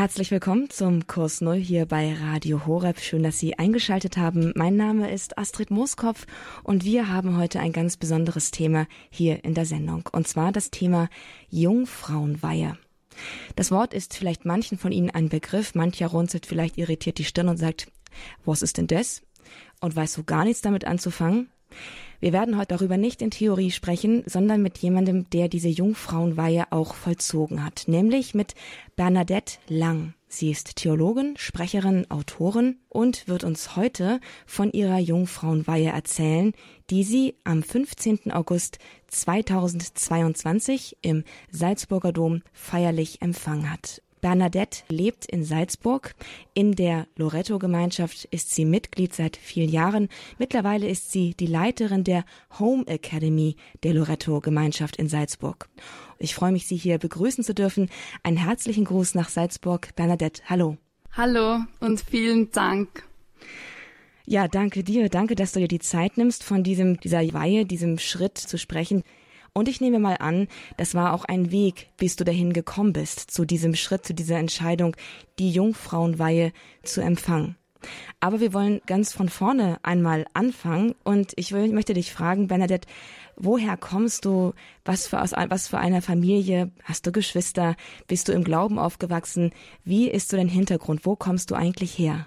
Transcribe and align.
Herzlich 0.00 0.30
willkommen 0.30 0.70
zum 0.70 1.06
Kurs 1.06 1.42
Null 1.42 1.58
hier 1.58 1.84
bei 1.84 2.14
Radio 2.14 2.64
Horeb. 2.64 3.00
Schön, 3.00 3.22
dass 3.22 3.38
Sie 3.38 3.58
eingeschaltet 3.58 4.16
haben. 4.16 4.50
Mein 4.56 4.74
Name 4.74 5.12
ist 5.12 5.36
Astrid 5.36 5.70
Mooskopf 5.70 6.26
und 6.62 6.86
wir 6.86 7.08
haben 7.08 7.36
heute 7.36 7.60
ein 7.60 7.74
ganz 7.74 7.98
besonderes 7.98 8.50
Thema 8.50 8.86
hier 9.10 9.44
in 9.44 9.52
der 9.52 9.66
Sendung. 9.66 10.08
Und 10.10 10.26
zwar 10.26 10.52
das 10.52 10.70
Thema 10.70 11.10
Jungfrauenweihe. 11.50 12.78
Das 13.56 13.70
Wort 13.70 13.92
ist 13.92 14.16
vielleicht 14.16 14.46
manchen 14.46 14.78
von 14.78 14.90
Ihnen 14.90 15.10
ein 15.10 15.28
Begriff. 15.28 15.74
Mancher 15.74 16.06
runzelt 16.06 16.46
vielleicht 16.46 16.78
irritiert 16.78 17.18
die 17.18 17.24
Stirn 17.24 17.50
und 17.50 17.58
sagt, 17.58 17.92
was 18.46 18.62
ist 18.62 18.78
denn 18.78 18.86
das? 18.86 19.20
Und 19.82 19.96
weiß 19.96 20.14
so 20.14 20.24
gar 20.24 20.46
nichts 20.46 20.62
damit 20.62 20.86
anzufangen. 20.86 21.50
Wir 22.20 22.32
werden 22.34 22.58
heute 22.58 22.76
darüber 22.76 22.98
nicht 22.98 23.22
in 23.22 23.30
Theorie 23.30 23.70
sprechen, 23.70 24.22
sondern 24.26 24.60
mit 24.60 24.78
jemandem, 24.78 25.30
der 25.30 25.48
diese 25.48 25.68
Jungfrauenweihe 25.68 26.70
auch 26.70 26.94
vollzogen 26.94 27.64
hat, 27.64 27.84
nämlich 27.86 28.34
mit 28.34 28.54
Bernadette 28.94 29.54
Lang. 29.68 30.14
Sie 30.28 30.50
ist 30.50 30.76
Theologin, 30.76 31.34
Sprecherin, 31.38 32.08
Autorin 32.10 32.76
und 32.88 33.26
wird 33.26 33.42
uns 33.42 33.74
heute 33.74 34.20
von 34.46 34.70
ihrer 34.70 34.98
Jungfrauenweihe 34.98 35.88
erzählen, 35.88 36.52
die 36.90 37.04
sie 37.04 37.34
am 37.42 37.62
15. 37.62 38.30
August 38.30 38.78
2022 39.08 40.98
im 41.02 41.24
Salzburger 41.50 42.12
Dom 42.12 42.42
feierlich 42.52 43.22
empfangen 43.22 43.72
hat. 43.72 44.02
Bernadette 44.20 44.82
lebt 44.88 45.26
in 45.26 45.44
Salzburg. 45.44 46.14
In 46.54 46.74
der 46.74 47.06
Loretto-Gemeinschaft 47.16 48.26
ist 48.26 48.54
sie 48.54 48.64
Mitglied 48.64 49.14
seit 49.14 49.36
vielen 49.36 49.70
Jahren. 49.70 50.08
Mittlerweile 50.38 50.88
ist 50.88 51.12
sie 51.12 51.34
die 51.34 51.46
Leiterin 51.46 52.04
der 52.04 52.24
Home 52.58 52.86
Academy 52.86 53.56
der 53.82 53.94
Loretto-Gemeinschaft 53.94 54.96
in 54.96 55.08
Salzburg. 55.08 55.68
Ich 56.18 56.34
freue 56.34 56.52
mich, 56.52 56.66
Sie 56.66 56.76
hier 56.76 56.98
begrüßen 56.98 57.42
zu 57.44 57.54
dürfen. 57.54 57.88
Einen 58.22 58.36
herzlichen 58.36 58.84
Gruß 58.84 59.14
nach 59.14 59.28
Salzburg. 59.28 59.94
Bernadette, 59.96 60.42
hallo. 60.46 60.76
Hallo 61.12 61.64
und 61.80 62.00
vielen 62.00 62.50
Dank. 62.50 63.04
Ja, 64.26 64.46
danke 64.46 64.84
dir. 64.84 65.08
Danke, 65.08 65.34
dass 65.34 65.52
du 65.52 65.60
dir 65.60 65.66
die 65.66 65.80
Zeit 65.80 66.16
nimmst, 66.16 66.44
von 66.44 66.62
diesem, 66.62 67.00
dieser 67.00 67.20
Weihe, 67.32 67.66
diesem 67.66 67.98
Schritt 67.98 68.38
zu 68.38 68.58
sprechen. 68.58 69.02
Und 69.52 69.68
ich 69.68 69.80
nehme 69.80 69.98
mal 69.98 70.16
an, 70.20 70.48
das 70.76 70.94
war 70.94 71.12
auch 71.12 71.24
ein 71.24 71.50
Weg, 71.50 71.88
bis 71.96 72.16
du 72.16 72.24
dahin 72.24 72.52
gekommen 72.52 72.92
bist, 72.92 73.30
zu 73.30 73.44
diesem 73.44 73.74
Schritt, 73.74 74.06
zu 74.06 74.14
dieser 74.14 74.38
Entscheidung, 74.38 74.96
die 75.38 75.50
Jungfrauenweihe 75.50 76.52
zu 76.82 77.00
empfangen. 77.00 77.56
Aber 78.20 78.40
wir 78.40 78.52
wollen 78.52 78.80
ganz 78.86 79.12
von 79.12 79.28
vorne 79.28 79.78
einmal 79.82 80.26
anfangen 80.34 80.94
und 81.04 81.32
ich 81.36 81.52
will, 81.52 81.72
möchte 81.72 81.94
dich 81.94 82.12
fragen, 82.12 82.48
Bernadette, 82.48 82.86
woher 83.36 83.76
kommst 83.76 84.24
du? 84.24 84.52
Was 84.84 85.06
für, 85.06 85.20
aus, 85.22 85.32
was 85.32 85.68
für 85.68 85.78
eine 85.78 86.02
Familie? 86.02 86.70
Hast 86.84 87.06
du 87.06 87.12
Geschwister? 87.12 87.76
Bist 88.06 88.28
du 88.28 88.32
im 88.32 88.44
Glauben 88.44 88.78
aufgewachsen? 88.78 89.52
Wie 89.84 90.10
ist 90.10 90.28
so 90.28 90.36
dein 90.36 90.48
Hintergrund? 90.48 91.06
Wo 91.06 91.16
kommst 91.16 91.50
du 91.50 91.54
eigentlich 91.54 91.98
her? 91.98 92.26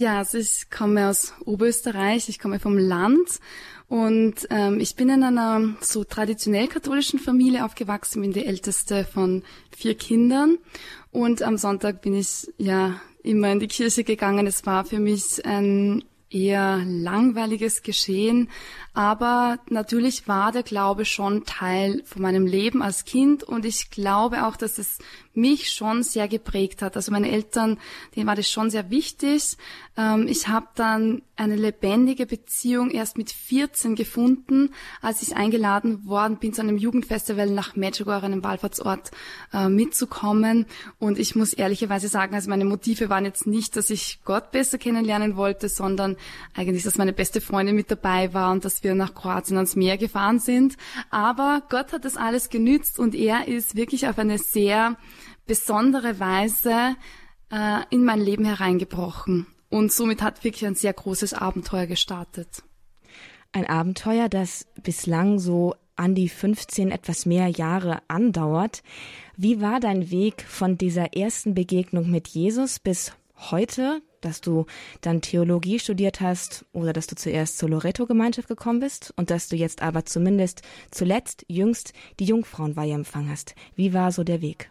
Ja, 0.00 0.16
also 0.16 0.38
ich 0.38 0.70
komme 0.70 1.10
aus 1.10 1.34
Oberösterreich, 1.44 2.30
ich 2.30 2.38
komme 2.38 2.58
vom 2.58 2.78
Land 2.78 3.38
und 3.86 4.46
ähm, 4.48 4.80
ich 4.80 4.96
bin 4.96 5.10
in 5.10 5.22
einer 5.22 5.76
so 5.82 6.04
traditionell 6.04 6.68
katholischen 6.68 7.18
Familie 7.18 7.66
aufgewachsen, 7.66 8.22
bin 8.22 8.32
die 8.32 8.46
älteste 8.46 9.04
von 9.04 9.42
vier 9.76 9.94
Kindern. 9.94 10.56
Und 11.12 11.42
am 11.42 11.58
Sonntag 11.58 12.00
bin 12.00 12.14
ich 12.14 12.50
ja 12.56 12.98
immer 13.22 13.52
in 13.52 13.60
die 13.60 13.68
Kirche 13.68 14.02
gegangen. 14.02 14.46
Es 14.46 14.64
war 14.64 14.86
für 14.86 15.00
mich 15.00 15.44
ein 15.44 16.02
eher 16.30 16.82
langweiliges 16.84 17.82
Geschehen. 17.82 18.48
Aber 18.94 19.58
natürlich 19.68 20.28
war 20.28 20.52
der 20.52 20.62
Glaube 20.62 21.04
schon 21.04 21.44
Teil 21.44 22.02
von 22.04 22.22
meinem 22.22 22.46
Leben 22.46 22.82
als 22.82 23.04
Kind 23.04 23.42
und 23.42 23.64
ich 23.64 23.90
glaube 23.90 24.46
auch, 24.46 24.56
dass 24.56 24.78
es 24.78 24.98
mich 25.34 25.70
schon 25.70 26.02
sehr 26.02 26.28
geprägt 26.28 26.82
hat. 26.82 26.96
Also 26.96 27.12
meine 27.12 27.30
Eltern, 27.30 27.78
denen 28.14 28.26
war 28.26 28.36
das 28.36 28.50
schon 28.50 28.70
sehr 28.70 28.90
wichtig. 28.90 29.56
Ähm, 29.96 30.26
ich 30.28 30.48
habe 30.48 30.68
dann 30.74 31.22
eine 31.40 31.56
lebendige 31.56 32.26
Beziehung 32.26 32.90
erst 32.90 33.16
mit 33.16 33.30
14 33.30 33.94
gefunden, 33.94 34.74
als 35.00 35.22
ich 35.22 35.36
eingeladen 35.36 36.06
worden 36.06 36.36
bin 36.36 36.52
zu 36.52 36.60
einem 36.60 36.76
Jugendfestival 36.76 37.48
nach 37.48 37.76
Medjugorje, 37.76 38.24
einem 38.24 38.44
Wallfahrtsort, 38.44 39.10
äh, 39.54 39.70
mitzukommen. 39.70 40.66
Und 40.98 41.18
ich 41.18 41.34
muss 41.36 41.54
ehrlicherweise 41.54 42.08
sagen, 42.08 42.34
also 42.34 42.50
meine 42.50 42.66
Motive 42.66 43.08
waren 43.08 43.24
jetzt 43.24 43.46
nicht, 43.46 43.74
dass 43.76 43.88
ich 43.88 44.20
Gott 44.24 44.50
besser 44.50 44.76
kennenlernen 44.76 45.34
wollte, 45.34 45.70
sondern 45.70 46.16
eigentlich, 46.54 46.82
dass 46.82 46.98
meine 46.98 47.14
beste 47.14 47.40
Freundin 47.40 47.74
mit 47.74 47.90
dabei 47.90 48.34
war 48.34 48.52
und 48.52 48.66
dass 48.66 48.84
wir 48.84 48.94
nach 48.94 49.14
Kroatien 49.14 49.56
ans 49.56 49.76
Meer 49.76 49.96
gefahren 49.96 50.40
sind. 50.40 50.76
Aber 51.08 51.62
Gott 51.70 51.94
hat 51.94 52.04
das 52.04 52.18
alles 52.18 52.50
genützt 52.50 52.98
und 52.98 53.14
er 53.14 53.48
ist 53.48 53.76
wirklich 53.76 54.06
auf 54.06 54.18
eine 54.18 54.36
sehr 54.36 54.98
besondere 55.46 56.20
Weise 56.20 56.96
äh, 57.50 57.80
in 57.88 58.04
mein 58.04 58.20
Leben 58.20 58.44
hereingebrochen. 58.44 59.46
Und 59.70 59.92
somit 59.92 60.20
hat 60.20 60.44
wirklich 60.44 60.66
ein 60.66 60.74
sehr 60.74 60.92
großes 60.92 61.32
Abenteuer 61.32 61.86
gestartet. 61.86 62.62
Ein 63.52 63.66
Abenteuer, 63.66 64.28
das 64.28 64.66
bislang 64.82 65.38
so 65.38 65.74
an 65.96 66.14
die 66.14 66.28
15 66.28 66.90
etwas 66.90 67.24
mehr 67.24 67.48
Jahre 67.48 68.02
andauert. 68.08 68.82
Wie 69.36 69.60
war 69.60 69.80
dein 69.80 70.10
Weg 70.10 70.42
von 70.42 70.76
dieser 70.76 71.14
ersten 71.14 71.54
Begegnung 71.54 72.10
mit 72.10 72.28
Jesus 72.28 72.78
bis 72.78 73.12
heute, 73.36 74.02
dass 74.20 74.40
du 74.40 74.66
dann 75.02 75.20
Theologie 75.20 75.78
studiert 75.78 76.20
hast 76.20 76.64
oder 76.72 76.92
dass 76.92 77.06
du 77.06 77.16
zuerst 77.16 77.58
zur 77.58 77.70
Loretto-Gemeinschaft 77.70 78.48
gekommen 78.48 78.80
bist 78.80 79.12
und 79.16 79.30
dass 79.30 79.48
du 79.48 79.56
jetzt 79.56 79.82
aber 79.82 80.04
zumindest 80.04 80.62
zuletzt 80.90 81.44
jüngst 81.48 81.92
die 82.18 82.24
Jungfrauenweihe 82.24 82.94
empfangen 82.94 83.30
hast. 83.30 83.54
Wie 83.76 83.94
war 83.94 84.12
so 84.12 84.24
der 84.24 84.42
Weg? 84.42 84.70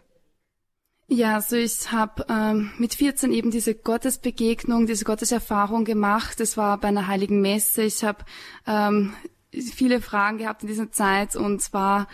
Ja, 1.12 1.34
also 1.34 1.56
ich 1.56 1.90
habe 1.90 2.24
ähm, 2.28 2.70
mit 2.78 2.94
14 2.94 3.32
eben 3.32 3.50
diese 3.50 3.74
Gottesbegegnung, 3.74 4.86
diese 4.86 5.04
Gotteserfahrung 5.04 5.84
gemacht. 5.84 6.38
Es 6.38 6.56
war 6.56 6.78
bei 6.78 6.86
einer 6.86 7.08
heiligen 7.08 7.40
Messe. 7.40 7.82
Ich 7.82 8.04
habe 8.04 8.24
ähm, 8.64 9.12
viele 9.50 10.00
Fragen 10.00 10.38
gehabt 10.38 10.62
in 10.62 10.68
dieser 10.68 10.92
Zeit 10.92 11.34
und 11.34 11.72
war 11.72 12.06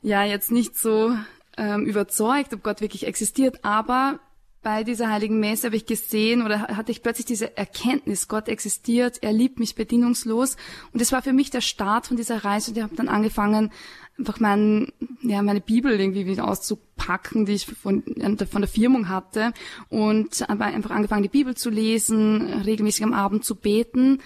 ja 0.00 0.24
jetzt 0.24 0.50
nicht 0.50 0.78
so 0.78 1.14
ähm, 1.58 1.84
überzeugt, 1.84 2.54
ob 2.54 2.62
Gott 2.62 2.80
wirklich 2.80 3.06
existiert, 3.06 3.66
aber 3.66 4.18
bei 4.62 4.82
dieser 4.82 5.08
heiligen 5.08 5.38
Messe 5.38 5.66
habe 5.66 5.76
ich 5.76 5.86
gesehen 5.86 6.42
oder 6.42 6.68
hatte 6.68 6.90
ich 6.90 7.02
plötzlich 7.02 7.26
diese 7.26 7.56
Erkenntnis, 7.56 8.28
Gott 8.28 8.48
existiert, 8.48 9.18
er 9.22 9.32
liebt 9.32 9.58
mich 9.58 9.74
bedingungslos. 9.74 10.56
Und 10.92 11.00
es 11.00 11.12
war 11.12 11.22
für 11.22 11.32
mich 11.32 11.50
der 11.50 11.60
Start 11.60 12.06
von 12.06 12.16
dieser 12.16 12.44
Reise. 12.44 12.70
Und 12.70 12.76
ich 12.76 12.82
habe 12.82 12.96
dann 12.96 13.08
angefangen, 13.08 13.70
einfach 14.18 14.40
mein, 14.40 14.92
ja, 15.22 15.42
meine 15.42 15.60
Bibel 15.60 15.98
irgendwie 15.98 16.26
wieder 16.26 16.48
auszupacken, 16.48 17.46
die 17.46 17.52
ich 17.52 17.66
von, 17.66 18.02
von 18.50 18.62
der 18.62 18.68
Firmung 18.68 19.08
hatte. 19.08 19.52
Und 19.88 20.48
einfach 20.50 20.90
angefangen, 20.90 21.22
die 21.22 21.28
Bibel 21.28 21.56
zu 21.56 21.70
lesen, 21.70 22.62
regelmäßig 22.62 23.04
am 23.04 23.14
Abend 23.14 23.44
zu 23.44 23.54
beten 23.54 24.20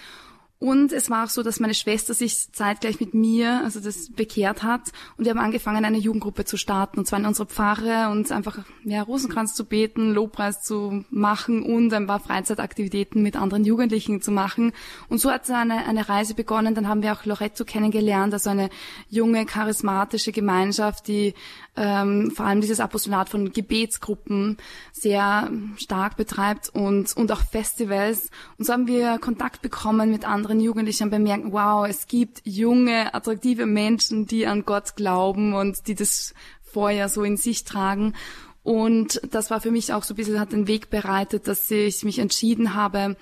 und 0.63 0.93
es 0.93 1.11
war 1.11 1.25
auch 1.25 1.29
so, 1.29 1.43
dass 1.43 1.59
meine 1.59 1.75
Schwester 1.75 2.15
sich 2.15 2.53
zeitgleich 2.53 3.01
mit 3.01 3.15
mir, 3.15 3.63
also 3.65 3.81
das 3.81 4.13
bekehrt 4.13 4.63
hat. 4.63 4.93
Und 5.17 5.25
wir 5.25 5.31
haben 5.31 5.41
angefangen, 5.41 5.85
eine 5.85 5.99
Jugendgruppe 5.99 6.45
zu 6.45 6.57
starten. 6.57 7.01
Und 7.01 7.07
zwar 7.07 7.19
in 7.19 7.27
unserer 7.27 7.47
Pfarre 7.47 8.11
und 8.13 8.31
einfach, 8.31 8.59
ja, 8.85 9.03
Rosenkranz 9.03 9.55
zu 9.55 9.65
beten, 9.65 10.13
Lobpreis 10.13 10.63
zu 10.63 11.05
machen 11.11 11.65
und 11.65 11.93
ein 11.93 12.07
paar 12.07 12.21
Freizeitaktivitäten 12.21 13.25
mit 13.25 13.35
anderen 13.35 13.65
Jugendlichen 13.65 14.23
zu 14.23 14.31
machen. 14.31 14.71
Und 15.09 15.19
so 15.19 15.33
hat 15.33 15.51
eine, 15.51 15.85
eine 15.85 16.09
Reise 16.09 16.35
begonnen. 16.35 16.77
Dann 16.77 16.87
haben 16.87 17.03
wir 17.03 17.13
auch 17.13 17.25
Loretto 17.25 17.65
kennengelernt, 17.65 18.33
also 18.33 18.51
eine 18.51 18.71
junge, 19.11 19.47
charismatische 19.47 20.31
Gemeinschaft, 20.31 21.09
die 21.09 21.35
ähm, 21.75 22.31
vor 22.31 22.47
allem 22.47 22.61
dieses 22.61 22.81
Apostolat 22.81 23.29
von 23.29 23.53
Gebetsgruppen 23.53 24.59
sehr 24.93 25.51
stark 25.77 26.17
betreibt 26.17 26.69
und, 26.69 27.17
und 27.17 27.33
auch 27.33 27.41
Festivals. 27.41 28.31
Und 28.59 28.67
so 28.67 28.73
haben 28.75 28.87
wir 28.87 29.19
Kontakt 29.19 29.63
bekommen 29.63 30.11
mit 30.11 30.25
anderen 30.25 30.52
Jugendlichen 30.61 31.05
und 31.05 31.11
bemerken, 31.11 31.53
wow, 31.53 31.87
es 31.89 32.07
gibt 32.07 32.43
junge, 32.45 33.15
attraktive 33.15 33.67
Menschen, 33.67 34.27
die 34.27 34.47
an 34.47 34.65
Gott 34.65 34.97
glauben 34.97 35.55
und 35.55 35.87
die 35.87 35.95
das 35.95 36.35
Feuer 36.63 37.09
so 37.09 37.23
in 37.23 37.37
sich 37.37 37.65
tragen. 37.65 38.15
Und 38.63 39.21
das 39.31 39.51
war 39.51 39.61
für 39.61 39.71
mich 39.71 39.93
auch 39.93 40.05
so 40.05 40.15
ein 40.15 40.17
bisschen, 40.17 40.41
hat 40.41 40.53
den 40.53 40.69
Weg 40.69 40.91
bereitet, 40.91 41.49
dass 41.49 41.71
ich 41.71 42.05
mich 42.05 42.19
entschieden 42.19 42.75
habe, 42.75 43.17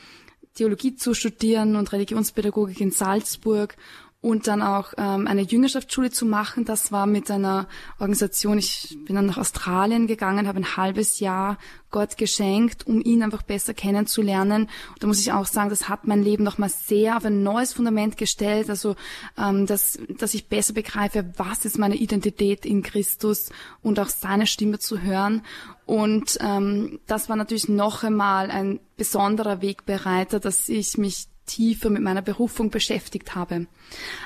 Theologie 0.55 0.97
zu 0.97 1.15
studieren 1.15 1.77
und 1.77 1.93
Religionspädagogik 1.93 2.81
in 2.81 2.91
Salzburg 2.91 3.77
und 4.23 4.47
dann 4.47 4.61
auch 4.61 4.93
ähm, 4.99 5.27
eine 5.27 5.41
Jüngerschaftsschule 5.41 6.11
zu 6.11 6.27
machen. 6.27 6.67
Das 6.67 6.93
war 6.93 7.07
mit 7.07 7.31
einer 7.31 7.67
Organisation, 7.99 8.59
ich 8.59 8.99
bin 9.07 9.17
dann 9.17 9.27
nach 9.27 9.39
Australien 9.39 10.07
gegangen, 10.07 10.47
habe 10.47 10.59
ein 10.59 10.77
halbes 10.77 11.21
Jahr 11.21 11.57
Gott 11.91 12.19
geschenkt, 12.19 12.87
um 12.87 13.01
ihn 13.01 13.23
einfach 13.23 13.43
besser 13.43 13.73
kennenzulernen. 13.73 14.69
Und 14.91 15.03
da 15.03 15.07
muss 15.07 15.21
ich 15.21 15.33
auch 15.33 15.47
sagen, 15.47 15.71
das 15.71 15.89
hat 15.89 16.07
mein 16.07 16.23
Leben 16.23 16.45
nochmal 16.45 16.69
sehr 16.69 17.17
auf 17.17 17.25
ein 17.25 17.43
neues 17.43 17.73
Fundament 17.73 18.19
gestellt, 18.19 18.69
also 18.69 18.95
ähm, 19.39 19.65
dass, 19.67 19.99
dass 20.19 20.35
ich 20.35 20.49
besser 20.49 20.75
begreife, 20.75 21.33
was 21.39 21.65
ist 21.65 21.79
meine 21.79 21.97
Identität 21.97 22.67
in 22.67 22.83
Christus 22.83 23.49
und 23.83 23.99
auch 23.99 24.09
seine 24.09 24.47
Stimme 24.47 24.79
zu 24.79 25.01
hören. 25.01 25.43
Und 25.87 26.39
ähm, 26.43 27.01
das 27.07 27.31
war 27.31 27.37
natürlich 27.37 27.71
noch 27.71 28.05
einmal 28.05 28.51
ein 28.51 28.81
besonderer 28.99 29.63
Wegbereiter, 29.63 30.41
dass 30.41 30.69
ich 30.69 30.99
mich 30.99 31.30
tiefer 31.51 31.91
mit 31.91 32.03
meiner 32.03 32.23
Berufung 32.23 32.71
beschäftigt 32.71 33.35
habe. 33.35 33.67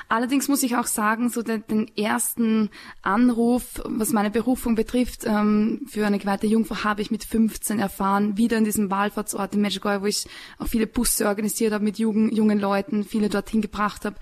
Allerdings 0.09 0.47
muss 0.47 0.63
ich 0.63 0.75
auch 0.75 0.85
sagen, 0.85 1.29
so 1.29 1.41
den, 1.41 1.63
den 1.67 1.97
ersten 1.97 2.69
Anruf, 3.01 3.81
was 3.85 4.11
meine 4.11 4.29
Berufung 4.29 4.75
betrifft, 4.75 5.25
ähm, 5.25 5.81
für 5.87 6.05
eine 6.05 6.19
geweihte 6.19 6.47
Jungfrau 6.47 6.83
habe 6.83 7.01
ich 7.01 7.09
mit 7.09 7.23
15 7.23 7.79
erfahren, 7.79 8.37
wieder 8.37 8.57
in 8.57 8.63
diesem 8.63 8.91
Wallfahrtsort 8.91 9.55
in 9.55 9.61
Medjugorje, 9.61 10.01
wo 10.01 10.05
ich 10.05 10.25
auch 10.59 10.67
viele 10.67 10.87
Busse 10.87 11.27
organisiert 11.27 11.73
habe 11.73 11.83
mit 11.83 11.97
jungen, 11.97 12.33
jungen 12.33 12.59
Leuten, 12.59 13.03
viele 13.03 13.29
dorthin 13.29 13.61
gebracht 13.61 14.05
habe. 14.05 14.17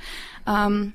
Ähm, 0.48 0.94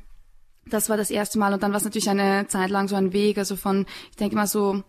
das 0.66 0.88
war 0.88 0.96
das 0.96 1.10
erste 1.10 1.38
Mal 1.38 1.52
und 1.52 1.62
dann 1.62 1.72
war 1.72 1.78
es 1.78 1.84
natürlich 1.84 2.10
eine 2.10 2.46
Zeit 2.48 2.70
lang 2.70 2.88
so 2.88 2.96
ein 2.96 3.12
Weg, 3.12 3.38
also 3.38 3.56
von, 3.56 3.86
ich 4.10 4.16
denke 4.16 4.36
mal 4.36 4.46
so 4.46 4.82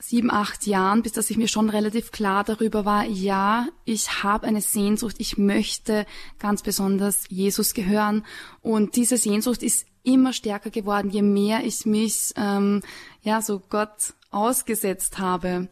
sieben, 0.00 0.30
acht 0.30 0.66
Jahren, 0.66 1.02
bis 1.02 1.12
dass 1.12 1.30
ich 1.30 1.36
mir 1.36 1.48
schon 1.48 1.70
relativ 1.70 2.10
klar 2.10 2.42
darüber 2.42 2.84
war, 2.84 3.04
ja, 3.04 3.68
ich 3.84 4.22
habe 4.22 4.46
eine 4.46 4.60
Sehnsucht, 4.60 5.16
ich 5.18 5.38
möchte 5.38 6.06
ganz 6.38 6.62
besonders 6.62 7.24
Jesus 7.28 7.74
gehören. 7.74 8.24
Und 8.62 8.96
diese 8.96 9.16
Sehnsucht 9.16 9.62
ist 9.62 9.86
immer 10.02 10.32
stärker 10.32 10.70
geworden, 10.70 11.10
je 11.10 11.22
mehr 11.22 11.64
ich 11.64 11.84
mich 11.84 12.32
ähm, 12.36 12.82
ja 13.22 13.42
so 13.42 13.60
Gott 13.60 14.14
ausgesetzt 14.30 15.18
habe. 15.18 15.68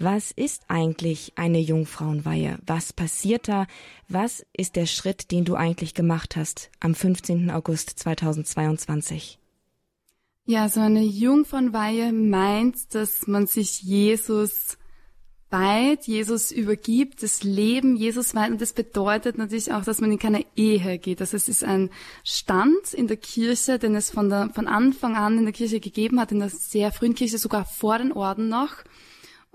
Was 0.00 0.30
ist 0.30 0.62
eigentlich 0.68 1.32
eine 1.34 1.58
Jungfrauenweihe? 1.58 2.58
Was 2.64 2.92
passiert 2.92 3.48
da? 3.48 3.66
Was 4.08 4.46
ist 4.52 4.76
der 4.76 4.86
Schritt, 4.86 5.32
den 5.32 5.44
du 5.44 5.56
eigentlich 5.56 5.92
gemacht 5.92 6.36
hast 6.36 6.70
am 6.78 6.94
15. 6.94 7.50
August 7.50 7.98
2022? 7.98 9.40
Ja, 10.50 10.70
so 10.70 10.80
eine 10.80 11.02
Jungfrauenweihe 11.02 12.10
meint, 12.10 12.94
dass 12.94 13.26
man 13.26 13.46
sich 13.46 13.82
Jesus 13.82 14.78
weiht, 15.50 16.06
Jesus 16.06 16.50
übergibt, 16.52 17.22
das 17.22 17.42
Leben 17.42 17.96
Jesus 17.96 18.34
weiht 18.34 18.52
und 18.52 18.62
das 18.62 18.72
bedeutet 18.72 19.36
natürlich 19.36 19.74
auch, 19.74 19.84
dass 19.84 20.00
man 20.00 20.10
in 20.10 20.18
keine 20.18 20.46
Ehe 20.56 20.96
geht. 20.96 21.20
Also 21.20 21.36
es 21.36 21.50
ist 21.50 21.64
ein 21.64 21.90
Stand 22.24 22.94
in 22.94 23.08
der 23.08 23.18
Kirche, 23.18 23.78
den 23.78 23.94
es 23.94 24.10
von, 24.10 24.30
der, 24.30 24.48
von 24.54 24.68
Anfang 24.68 25.16
an 25.16 25.36
in 25.36 25.44
der 25.44 25.52
Kirche 25.52 25.80
gegeben 25.80 26.18
hat, 26.18 26.32
in 26.32 26.38
der 26.38 26.48
sehr 26.48 26.92
frühen 26.92 27.14
Kirche, 27.14 27.36
sogar 27.36 27.66
vor 27.66 27.98
den 27.98 28.12
Orden 28.12 28.48
noch, 28.48 28.72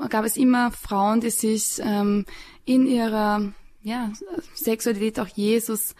gab 0.09 0.25
es 0.25 0.37
immer 0.37 0.69
Frauen, 0.69 1.21
die 1.21 1.31
sich 1.31 1.79
ähm, 1.79 2.27
in 2.65 2.85
ihrer 2.85 3.51
ja, 3.81 4.13
Sexualität 4.53 5.19
auch 5.19 5.27
Jesus 5.27 5.95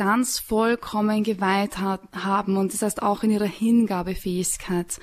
ganz 0.00 0.38
vollkommen 0.38 1.24
geweiht 1.24 1.76
hat, 1.76 2.00
haben 2.14 2.56
und 2.56 2.72
das 2.72 2.80
heißt 2.80 3.02
auch 3.02 3.22
in 3.22 3.32
ihrer 3.32 3.44
Hingabefähigkeit. 3.44 4.98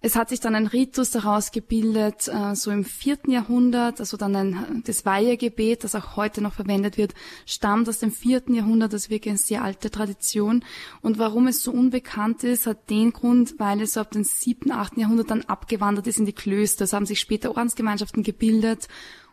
Es 0.00 0.16
hat 0.16 0.28
sich 0.28 0.40
dann 0.40 0.56
ein 0.56 0.66
Ritus 0.66 1.10
daraus 1.10 1.52
gebildet, 1.52 2.26
äh, 2.26 2.56
so 2.56 2.72
im 2.72 2.84
vierten 2.84 3.30
Jahrhundert, 3.30 4.00
also 4.00 4.16
dann 4.16 4.34
ein, 4.34 4.82
das 4.84 5.06
Weihegebet, 5.06 5.84
das 5.84 5.94
auch 5.94 6.16
heute 6.16 6.40
noch 6.40 6.52
verwendet 6.52 6.98
wird, 6.98 7.14
stammt 7.46 7.88
aus 7.88 8.00
dem 8.00 8.10
vierten 8.10 8.54
Jahrhundert, 8.54 8.92
das 8.92 9.02
ist 9.02 9.10
wirklich 9.10 9.30
eine 9.30 9.38
sehr 9.38 9.62
alte 9.62 9.88
Tradition. 9.88 10.64
Und 11.00 11.20
warum 11.20 11.46
es 11.46 11.62
so 11.62 11.70
unbekannt 11.70 12.42
ist, 12.42 12.66
hat 12.66 12.90
den 12.90 13.12
Grund, 13.12 13.54
weil 13.58 13.80
es 13.82 13.92
so 13.92 14.00
ab 14.00 14.10
dem 14.10 14.24
siebten, 14.24 14.72
achten 14.72 14.98
Jahrhundert 14.98 15.30
dann 15.30 15.42
abgewandert 15.42 16.08
ist 16.08 16.18
in 16.18 16.26
die 16.26 16.32
Klöster. 16.32 16.86
Es 16.86 16.92
haben 16.92 17.06
sich 17.06 17.20
später 17.20 17.50
Ordensgemeinschaften 17.50 18.24
gebildet 18.24 18.88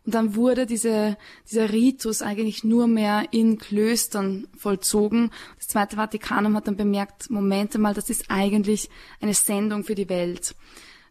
und 0.06 0.16
dann 0.16 0.36
wurde 0.36 0.66
diese, 0.66 1.18
dieser 1.50 1.72
Ritus 1.72 2.22
eigentlich 2.22 2.64
nur 2.64 2.88
mehr 2.88 3.26
in 3.32 3.60
Klöstern 3.60 4.48
vollzogen. 4.58 5.30
Das 5.58 5.68
Zweite 5.68 5.96
Vatikanum 5.96 6.56
hat 6.56 6.68
dann 6.68 6.76
bemerkt, 6.76 7.30
Momente 7.30 7.78
mal, 7.78 7.94
das 7.94 8.10
ist 8.10 8.26
eigentlich 8.30 8.90
eine 9.20 9.36
Sendung 9.36 9.84
für 9.84 9.96
die 9.96 10.10
Welt. 10.10 10.56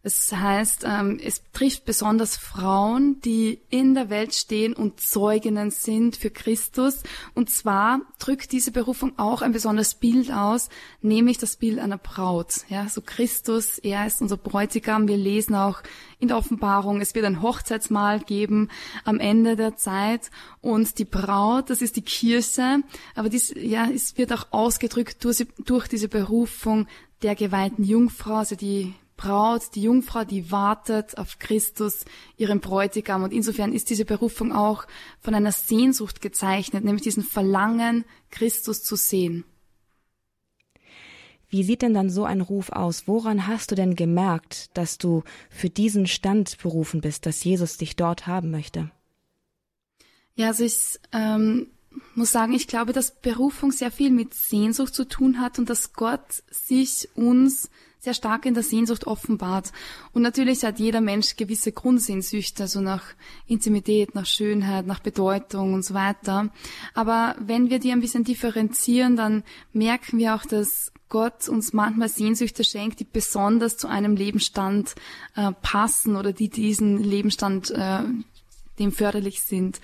Das 0.02 0.32
heißt, 0.32 0.85
ähm, 0.87 1.20
es 1.23 1.43
trifft 1.52 1.85
besonders 1.85 2.37
Frauen, 2.37 3.20
die 3.20 3.61
in 3.69 3.94
der 3.94 4.08
Welt 4.08 4.35
stehen 4.35 4.73
und 4.73 4.99
Zeuginnen 4.99 5.70
sind 5.70 6.17
für 6.17 6.31
Christus. 6.31 7.02
Und 7.35 7.50
zwar 7.50 8.00
drückt 8.19 8.52
diese 8.52 8.70
Berufung 8.70 9.19
auch 9.19 9.43
ein 9.43 9.52
besonderes 9.52 9.94
Bild 9.94 10.32
aus, 10.32 10.70
nämlich 11.02 11.37
das 11.37 11.56
Bild 11.56 11.79
einer 11.79 11.99
Braut. 11.99 12.64
Ja, 12.70 12.88
so 12.88 13.02
Christus, 13.02 13.76
er 13.76 14.06
ist 14.06 14.23
unser 14.23 14.38
Bräutigam. 14.38 15.06
Wir 15.06 15.19
lesen 15.19 15.55
auch 15.55 15.82
in 16.19 16.29
der 16.29 16.38
Offenbarung, 16.38 17.02
es 17.02 17.14
wird 17.14 17.26
ein 17.26 17.43
Hochzeitsmahl 17.43 18.20
geben 18.20 18.69
am 19.05 19.20
Ende 19.20 19.55
der 19.55 19.76
Zeit. 19.76 20.31
Und 20.62 20.99
die 20.99 21.05
Braut, 21.05 21.69
das 21.69 21.82
ist 21.82 21.97
die 21.97 22.02
Kirche. 22.02 22.82
Aber 23.14 23.29
dies, 23.29 23.52
ja, 23.55 23.87
es 23.91 24.17
wird 24.17 24.32
auch 24.32 24.47
ausgedrückt 24.50 25.23
durch, 25.25 25.47
durch 25.58 25.88
diese 25.88 26.08
Berufung 26.08 26.87
der 27.20 27.35
geweihten 27.35 27.85
Jungfrau, 27.85 28.37
also 28.37 28.56
die 28.56 28.94
Braut, 29.21 29.75
die 29.75 29.83
Jungfrau, 29.83 30.25
die 30.25 30.51
wartet 30.51 31.19
auf 31.19 31.39
Christus, 31.39 32.07
ihren 32.39 32.61
Bräutigam. 32.61 33.23
Und 33.23 33.35
insofern 33.35 33.75
ist 33.75 33.91
diese 33.91 34.07
Berufung 34.07 34.51
auch 34.51 34.87
von 35.21 35.35
einer 35.35 35.53
Sehnsucht 35.53 36.23
gezeichnet, 36.23 36.85
nämlich 36.85 37.03
diesen 37.03 37.23
Verlangen, 37.23 38.07
Christus 38.31 38.83
zu 38.83 38.97
sehen. 38.97 39.45
Wie 41.51 41.65
sieht 41.65 41.83
denn 41.83 41.93
dann 41.93 42.09
so 42.09 42.25
ein 42.25 42.41
Ruf 42.41 42.71
aus? 42.71 43.09
Woran 43.09 43.47
hast 43.47 43.71
du 43.71 43.75
denn 43.75 43.95
gemerkt, 43.95 44.75
dass 44.75 44.97
du 44.97 45.23
für 45.51 45.69
diesen 45.69 46.07
Stand 46.07 46.57
berufen 46.63 47.03
bist, 47.03 47.27
dass 47.27 47.45
Jesus 47.45 47.77
dich 47.77 47.97
dort 47.97 48.27
haben 48.27 48.51
möchte? 48.51 48.91
Ja, 50.35 50.47
also 50.47 50.65
ich 50.65 50.99
ähm, 51.13 51.67
muss 52.15 52.33
sagen, 52.33 52.55
ich 52.55 52.69
glaube, 52.69 52.95
dass 52.95 53.21
Berufung 53.21 53.71
sehr 53.71 53.91
viel 53.91 54.11
mit 54.11 54.33
Sehnsucht 54.33 54.95
zu 54.95 55.07
tun 55.07 55.41
hat 55.41 55.59
und 55.59 55.69
dass 55.69 55.93
Gott 55.93 56.43
sich 56.51 57.09
uns 57.17 57.69
sehr 58.00 58.14
stark 58.14 58.47
in 58.47 58.55
der 58.55 58.62
Sehnsucht 58.62 59.06
offenbart. 59.06 59.73
Und 60.12 60.23
natürlich 60.23 60.64
hat 60.64 60.79
jeder 60.79 61.00
Mensch 61.00 61.37
gewisse 61.37 61.70
Grundsehnsüchte, 61.70 62.64
also 62.64 62.81
nach 62.81 63.05
Intimität, 63.47 64.14
nach 64.14 64.26
Schönheit, 64.26 64.87
nach 64.87 65.00
Bedeutung 65.00 65.75
und 65.75 65.85
so 65.85 65.94
weiter. 65.94 66.49
Aber 66.94 67.37
wenn 67.38 67.69
wir 67.70 67.79
die 67.79 67.93
ein 67.93 68.00
bisschen 68.00 68.25
differenzieren, 68.25 69.17
dann 69.17 69.44
merken 69.73 70.19
wir 70.19 70.35
auch, 70.35 70.47
dass 70.47 70.93
Gott 71.11 71.49
uns 71.49 71.73
manchmal 71.73 72.08
Sehnsüchte 72.08 72.64
schenkt, 72.64 73.00
die 73.00 73.05
besonders 73.05 73.76
zu 73.76 73.88
einem 73.88 74.17
Lebensstand 74.17 74.94
äh, 75.37 75.52
passen 75.61 76.17
oder 76.17 76.32
die 76.32 76.49
diesen 76.49 76.99
Lebensstand 76.99 77.70
äh, 77.70 78.02
dem 78.79 78.93
förderlich 78.93 79.43
sind. 79.43 79.81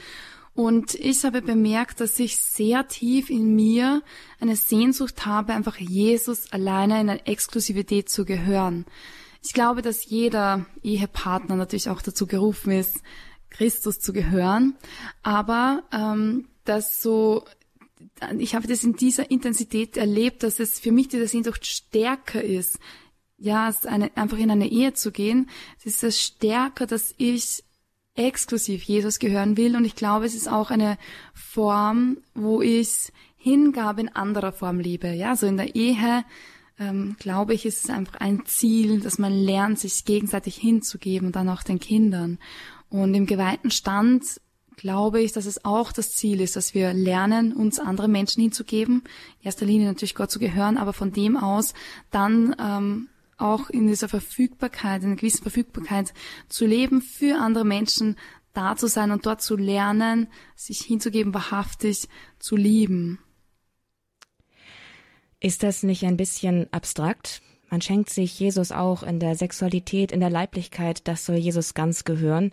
Und 0.57 0.95
ich 0.95 1.23
habe 1.25 1.43
bemerkt, 1.43 2.01
dass 2.01 2.19
ich 2.19 2.39
sehr 2.39 2.89
tief 2.89 3.29
in 3.29 3.55
mir 3.55 4.03
eine 4.41 4.57
Sehnsucht 4.57 5.27
habe, 5.27 5.53
einfach 5.53 5.77
Jesus 5.77 6.51
alleine 6.51 6.99
in 6.99 7.11
eine 7.11 7.27
Exklusivität 7.27 8.09
zu 8.09 8.25
gehören. 8.25 8.87
Ich 9.45 9.53
glaube, 9.53 9.83
dass 9.83 10.07
jeder 10.07 10.65
Ehepartner 10.83 11.57
natürlich 11.57 11.91
auch 11.91 12.01
dazu 12.01 12.27
gerufen 12.27 12.73
ist, 12.73 13.03
Christus 13.51 14.01
zu 14.01 14.15
gehören. 14.15 14.77
Aber 15.23 15.83
ähm, 15.93 16.49
dass 16.65 17.03
so, 17.03 17.45
ich 18.39 18.55
habe 18.55 18.67
das 18.67 18.83
in 18.83 18.95
dieser 18.95 19.31
Intensität 19.31 19.99
erlebt, 19.99 20.43
dass 20.43 20.59
es 20.59 20.81
für 20.81 20.91
mich 20.91 21.09
diese 21.09 21.29
Sehnsucht 21.29 21.67
stärker 21.67 22.43
ist, 22.43 22.79
ja, 23.37 23.71
eine, 23.85 24.17
einfach 24.17 24.39
in 24.39 24.51
eine 24.51 24.71
Ehe 24.71 24.95
zu 24.95 25.13
gehen. 25.13 25.51
Es 25.79 25.85
ist 25.85 26.03
es 26.03 26.23
stärker, 26.23 26.87
dass 26.87 27.15
ich 27.19 27.63
exklusiv 28.17 28.83
Jesus 28.83 29.19
gehören 29.19 29.57
will. 29.57 29.77
Und 29.77 29.85
ich 29.85 29.95
glaube, 29.95 30.27
es 30.27 30.35
ist 30.35 30.51
auch 30.51 30.71
eine 30.71 30.99
Form, 31.35 32.19
wo 32.35 32.63
ich 32.63 33.13
Hingabe 33.37 34.01
in 34.01 34.09
anderer 34.09 34.53
Form 34.53 34.81
liebe. 34.81 35.13
Ja, 35.13 35.37
so 35.37 35.47
in 35.47 35.57
der 35.57 35.75
Ehe, 35.75 36.25
ähm, 36.79 37.17
glaube 37.19 37.55
ich, 37.55 37.65
ist 37.65 37.85
es 37.85 37.91
einfach 37.91 38.17
ein 38.17 38.45
Ziel, 38.45 39.01
dass 39.01 39.19
man 39.19 39.33
lernt, 39.33 39.79
sich 39.79 40.05
gegenseitig 40.05 40.57
hinzugeben 40.57 41.29
und 41.29 41.37
dann 41.37 41.49
auch 41.49 41.63
den 41.63 41.79
Kindern. 41.79 42.39
Und 42.89 43.15
im 43.15 43.27
geweihten 43.27 43.71
Stand 43.71 44.41
glaube 44.77 45.21
ich, 45.21 45.33
dass 45.33 45.47
es 45.47 45.65
auch 45.65 45.93
das 45.93 46.13
Ziel 46.13 46.41
ist, 46.41 46.57
dass 46.57 46.75
wir 46.75 46.93
lernen, 46.93 47.53
uns 47.53 47.79
andere 47.79 48.09
Menschen 48.09 48.43
hinzugeben. 48.43 49.03
In 49.41 49.47
erster 49.47 49.67
Linie 49.67 49.89
natürlich 49.89 50.15
Gott 50.15 50.31
zu 50.31 50.39
gehören, 50.39 50.77
aber 50.77 50.93
von 50.93 51.13
dem 51.13 51.37
aus 51.37 51.73
dann 52.11 52.55
ähm, 52.61 53.09
auch 53.39 53.71
in 53.71 53.87
dieser 53.87 54.09
Verfügbarkeit, 54.09 55.03
in 55.03 55.09
einer 55.09 55.17
gewissen 55.17 55.43
Verfügbarkeit 55.43 56.15
zu 56.49 56.67
leben, 56.67 57.03
für 57.03 57.39
andere 57.39 57.65
Menschen 57.65 58.17
da 58.53 58.77
zu 58.77 58.87
sein 58.87 59.11
und 59.11 59.27
dort 59.27 59.43
zu 59.43 59.57
lernen, 59.57 60.29
sich 60.55 60.81
hinzugeben, 60.81 61.35
wahrhaftig 61.35 62.09
zu 62.39 62.57
lieben. 62.57 63.19
Ist 65.41 65.63
das 65.63 65.83
nicht 65.83 66.05
ein 66.05 66.17
bisschen 66.17 66.73
abstrakt? 66.73 67.43
Man 67.69 67.83
schenkt 67.83 68.11
sich 68.11 68.39
Jesus 68.39 68.73
auch 68.73 69.03
in 69.03 69.21
der 69.21 69.35
Sexualität, 69.35 70.13
in 70.13 70.21
der 70.21 70.31
Leiblichkeit, 70.31 71.07
das 71.07 71.27
soll 71.27 71.37
Jesus 71.37 71.75
ganz 71.75 72.05
gehören. 72.05 72.53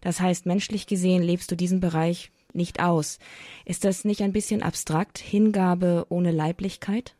Das 0.00 0.20
heißt, 0.20 0.46
menschlich 0.46 0.86
gesehen 0.86 1.22
lebst 1.22 1.50
du 1.50 1.56
diesen 1.56 1.80
Bereich 1.80 2.30
nicht 2.54 2.80
aus. 2.80 3.18
Ist 3.64 3.84
das 3.84 4.04
nicht 4.04 4.22
ein 4.22 4.32
bisschen 4.32 4.62
abstrakt, 4.62 5.18
Hingabe 5.18 6.06
ohne 6.08 6.30
Leiblichkeit? 6.30 7.14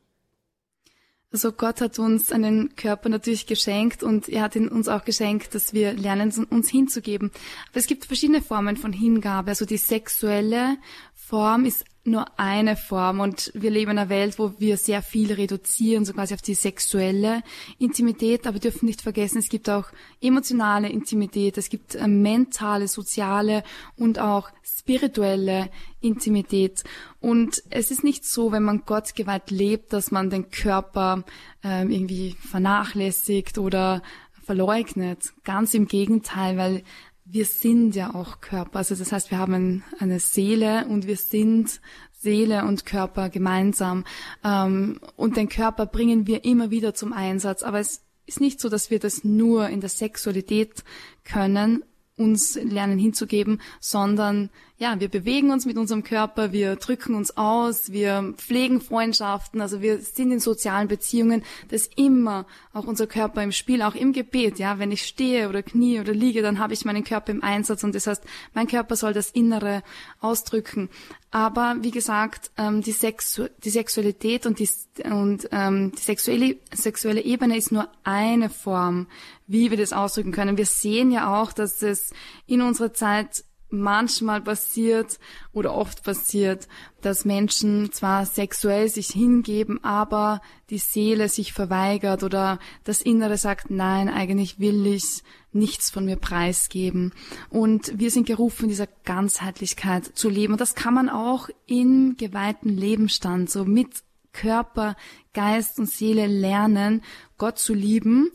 Also 1.32 1.50
Gott 1.50 1.80
hat 1.80 1.98
uns 1.98 2.30
einen 2.30 2.76
Körper 2.76 3.08
natürlich 3.08 3.46
geschenkt 3.46 4.02
und 4.02 4.28
er 4.28 4.42
hat 4.42 4.54
ihn 4.54 4.68
uns 4.68 4.86
auch 4.88 5.04
geschenkt, 5.04 5.54
dass 5.54 5.72
wir 5.72 5.94
lernen, 5.94 6.30
uns 6.50 6.68
hinzugeben. 6.68 7.30
Aber 7.70 7.80
es 7.80 7.86
gibt 7.86 8.04
verschiedene 8.04 8.42
Formen 8.42 8.76
von 8.76 8.92
Hingabe. 8.92 9.50
Also 9.50 9.64
die 9.64 9.78
sexuelle 9.78 10.76
Form 11.14 11.64
ist 11.64 11.84
nur 12.04 12.26
eine 12.38 12.76
Form 12.76 13.20
und 13.20 13.52
wir 13.54 13.70
leben 13.70 13.92
in 13.92 13.98
einer 13.98 14.08
Welt, 14.08 14.38
wo 14.38 14.54
wir 14.58 14.76
sehr 14.76 15.02
viel 15.02 15.32
reduzieren, 15.32 16.04
so 16.04 16.12
quasi 16.12 16.34
auf 16.34 16.42
die 16.42 16.54
sexuelle 16.54 17.42
Intimität, 17.78 18.46
aber 18.46 18.58
dürfen 18.58 18.86
nicht 18.86 19.02
vergessen, 19.02 19.38
es 19.38 19.48
gibt 19.48 19.70
auch 19.70 19.86
emotionale 20.20 20.88
Intimität, 20.88 21.58
es 21.58 21.68
gibt 21.68 21.94
äh, 21.94 22.08
mentale, 22.08 22.88
soziale 22.88 23.62
und 23.96 24.18
auch 24.18 24.50
spirituelle 24.64 25.70
Intimität. 26.00 26.82
Und 27.20 27.62
es 27.70 27.92
ist 27.92 28.02
nicht 28.02 28.24
so, 28.24 28.50
wenn 28.50 28.64
man 28.64 28.82
Gott 28.84 29.14
geweiht 29.14 29.50
lebt, 29.50 29.92
dass 29.92 30.10
man 30.10 30.28
den 30.28 30.50
Körper 30.50 31.22
äh, 31.62 31.82
irgendwie 31.82 32.34
vernachlässigt 32.40 33.58
oder 33.58 34.02
verleugnet. 34.44 35.32
Ganz 35.44 35.72
im 35.74 35.86
Gegenteil, 35.86 36.56
weil 36.56 36.82
wir 37.24 37.44
sind 37.44 37.94
ja 37.94 38.14
auch 38.14 38.40
Körper. 38.40 38.78
Also 38.78 38.94
das 38.94 39.12
heißt, 39.12 39.30
wir 39.30 39.38
haben 39.38 39.84
eine 39.98 40.20
Seele 40.20 40.86
und 40.86 41.06
wir 41.06 41.16
sind 41.16 41.80
Seele 42.12 42.64
und 42.64 42.86
Körper 42.86 43.28
gemeinsam. 43.28 44.04
Ähm, 44.44 45.00
und 45.16 45.36
den 45.36 45.48
Körper 45.48 45.86
bringen 45.86 46.26
wir 46.26 46.44
immer 46.44 46.70
wieder 46.70 46.94
zum 46.94 47.12
Einsatz. 47.12 47.62
Aber 47.62 47.80
es 47.80 48.02
ist 48.26 48.40
nicht 48.40 48.60
so, 48.60 48.68
dass 48.68 48.90
wir 48.90 48.98
das 48.98 49.24
nur 49.24 49.68
in 49.68 49.80
der 49.80 49.90
Sexualität 49.90 50.84
können, 51.24 51.84
uns 52.16 52.54
lernen 52.54 52.98
hinzugeben, 52.98 53.60
sondern 53.80 54.50
ja, 54.78 54.98
wir 54.98 55.08
bewegen 55.08 55.50
uns 55.50 55.64
mit 55.64 55.76
unserem 55.76 56.02
Körper, 56.02 56.52
wir 56.52 56.76
drücken 56.76 57.14
uns 57.14 57.36
aus, 57.36 57.92
wir 57.92 58.34
pflegen 58.36 58.80
Freundschaften, 58.80 59.60
also 59.60 59.80
wir 59.80 59.98
sind 60.00 60.32
in 60.32 60.40
sozialen 60.40 60.88
Beziehungen, 60.88 61.44
da 61.68 61.76
immer 61.96 62.46
auch 62.72 62.84
unser 62.84 63.06
Körper 63.06 63.42
im 63.42 63.52
Spiel, 63.52 63.82
auch 63.82 63.94
im 63.94 64.12
Gebet, 64.12 64.58
ja, 64.58 64.78
wenn 64.78 64.90
ich 64.90 65.02
stehe 65.02 65.48
oder 65.48 65.62
knie 65.62 66.00
oder 66.00 66.12
liege, 66.12 66.42
dann 66.42 66.58
habe 66.58 66.74
ich 66.74 66.84
meinen 66.84 67.04
Körper 67.04 67.30
im 67.30 67.44
Einsatz 67.44 67.84
und 67.84 67.94
das 67.94 68.06
heißt, 68.06 68.24
mein 68.54 68.66
Körper 68.66 68.96
soll 68.96 69.12
das 69.12 69.30
Innere 69.30 69.82
ausdrücken. 70.20 70.88
Aber 71.30 71.76
wie 71.80 71.90
gesagt, 71.90 72.50
ähm, 72.58 72.82
die, 72.82 72.92
Sexu 72.92 73.46
die 73.64 73.70
Sexualität 73.70 74.46
und 74.46 74.58
die, 74.58 74.68
und, 75.04 75.48
ähm, 75.50 75.92
die 75.92 76.02
sexuelle, 76.02 76.56
sexuelle 76.74 77.22
Ebene 77.22 77.56
ist 77.56 77.72
nur 77.72 77.88
eine 78.04 78.50
Form, 78.50 79.06
wie 79.46 79.70
wir 79.70 79.78
das 79.78 79.92
ausdrücken 79.92 80.32
können. 80.32 80.58
Wir 80.58 80.66
sehen 80.66 81.10
ja 81.10 81.40
auch, 81.40 81.52
dass 81.52 81.82
es 81.82 82.12
in 82.46 82.60
unserer 82.60 82.92
Zeit 82.92 83.44
manchmal 83.72 84.40
passiert 84.40 85.18
oder 85.52 85.74
oft 85.74 86.04
passiert, 86.04 86.68
dass 87.00 87.24
Menschen 87.24 87.90
zwar 87.92 88.26
sexuell 88.26 88.88
sich 88.88 89.08
hingeben, 89.08 89.82
aber 89.82 90.40
die 90.70 90.78
Seele 90.78 91.28
sich 91.28 91.52
verweigert 91.52 92.22
oder 92.22 92.58
das 92.84 93.00
Innere 93.00 93.36
sagt, 93.36 93.70
nein, 93.70 94.08
eigentlich 94.08 94.60
will 94.60 94.86
ich 94.86 95.22
nichts 95.52 95.90
von 95.90 96.04
mir 96.04 96.16
preisgeben. 96.16 97.12
Und 97.50 97.98
wir 97.98 98.10
sind 98.10 98.26
gerufen, 98.26 98.68
dieser 98.68 98.88
Ganzheitlichkeit 99.04 100.04
zu 100.14 100.28
leben. 100.28 100.54
Und 100.54 100.60
das 100.60 100.74
kann 100.74 100.94
man 100.94 101.08
auch 101.08 101.48
im 101.66 102.16
geweihten 102.16 102.70
Lebensstand, 102.70 103.50
so 103.50 103.64
mit 103.64 103.88
Körper, 104.32 104.96
Geist 105.34 105.78
und 105.78 105.88
Seele 105.88 106.26
lernen, 106.26 107.02
Gott 107.36 107.58
zu 107.58 107.74
lieben. 107.74 108.30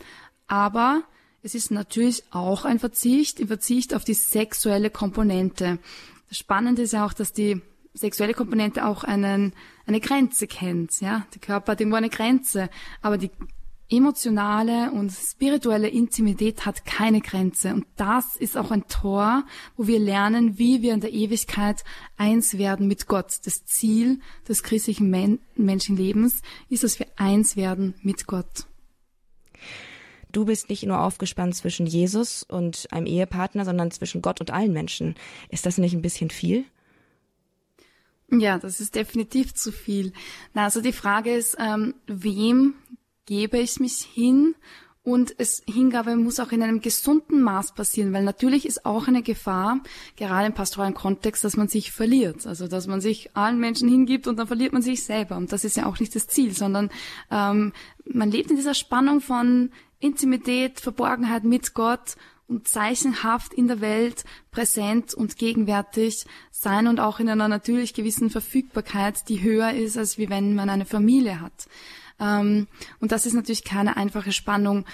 Aber 0.48 1.04
es 1.48 1.56
ist 1.56 1.72
natürlich 1.72 2.26
auch 2.32 2.66
ein 2.66 2.78
Verzicht, 2.78 3.40
ein 3.40 3.48
Verzicht 3.48 3.94
auf 3.94 4.04
die 4.04 4.16
sexuelle 4.16 4.90
Komponente. 4.90 5.80
Das 6.28 6.38
Spannende 6.38 6.82
ist 6.82 6.92
ja 6.92 7.06
auch, 7.06 7.14
dass 7.14 7.32
die 7.32 7.62
sexuelle 7.94 8.34
Komponente 8.34 8.86
auch 8.86 9.06
einen, 9.06 9.54
eine 9.86 10.02
Grenze 10.02 10.46
kennt. 10.46 11.00
Ja, 11.00 11.26
der 11.34 11.40
Körper 11.40 11.72
hat 11.72 11.80
irgendwo 11.80 11.96
eine 11.96 12.10
Grenze, 12.10 12.70
aber 13.02 13.18
die 13.18 13.32
emotionale 13.90 14.92
und 14.92 15.10
spirituelle 15.10 15.88
Intimität 15.88 16.66
hat 16.66 16.84
keine 16.84 17.22
Grenze. 17.22 17.74
Und 17.74 17.86
das 17.96 18.36
ist 18.36 18.58
auch 18.58 18.72
ein 18.72 18.86
Tor, 18.90 19.46
wo 19.78 19.88
wir 19.88 20.00
lernen, 20.00 20.58
wie 20.58 20.82
wir 20.82 20.94
in 20.94 21.00
der 21.00 21.14
Ewigkeit 21.14 21.86
eins 22.18 22.58
werden 22.58 22.90
mit 22.90 23.08
Gott. 23.08 23.38
Das 23.46 23.64
Ziel 23.64 24.20
des 24.50 24.64
christlichen 24.64 25.10
Men 25.10 25.40
Menschenlebens 25.56 26.42
ist, 26.68 26.84
dass 26.84 27.00
wir 27.00 27.08
eins 27.16 27.56
werden 27.56 27.96
mit 28.02 28.28
Gott 28.28 28.67
du 30.38 30.46
bist 30.46 30.70
nicht 30.70 30.84
nur 30.84 31.02
aufgespannt 31.02 31.56
zwischen 31.56 31.88
Jesus 31.88 32.44
und 32.44 32.88
einem 32.92 33.08
Ehepartner, 33.08 33.66
sondern 33.66 33.90
zwischen 33.90 34.22
Gott 34.22 34.40
und 34.40 34.52
allen 34.52 34.72
Menschen. 34.72 35.16
Ist 35.50 35.66
das 35.66 35.80
nicht 35.80 35.94
ein 35.94 36.04
bisschen 36.04 36.30
viel? 36.30 36.64
Ja, 38.30 38.60
das 38.60 38.80
ist 38.80 38.94
definitiv 38.94 39.56
zu 39.56 39.72
viel. 39.72 40.14
Na, 40.54 40.66
also 40.66 40.82
die 40.82 40.94
Frage 40.94 41.34
ist, 41.34 41.58
ähm, 41.60 41.96
wem 42.06 42.76
gebe 43.26 43.58
ich 43.58 43.80
mich 43.80 43.98
hin? 44.14 44.54
Und 45.02 45.34
es 45.38 45.64
Hingabe 45.66 46.18
muss 46.18 46.38
auch 46.42 46.52
in 46.52 46.62
einem 46.62 46.82
gesunden 46.82 47.42
Maß 47.42 47.76
passieren, 47.76 48.12
weil 48.12 48.26
natürlich 48.26 48.66
ist 48.66 48.86
auch 48.86 49.08
eine 49.08 49.24
Gefahr, 49.24 49.80
gerade 50.18 50.48
im 50.48 50.54
pastoralen 50.54 50.94
Kontext, 50.94 51.46
dass 51.46 51.56
man 51.56 51.70
sich 51.70 51.94
verliert. 51.94 52.46
Also 52.46 52.68
dass 52.68 52.88
man 52.88 53.00
sich 53.00 53.34
allen 53.34 53.58
Menschen 53.58 53.88
hingibt 53.88 54.28
und 54.28 54.38
dann 54.38 54.48
verliert 54.48 54.74
man 54.74 54.82
sich 54.82 55.06
selber. 55.06 55.38
Und 55.38 55.54
das 55.54 55.64
ist 55.64 55.78
ja 55.78 55.86
auch 55.86 56.02
nicht 56.02 56.14
das 56.14 56.28
Ziel, 56.28 56.52
sondern 56.52 56.90
ähm, 57.32 57.72
man 58.06 58.30
lebt 58.30 58.50
in 58.50 58.58
dieser 58.58 58.74
Spannung 58.74 59.22
von 59.22 59.72
Intimität, 60.00 60.80
Verborgenheit 60.80 61.44
mit 61.44 61.74
Gott 61.74 62.16
und 62.48 62.68
zeichenhaft 62.68 63.54
in 63.54 63.68
der 63.68 63.82
Welt 63.82 64.24
präsent 64.52 65.14
und 65.14 65.38
gegenwärtig 65.38 66.26
sein 66.52 66.88
und 66.88 67.00
auch 67.00 67.20
in 67.20 67.30
einer 67.30 67.48
natürlich 67.48 67.94
gewissen 67.94 68.30
Verfügbarkeit, 68.30 69.28
die 69.30 69.42
höher 69.42 69.72
ist, 69.72 69.98
als 69.98 70.18
wie 70.18 70.30
wenn 70.30 70.56
man 70.56 70.70
eine 70.70 70.86
Familie 70.86 71.42
hat. 71.42 71.68
Ähm, 72.20 72.68
und 73.00 73.12
das 73.12 73.26
ist 73.26 73.34
natürlich 73.34 73.64
keine 73.64 73.98
einfache 73.98 74.32
Spannung. 74.32 74.86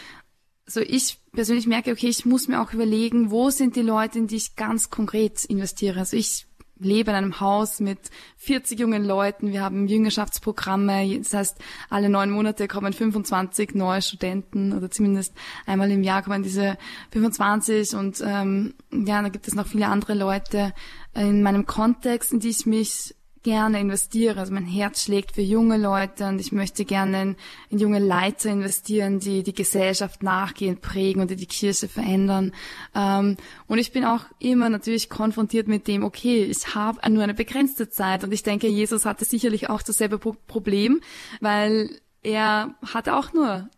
So 0.65 0.79
ich 0.79 1.19
persönlich 1.31 1.67
merke, 1.67 1.91
okay, 1.91 2.07
ich 2.07 2.25
muss 2.25 2.47
mir 2.47 2.61
auch 2.61 2.73
überlegen, 2.73 3.29
wo 3.29 3.49
sind 3.49 3.75
die 3.75 3.81
Leute, 3.81 4.17
in 4.17 4.27
die 4.27 4.37
ich 4.37 4.55
ganz 4.55 4.89
konkret 4.89 5.45
investiere. 5.45 5.99
Also 5.99 6.17
ich 6.17 6.47
lebe 6.79 7.11
in 7.11 7.17
einem 7.17 7.39
Haus 7.39 7.79
mit 7.79 7.99
40 8.37 8.79
jungen 8.79 9.03
Leuten. 9.03 9.51
Wir 9.51 9.61
haben 9.61 9.87
Jüngerschaftsprogramme. 9.87 11.19
Das 11.19 11.33
heißt, 11.33 11.57
alle 11.89 12.09
neun 12.09 12.29
Monate 12.29 12.67
kommen 12.67 12.93
25 12.93 13.75
neue 13.75 14.01
Studenten 14.01 14.73
oder 14.73 14.89
zumindest 14.89 15.33
einmal 15.65 15.91
im 15.91 16.03
Jahr 16.03 16.23
kommen 16.23 16.43
diese 16.43 16.77
25 17.11 17.95
und 17.95 18.21
ähm, 18.25 18.73
ja, 18.91 19.21
da 19.21 19.29
gibt 19.29 19.47
es 19.47 19.55
noch 19.55 19.67
viele 19.67 19.87
andere 19.87 20.13
Leute 20.13 20.73
in 21.13 21.43
meinem 21.43 21.65
Kontext, 21.65 22.33
in 22.33 22.39
die 22.39 22.49
ich 22.49 22.65
mich 22.65 23.15
gerne 23.43 23.79
investiere. 23.79 24.39
Also 24.39 24.53
mein 24.53 24.65
Herz 24.65 25.03
schlägt 25.03 25.33
für 25.33 25.41
junge 25.41 25.77
Leute 25.77 26.25
und 26.27 26.39
ich 26.39 26.51
möchte 26.51 26.85
gerne 26.85 27.21
in, 27.21 27.35
in, 27.69 27.79
junge 27.79 27.99
Leiter 27.99 28.49
investieren, 28.49 29.19
die 29.19 29.43
die 29.43 29.53
Gesellschaft 29.53 30.23
nachgehen, 30.23 30.77
prägen 30.77 31.21
und 31.21 31.29
die 31.29 31.35
die 31.35 31.45
Kirche 31.45 31.87
verändern. 31.87 32.53
Ähm, 32.95 33.37
und 33.67 33.77
ich 33.77 33.91
bin 33.91 34.05
auch 34.05 34.25
immer 34.39 34.69
natürlich 34.69 35.09
konfrontiert 35.09 35.67
mit 35.67 35.87
dem, 35.87 36.03
okay, 36.03 36.43
ich 36.43 36.73
habe 36.73 36.99
nur 37.11 37.23
eine 37.23 37.33
begrenzte 37.33 37.89
Zeit 37.89 38.23
und 38.23 38.31
ich 38.31 38.43
denke, 38.43 38.67
Jesus 38.67 39.05
hatte 39.05 39.25
sicherlich 39.25 39.69
auch 39.69 39.81
dasselbe 39.81 40.17
Problem, 40.17 41.01
weil 41.41 41.89
er 42.23 42.73
hatte 42.93 43.15
auch 43.15 43.33
nur 43.33 43.69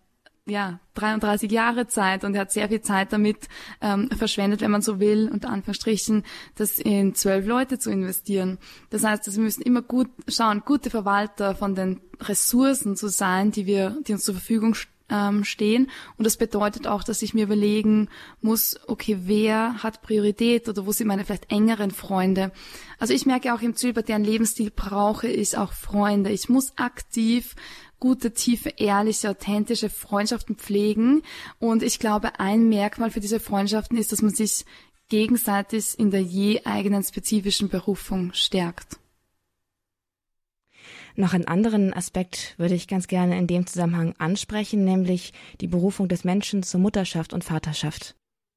ja, 0.47 0.79
33 0.93 1.51
Jahre 1.51 1.87
Zeit 1.87 2.23
und 2.23 2.35
er 2.35 2.41
hat 2.41 2.51
sehr 2.51 2.69
viel 2.69 2.81
Zeit 2.81 3.11
damit 3.11 3.47
ähm, 3.81 4.09
verschwendet, 4.11 4.61
wenn 4.61 4.71
man 4.71 4.81
so 4.81 4.99
will, 4.99 5.29
unter 5.31 5.49
Anführungsstrichen, 5.49 6.23
das 6.55 6.79
in 6.79 7.15
zwölf 7.15 7.47
Leute 7.47 7.79
zu 7.79 7.89
investieren. 7.91 8.59
Das 8.91 9.03
heißt, 9.03 9.27
also 9.27 9.37
wir 9.37 9.45
müssen 9.45 9.63
immer 9.63 9.81
gut 9.81 10.09
schauen, 10.27 10.61
gute 10.63 10.89
Verwalter 10.89 11.55
von 11.55 11.73
den 11.73 11.99
Ressourcen 12.21 12.95
zu 12.95 13.07
sein, 13.07 13.51
die 13.51 13.65
wir, 13.65 13.97
die 14.07 14.13
uns 14.13 14.23
zur 14.23 14.35
Verfügung 14.35 14.75
ähm, 15.09 15.43
stehen. 15.43 15.89
Und 16.17 16.25
das 16.25 16.37
bedeutet 16.37 16.87
auch, 16.87 17.03
dass 17.03 17.21
ich 17.21 17.33
mir 17.33 17.43
überlegen 17.43 18.09
muss, 18.41 18.79
okay, 18.87 19.17
wer 19.23 19.83
hat 19.83 20.01
Priorität 20.01 20.67
oder 20.69 20.85
wo 20.85 20.91
sind 20.91 21.07
meine 21.07 21.25
vielleicht 21.25 21.51
engeren 21.51 21.91
Freunde? 21.91 22.51
Also 22.97 23.13
ich 23.13 23.25
merke 23.25 23.53
auch 23.53 23.61
im 23.61 23.75
zölibatären 23.75 24.23
Lebensstil 24.23 24.71
brauche 24.71 25.27
ich 25.27 25.57
auch 25.57 25.73
Freunde. 25.73 26.31
Ich 26.31 26.49
muss 26.49 26.77
aktiv 26.77 27.55
gute, 27.99 28.33
tiefe, 28.33 28.69
ehrliche, 28.77 29.29
authentische 29.29 29.89
Freundschaften 29.89 30.55
pflegen. 30.55 31.21
Und 31.59 31.83
ich 31.83 31.99
glaube, 31.99 32.39
ein 32.39 32.69
Merkmal 32.69 33.11
für 33.11 33.19
diese 33.19 33.39
Freundschaften 33.39 33.97
ist, 33.97 34.11
dass 34.11 34.21
man 34.21 34.33
sich 34.33 34.65
gegenseitig 35.09 35.97
in 35.99 36.11
der 36.11 36.21
je 36.21 36.63
eigenen 36.65 37.03
spezifischen 37.03 37.69
Berufung 37.69 38.33
stärkt. 38.33 38.99
Noch 41.15 41.33
einen 41.33 41.47
anderen 41.47 41.93
Aspekt 41.93 42.55
würde 42.57 42.75
ich 42.75 42.87
ganz 42.87 43.07
gerne 43.07 43.37
in 43.37 43.47
dem 43.47 43.65
Zusammenhang 43.67 44.15
ansprechen, 44.17 44.83
nämlich 44.83 45.31
die 45.61 45.67
Berufung 45.67 46.09
des 46.09 46.25
Menschen 46.25 46.61
zur 46.61 46.81
Mutterschaft 46.81 47.31
und 47.31 47.43
Vaterschaft. 47.43 48.15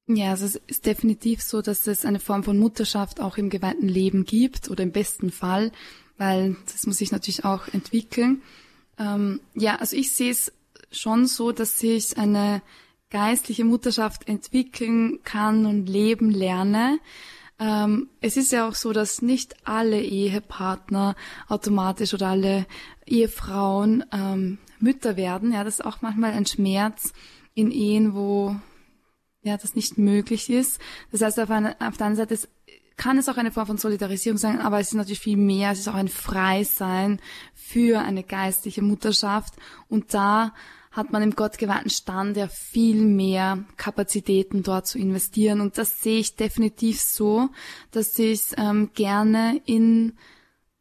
Ja, 0.09 0.31
also 0.31 0.47
es 0.47 0.57
ist 0.67 0.87
definitiv 0.87 1.43
so, 1.43 1.63
dass 1.63 1.87
es 1.87 2.05
eine 2.05 2.19
Form 2.19 2.43
von 2.43 2.59
Mutterschaft 2.59 3.21
auch 3.21 3.37
im 3.37 3.51
geweihten 3.51 3.89
Leben 3.89 4.25
gibt 4.25 4.71
oder 4.71 4.83
im 4.83 4.91
besten 4.91 5.31
Fall, 5.31 5.71
weil 6.17 6.57
das 6.65 6.87
muss 6.87 6.97
sich 6.97 7.13
natürlich 7.13 7.45
auch 7.45 7.69
entwickeln. 7.69 8.43
Ähm, 8.99 9.41
ja, 9.55 9.77
also 9.77 9.97
ich 9.97 10.13
sehe 10.13 10.31
es 10.31 10.53
schon 10.91 11.27
so, 11.27 11.53
dass 11.53 11.83
ich 11.83 12.19
eine 12.19 12.63
geistliche 13.11 13.65
Mutterschaft 13.65 14.29
entwickeln 14.29 15.21
kann 15.25 15.67
und 15.67 15.87
leben 15.87 16.31
lerne. 16.31 16.99
Ähm, 17.59 18.09
es 18.21 18.37
ist 18.37 18.53
ja 18.53 18.69
auch 18.69 18.75
so, 18.75 18.93
dass 18.93 19.23
nicht 19.23 19.57
alle 19.65 20.01
Ehepartner 20.01 21.17
automatisch 21.49 22.15
oder 22.15 22.29
alle 22.29 22.67
Ehefrauen 23.07 24.05
ähm, 24.13 24.59
Mütter 24.79 25.17
werden. 25.17 25.53
Ja, 25.53 25.65
das 25.65 25.81
ist 25.81 25.85
auch 25.85 26.03
manchmal 26.03 26.33
ein 26.33 26.47
Schmerz 26.47 27.13
in 27.55 27.73
Ehen, 27.73 28.15
wo 28.15 28.55
ja 29.43 29.57
das 29.57 29.75
nicht 29.75 29.99
möglich 29.99 30.51
ist. 30.51 30.81
Das 31.11 31.23
heißt, 31.23 31.41
auf, 31.41 31.51
eine, 31.51 31.81
auf 31.81 31.97
der 31.97 32.07
einen 32.07 32.17
Seite 32.17 32.39
kann 32.99 33.17
es 33.17 33.29
auch 33.29 33.39
eine 33.39 33.53
Form 33.53 33.69
von 33.69 33.79
Solidarisierung 33.79 34.37
sein, 34.37 34.61
aber 34.61 34.81
es 34.81 34.89
ist 34.89 34.95
natürlich 34.95 35.21
viel 35.21 35.39
mehr. 35.39 35.71
Es 35.71 35.79
ist 35.79 35.89
auch 35.89 35.95
ein 35.95 36.09
Freisein 36.09 37.21
für 37.55 38.01
eine 38.01 38.25
geistliche 38.25 38.83
Mutterschaft. 38.83 39.55
Und 39.89 40.13
da 40.13 40.53
hat 40.91 41.13
man 41.13 41.23
im 41.23 41.37
gottgeweihten 41.37 41.91
Stand 41.91 42.37
ja 42.37 42.49
viel 42.49 43.05
mehr 43.05 43.65
Kapazitäten 43.77 44.63
dort 44.63 44.87
zu 44.87 44.99
investieren. 44.99 45.61
Und 45.61 45.79
das 45.79 46.03
sehe 46.03 46.19
ich 46.19 46.35
definitiv 46.35 47.01
so, 47.01 47.49
dass 47.93 48.19
ich 48.19 48.43
ähm, 48.57 48.91
gerne 48.95 49.63
in 49.65 50.15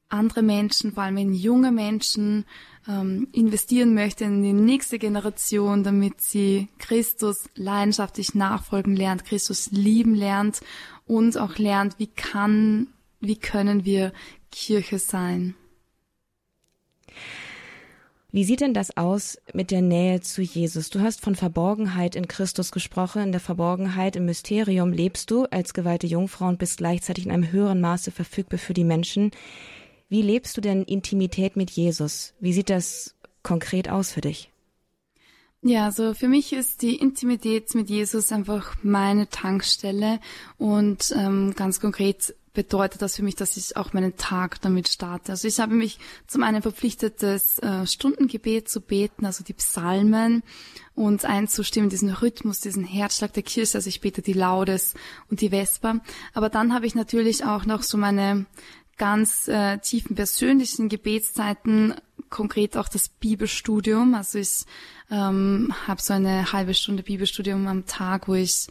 andere 0.10 0.42
Menschen, 0.42 0.94
vor 0.94 1.04
allem 1.04 1.18
in 1.18 1.34
junge 1.34 1.72
Menschen, 1.72 2.46
ähm, 2.88 3.28
investieren 3.32 3.94
möchte 3.94 4.24
in 4.24 4.42
die 4.42 4.54
nächste 4.54 4.98
Generation, 4.98 5.84
damit 5.84 6.22
sie 6.22 6.70
Christus 6.80 7.50
leidenschaftlich 7.56 8.34
nachfolgen 8.34 8.96
lernt, 8.96 9.26
Christus 9.26 9.70
lieben 9.72 10.16
lernt 10.16 10.62
und 11.08 11.38
auch 11.38 11.58
lernt, 11.58 12.00
wie 12.00 12.08
kann, 12.08 12.88
wie 13.20 13.38
können 13.38 13.86
wir 13.86 14.14
Kirche 14.52 15.00
sein. 15.00 15.56
Wie 18.30 18.44
sieht 18.44 18.60
denn 18.60 18.74
das 18.74 18.96
aus 18.98 19.38
mit 19.54 19.72
der 19.72 19.82
Nähe 19.82 20.20
zu 20.20 20.42
Jesus? 20.42 20.90
Du 20.90 21.00
hast 21.00 21.22
von 21.22 21.34
Verborgenheit 21.34 22.16
in 22.16 22.28
Christus 22.28 22.72
gesprochen. 22.72 23.24
In 23.24 23.32
der 23.32 23.40
Verborgenheit 23.40 24.18
im 24.18 24.26
Mysterium 24.26 24.92
lebst 24.92 25.32
du 25.32 25.46
als 25.46 25.74
geweihte 25.74 26.08
Jungfrau 26.08 26.48
und 26.48 26.60
bist 26.60 26.78
gleichzeitig 26.78 27.26
in 27.26 27.32
einem 27.32 27.52
höheren 27.52 27.80
Maße 27.80 28.12
verfügbar 28.12 28.60
für 28.60 28.74
die 28.74 28.84
Menschen. 28.84 29.32
Wie 30.10 30.22
lebst 30.22 30.58
du 30.58 30.62
denn 30.62 30.84
Intimität 30.84 31.56
mit 31.56 31.72
Jesus? 31.72 32.34
Wie 32.40 32.54
sieht 32.54 32.70
das 32.70 33.16
konkret 33.44 33.90
aus 33.90 34.12
für 34.12 34.22
dich? 34.22 34.52
Ja, 35.62 35.86
also 35.86 36.14
für 36.14 36.28
mich 36.28 36.54
ist 36.54 36.82
die 36.82 36.96
Intimität 36.96 37.74
mit 37.74 37.90
Jesus 37.90 38.32
einfach 38.32 38.76
meine 38.84 39.28
Tankstelle 39.28 40.20
und 40.58 41.14
ähm, 41.18 41.54
ganz 41.56 41.80
konkret 41.80 42.36
bedeutet 42.58 43.04
das 43.04 43.16
für 43.16 43.24
mich, 43.24 43.36
dass 43.36 43.56
ich 43.56 43.78
auch 43.78 43.94
meinen 43.94 44.18
Tag 44.18 44.62
damit 44.62 44.88
starte. 44.88 45.32
Also 45.32 45.48
ich 45.48 45.60
habe 45.60 45.76
mich 45.76 46.00
zum 46.26 46.42
einen 46.42 46.64
verpflichtet, 46.64 47.22
das 47.22 47.60
äh, 47.60 47.86
Stundengebet 47.86 48.68
zu 48.68 48.82
beten, 48.82 49.28
also 49.28 49.44
die 49.44 49.54
Psalmen 49.54 50.42
und 50.96 51.24
einzustimmen, 51.24 51.90
diesen 51.90 52.10
Rhythmus, 52.10 52.60
diesen 52.60 52.84
Herzschlag 52.84 53.34
der 53.34 53.44
Kirche. 53.44 53.78
Also 53.78 53.90
ich 53.90 54.02
bete 54.02 54.24
die 54.24 54.34
Laudes 54.34 54.96
und 55.30 55.42
die 55.42 55.50
Vesper. 55.50 56.02
Aber 56.34 56.50
dann 56.50 56.74
habe 56.74 56.88
ich 56.88 56.96
natürlich 56.96 57.46
auch 57.46 57.66
noch 57.66 57.84
so 57.84 57.96
meine 57.96 58.48
ganz 58.98 59.48
äh, 59.48 59.78
tiefen 59.78 60.16
persönlichen 60.16 60.90
Gebetszeiten, 60.90 61.94
konkret 62.30 62.78
auch 62.78 62.90
das 62.90 63.10
Bibelstudium. 63.10 64.16
Also 64.16 64.40
ich 64.40 64.66
ähm, 65.12 65.74
habe 65.88 66.02
so 66.02 66.14
eine 66.14 66.52
halbe 66.52 66.74
Stunde 66.74 67.04
Bibelstudium 67.04 67.68
am 67.68 67.86
Tag, 67.86 68.28
wo 68.28 68.34
ich 68.34 68.68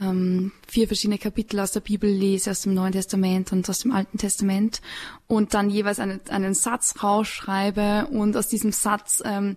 ähm, 0.00 0.52
vier 0.66 0.86
verschiedene 0.86 1.18
Kapitel 1.18 1.60
aus 1.60 1.72
der 1.72 1.80
Bibel 1.80 2.10
lese, 2.10 2.50
aus 2.50 2.62
dem 2.62 2.74
Neuen 2.74 2.92
Testament 2.92 3.52
und 3.52 3.68
aus 3.68 3.80
dem 3.80 3.92
Alten 3.92 4.18
Testament 4.18 4.80
und 5.26 5.54
dann 5.54 5.70
jeweils 5.70 6.00
einen, 6.00 6.20
einen 6.28 6.54
Satz 6.54 7.02
rausschreibe 7.02 8.08
und 8.10 8.36
aus 8.36 8.48
diesem 8.48 8.72
Satz 8.72 9.22
ähm, 9.24 9.56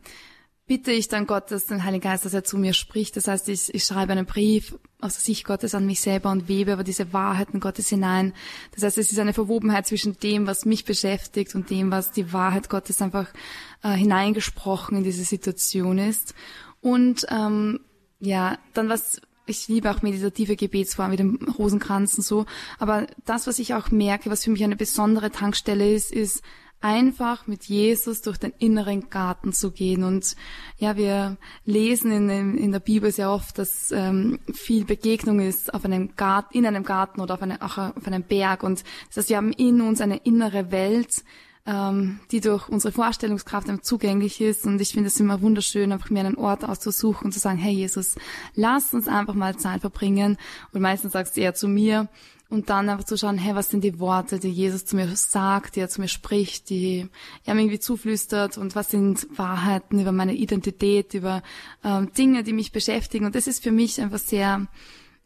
bitte 0.67 0.91
ich 0.91 1.07
dann 1.07 1.27
Gott, 1.27 1.49
dass 1.49 1.65
den 1.65 1.83
Heiligen 1.83 2.03
Geist, 2.03 2.25
dass 2.25 2.33
er 2.33 2.43
zu 2.43 2.57
mir 2.57 2.73
spricht. 2.73 3.15
Das 3.15 3.27
heißt, 3.27 3.49
ich, 3.49 3.73
ich 3.73 3.83
schreibe 3.83 4.11
einen 4.11 4.25
Brief 4.25 4.75
aus 4.99 5.13
der 5.13 5.21
Sicht 5.21 5.45
Gottes 5.45 5.75
an 5.75 5.85
mich 5.85 6.01
selber 6.01 6.31
und 6.31 6.47
webe 6.47 6.73
aber 6.73 6.83
diese 6.83 7.13
Wahrheiten 7.13 7.59
Gottes 7.59 7.89
hinein. 7.89 8.33
Das 8.73 8.83
heißt, 8.83 8.97
es 8.97 9.11
ist 9.11 9.19
eine 9.19 9.33
Verwobenheit 9.33 9.85
zwischen 9.85 10.17
dem, 10.19 10.47
was 10.47 10.65
mich 10.65 10.85
beschäftigt 10.85 11.53
und 11.53 11.69
dem, 11.69 11.91
was 11.91 12.11
die 12.11 12.33
Wahrheit 12.33 12.69
Gottes 12.69 13.01
einfach 13.01 13.27
äh, 13.83 13.93
hineingesprochen 13.93 14.97
in 14.97 15.03
diese 15.03 15.23
Situation 15.23 15.99
ist. 15.99 16.33
Und 16.81 17.27
ähm, 17.29 17.81
ja, 18.19 18.57
dann 18.73 18.89
was 18.89 19.21
ich 19.49 19.67
liebe 19.67 19.89
auch 19.89 20.01
meditative 20.01 20.55
Gebetsformen 20.55 21.11
mit 21.11 21.19
dem 21.19 21.53
Rosenkranzen 21.57 22.21
so. 22.21 22.45
Aber 22.79 23.07
das, 23.25 23.47
was 23.47 23.59
ich 23.59 23.73
auch 23.73 23.91
merke, 23.91 24.29
was 24.29 24.43
für 24.43 24.51
mich 24.51 24.63
eine 24.63 24.75
besondere 24.75 25.31
Tankstelle 25.31 25.93
ist, 25.93 26.11
ist 26.11 26.43
einfach 26.79 27.47
mit 27.47 27.65
Jesus 27.65 28.21
durch 28.21 28.37
den 28.37 28.53
inneren 28.59 29.09
Garten 29.09 29.51
zu 29.51 29.71
gehen. 29.71 30.03
Und 30.03 30.35
ja, 30.77 30.95
wir 30.95 31.37
lesen 31.65 32.11
in, 32.11 32.57
in 32.57 32.71
der 32.71 32.79
Bibel 32.79 33.11
sehr 33.11 33.31
oft, 33.31 33.57
dass 33.57 33.91
ähm, 33.91 34.39
viel 34.53 34.85
Begegnung 34.85 35.39
ist 35.39 35.73
auf 35.73 35.85
einem 35.85 36.15
Garten, 36.15 36.57
in 36.57 36.65
einem 36.65 36.83
Garten 36.83 37.21
oder 37.21 37.33
auf, 37.33 37.41
eine, 37.41 37.61
auf 37.61 38.07
einem 38.07 38.23
Berg. 38.23 38.63
Und 38.63 38.83
das 39.07 39.17
heißt, 39.17 39.29
wir 39.29 39.37
haben 39.37 39.53
in 39.53 39.81
uns 39.81 40.01
eine 40.01 40.17
innere 40.17 40.71
Welt, 40.71 41.23
ähm, 41.65 42.19
die 42.31 42.41
durch 42.41 42.69
unsere 42.69 42.93
Vorstellungskraft 42.93 43.67
zugänglich 43.83 44.39
ist. 44.39 44.65
Und 44.65 44.79
ich 44.79 44.93
finde 44.93 45.07
es 45.07 45.19
immer 45.19 45.41
wunderschön, 45.41 45.91
einfach 45.91 46.11
mir 46.11 46.21
einen 46.21 46.37
Ort 46.37 46.63
auszusuchen 46.63 47.25
und 47.25 47.31
zu 47.31 47.39
sagen, 47.39 47.57
hey 47.57 47.73
Jesus, 47.73 48.15
lass 48.53 48.93
uns 48.93 49.07
einfach 49.07 49.33
mal 49.33 49.57
Zeit 49.57 49.81
verbringen. 49.81 50.37
Und 50.71 50.81
meistens 50.81 51.13
sagst 51.13 51.35
du 51.35 51.41
eher 51.41 51.55
zu 51.55 51.67
mir, 51.67 52.07
und 52.49 52.69
dann 52.69 52.89
einfach 52.89 53.05
zu 53.05 53.17
schauen, 53.17 53.37
hey, 53.37 53.55
was 53.55 53.69
sind 53.69 53.83
die 53.83 53.99
Worte, 53.99 54.39
die 54.39 54.49
Jesus 54.49 54.85
zu 54.85 54.95
mir 54.95 55.07
sagt, 55.15 55.75
die 55.75 55.81
er 55.81 55.89
zu 55.89 56.01
mir 56.01 56.07
spricht, 56.07 56.69
die 56.69 57.07
er 57.45 57.55
mir 57.55 57.61
irgendwie 57.61 57.79
zuflüstert 57.79 58.57
und 58.57 58.75
was 58.75 58.91
sind 58.91 59.27
Wahrheiten 59.37 59.99
über 59.99 60.11
meine 60.11 60.33
Identität, 60.33 61.13
über 61.13 61.43
ähm, 61.83 62.11
Dinge, 62.13 62.43
die 62.43 62.53
mich 62.53 62.71
beschäftigen. 62.71 63.25
Und 63.25 63.35
das 63.35 63.47
ist 63.47 63.63
für 63.63 63.71
mich 63.71 63.99
einfach 64.01 64.19
sehr 64.19 64.67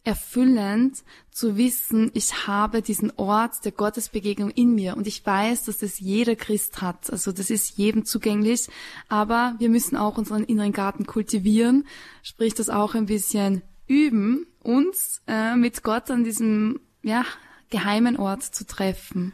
erfüllend 0.04 1.04
zu 1.30 1.58
wissen, 1.58 2.10
ich 2.14 2.48
habe 2.48 2.82
diesen 2.82 3.12
Ort 3.18 3.64
der 3.66 3.72
Gottesbegegnung 3.72 4.50
in 4.50 4.74
mir 4.74 4.98
und 4.98 5.06
ich 5.06 5.24
weiß, 5.24 5.66
dass 5.66 5.78
das 5.78 6.00
jeder 6.00 6.36
Christ 6.36 6.82
hat. 6.82 7.12
Also 7.12 7.32
das 7.32 7.50
ist 7.50 7.78
jedem 7.78 8.04
zugänglich, 8.04 8.68
aber 9.10 9.56
wir 9.60 9.70
müssen 9.70 9.96
auch 9.96 10.18
unseren 10.18 10.44
inneren 10.44 10.74
Garten 10.74 11.06
kultivieren, 11.06 11.86
sprich 12.24 12.56
das 12.56 12.70
auch 12.70 12.96
ein 12.96 13.06
bisschen 13.06 13.62
üben, 13.88 14.48
uns 14.60 15.22
äh, 15.28 15.56
mit 15.56 15.84
Gott 15.84 16.10
an 16.10 16.24
diesem 16.24 16.80
ja, 17.04 17.26
geheimen 17.70 18.18
Ort 18.18 18.44
zu 18.44 18.66
treffen. 18.66 19.34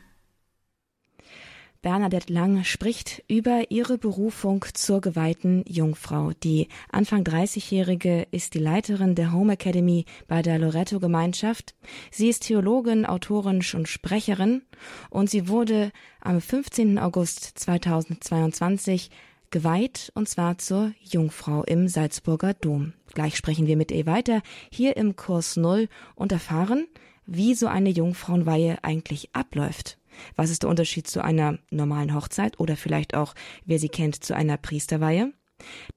Bernadette 1.81 2.33
Lang 2.33 2.63
spricht 2.63 3.23
über 3.27 3.69
ihre 3.69 3.97
Berufung 3.97 4.65
zur 4.73 4.99
geweihten 4.99 5.63
Jungfrau. 5.67 6.31
Die 6.43 6.67
Anfang 6.91 7.23
30-Jährige 7.23 8.27
ist 8.31 8.55
die 8.55 8.59
Leiterin 8.59 9.15
der 9.15 9.31
Home 9.31 9.53
Academy 9.53 10.05
bei 10.27 10.41
der 10.41 10.59
Loretto 10.59 10.99
Gemeinschaft. 10.99 11.75
Sie 12.11 12.29
ist 12.29 12.47
Theologin, 12.47 13.05
Autorin 13.05 13.63
und 13.73 13.87
Sprecherin 13.87 14.63
und 15.09 15.29
sie 15.29 15.47
wurde 15.47 15.91
am 16.19 16.41
15. 16.41 16.97
August 16.97 17.59
2022 17.59 19.11
geweiht 19.51 20.11
und 20.15 20.27
zwar 20.27 20.57
zur 20.57 20.91
Jungfrau 21.01 21.63
im 21.63 21.87
Salzburger 21.87 22.53
Dom. 22.53 22.93
Gleich 23.13 23.37
sprechen 23.37 23.67
wir 23.67 23.77
mit 23.77 23.91
ihr 23.91 24.05
weiter 24.05 24.41
hier 24.71 24.97
im 24.97 25.15
Kurs 25.15 25.55
Null 25.55 25.87
und 26.15 26.31
erfahren, 26.31 26.87
wie 27.27 27.53
so 27.53 27.67
eine 27.67 27.89
Jungfrauenweihe 27.89 28.77
eigentlich 28.83 29.29
abläuft. 29.33 29.97
Was 30.35 30.49
ist 30.49 30.63
der 30.63 30.69
Unterschied 30.69 31.07
zu 31.07 31.23
einer 31.23 31.59
normalen 31.69 32.15
Hochzeit 32.15 32.59
oder 32.59 32.75
vielleicht 32.75 33.13
auch, 33.13 33.35
wer 33.65 33.77
sie 33.77 33.89
kennt, 33.89 34.23
zu 34.23 34.35
einer 34.35 34.57
Priesterweihe? 34.57 35.33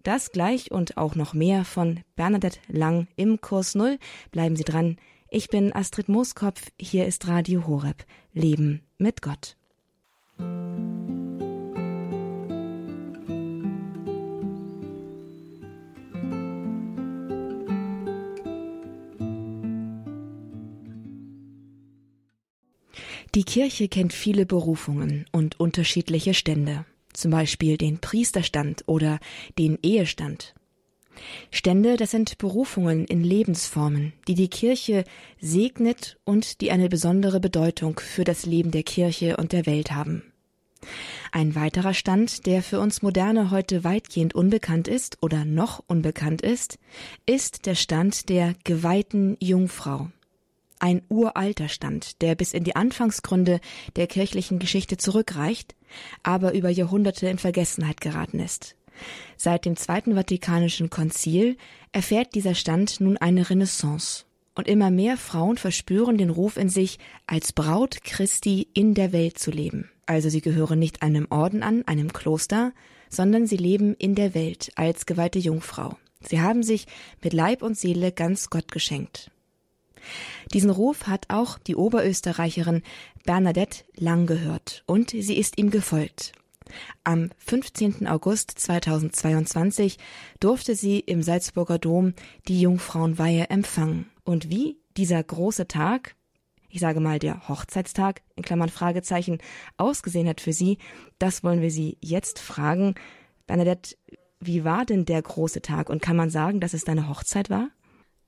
Das 0.02 0.32
gleich 0.32 0.70
und 0.70 0.96
auch 0.96 1.14
noch 1.14 1.34
mehr 1.34 1.64
von 1.64 2.00
Bernadette 2.16 2.60
Lang 2.68 3.08
im 3.16 3.40
Kurs 3.40 3.74
Null. 3.74 3.98
Bleiben 4.30 4.56
Sie 4.56 4.64
dran. 4.64 4.96
Ich 5.30 5.48
bin 5.48 5.74
Astrid 5.74 6.08
Mooskopf. 6.08 6.70
Hier 6.78 7.06
ist 7.06 7.28
Radio 7.28 7.66
Horeb. 7.66 8.04
Leben 8.32 8.82
mit 8.98 9.22
Gott. 9.22 9.56
Die 23.36 23.44
Kirche 23.44 23.86
kennt 23.86 24.12
viele 24.12 24.44
Berufungen 24.44 25.24
und 25.30 25.60
unterschiedliche 25.60 26.34
Stände, 26.34 26.84
zum 27.12 27.30
Beispiel 27.30 27.76
den 27.76 28.00
Priesterstand 28.00 28.82
oder 28.86 29.20
den 29.56 29.78
Ehestand. 29.82 30.54
Stände, 31.52 31.96
das 31.96 32.10
sind 32.10 32.38
Berufungen 32.38 33.04
in 33.04 33.22
Lebensformen, 33.22 34.14
die 34.26 34.34
die 34.34 34.48
Kirche 34.48 35.04
segnet 35.40 36.18
und 36.24 36.60
die 36.60 36.72
eine 36.72 36.88
besondere 36.88 37.38
Bedeutung 37.38 38.00
für 38.00 38.24
das 38.24 38.46
Leben 38.46 38.72
der 38.72 38.82
Kirche 38.82 39.36
und 39.36 39.52
der 39.52 39.64
Welt 39.64 39.92
haben. 39.92 40.24
Ein 41.30 41.54
weiterer 41.54 41.94
Stand, 41.94 42.46
der 42.46 42.64
für 42.64 42.80
uns 42.80 43.00
Moderne 43.00 43.52
heute 43.52 43.84
weitgehend 43.84 44.34
unbekannt 44.34 44.88
ist 44.88 45.18
oder 45.20 45.44
noch 45.44 45.84
unbekannt 45.86 46.42
ist, 46.42 46.78
ist 47.26 47.66
der 47.66 47.76
Stand 47.76 48.28
der 48.28 48.56
geweihten 48.64 49.36
Jungfrau 49.38 50.08
ein 50.80 51.02
uralter 51.08 51.68
Stand, 51.68 52.20
der 52.22 52.34
bis 52.34 52.52
in 52.52 52.64
die 52.64 52.76
Anfangsgründe 52.76 53.60
der 53.96 54.06
kirchlichen 54.06 54.58
Geschichte 54.58 54.96
zurückreicht, 54.96 55.74
aber 56.22 56.52
über 56.54 56.70
Jahrhunderte 56.70 57.28
in 57.28 57.38
Vergessenheit 57.38 58.00
geraten 58.00 58.40
ist. 58.40 58.76
Seit 59.36 59.64
dem 59.64 59.76
Zweiten 59.76 60.14
Vatikanischen 60.14 60.90
Konzil 60.90 61.56
erfährt 61.92 62.34
dieser 62.34 62.54
Stand 62.54 63.00
nun 63.00 63.16
eine 63.16 63.48
Renaissance. 63.48 64.24
Und 64.54 64.68
immer 64.68 64.90
mehr 64.90 65.16
Frauen 65.16 65.56
verspüren 65.56 66.18
den 66.18 66.28
Ruf 66.28 66.56
in 66.56 66.68
sich, 66.68 66.98
als 67.26 67.52
Braut 67.52 68.02
Christi 68.02 68.68
in 68.74 68.94
der 68.94 69.12
Welt 69.12 69.38
zu 69.38 69.50
leben. 69.50 69.90
Also 70.06 70.28
sie 70.28 70.40
gehören 70.40 70.78
nicht 70.78 71.02
einem 71.02 71.28
Orden 71.30 71.62
an, 71.62 71.86
einem 71.86 72.12
Kloster, 72.12 72.72
sondern 73.08 73.46
sie 73.46 73.56
leben 73.56 73.94
in 73.94 74.14
der 74.14 74.34
Welt 74.34 74.72
als 74.74 75.06
geweihte 75.06 75.38
Jungfrau. 75.38 75.96
Sie 76.20 76.40
haben 76.40 76.62
sich 76.62 76.86
mit 77.22 77.32
Leib 77.32 77.62
und 77.62 77.78
Seele 77.78 78.12
ganz 78.12 78.50
Gott 78.50 78.70
geschenkt. 78.72 79.30
Diesen 80.52 80.70
Ruf 80.70 81.06
hat 81.06 81.26
auch 81.28 81.58
die 81.58 81.76
Oberösterreicherin 81.76 82.82
Bernadette 83.24 83.84
Lang 83.96 84.26
gehört 84.26 84.82
und 84.86 85.10
sie 85.10 85.36
ist 85.36 85.58
ihm 85.58 85.70
gefolgt. 85.70 86.32
Am 87.04 87.30
15. 87.38 88.06
August 88.06 88.52
2022 88.58 89.98
durfte 90.38 90.74
sie 90.74 91.00
im 91.00 91.22
Salzburger 91.22 91.78
Dom 91.78 92.14
die 92.48 92.60
Jungfrauenweihe 92.60 93.50
empfangen. 93.50 94.10
Und 94.24 94.50
wie 94.50 94.78
dieser 94.96 95.22
große 95.22 95.68
Tag, 95.68 96.14
ich 96.68 96.80
sage 96.80 97.00
mal 97.00 97.18
der 97.18 97.48
Hochzeitstag, 97.48 98.22
in 98.36 98.42
Klammern 98.42 98.68
Fragezeichen, 98.68 99.38
ausgesehen 99.76 100.28
hat 100.28 100.40
für 100.40 100.52
sie, 100.52 100.78
das 101.18 101.42
wollen 101.42 101.62
wir 101.62 101.70
sie 101.70 101.98
jetzt 102.00 102.38
fragen. 102.38 102.94
Bernadette, 103.46 103.96
wie 104.38 104.64
war 104.64 104.86
denn 104.86 105.04
der 105.04 105.20
große 105.20 105.62
Tag 105.62 105.90
und 105.90 106.00
kann 106.00 106.16
man 106.16 106.30
sagen, 106.30 106.60
dass 106.60 106.74
es 106.74 106.84
deine 106.84 107.08
Hochzeit 107.08 107.50
war? 107.50 107.68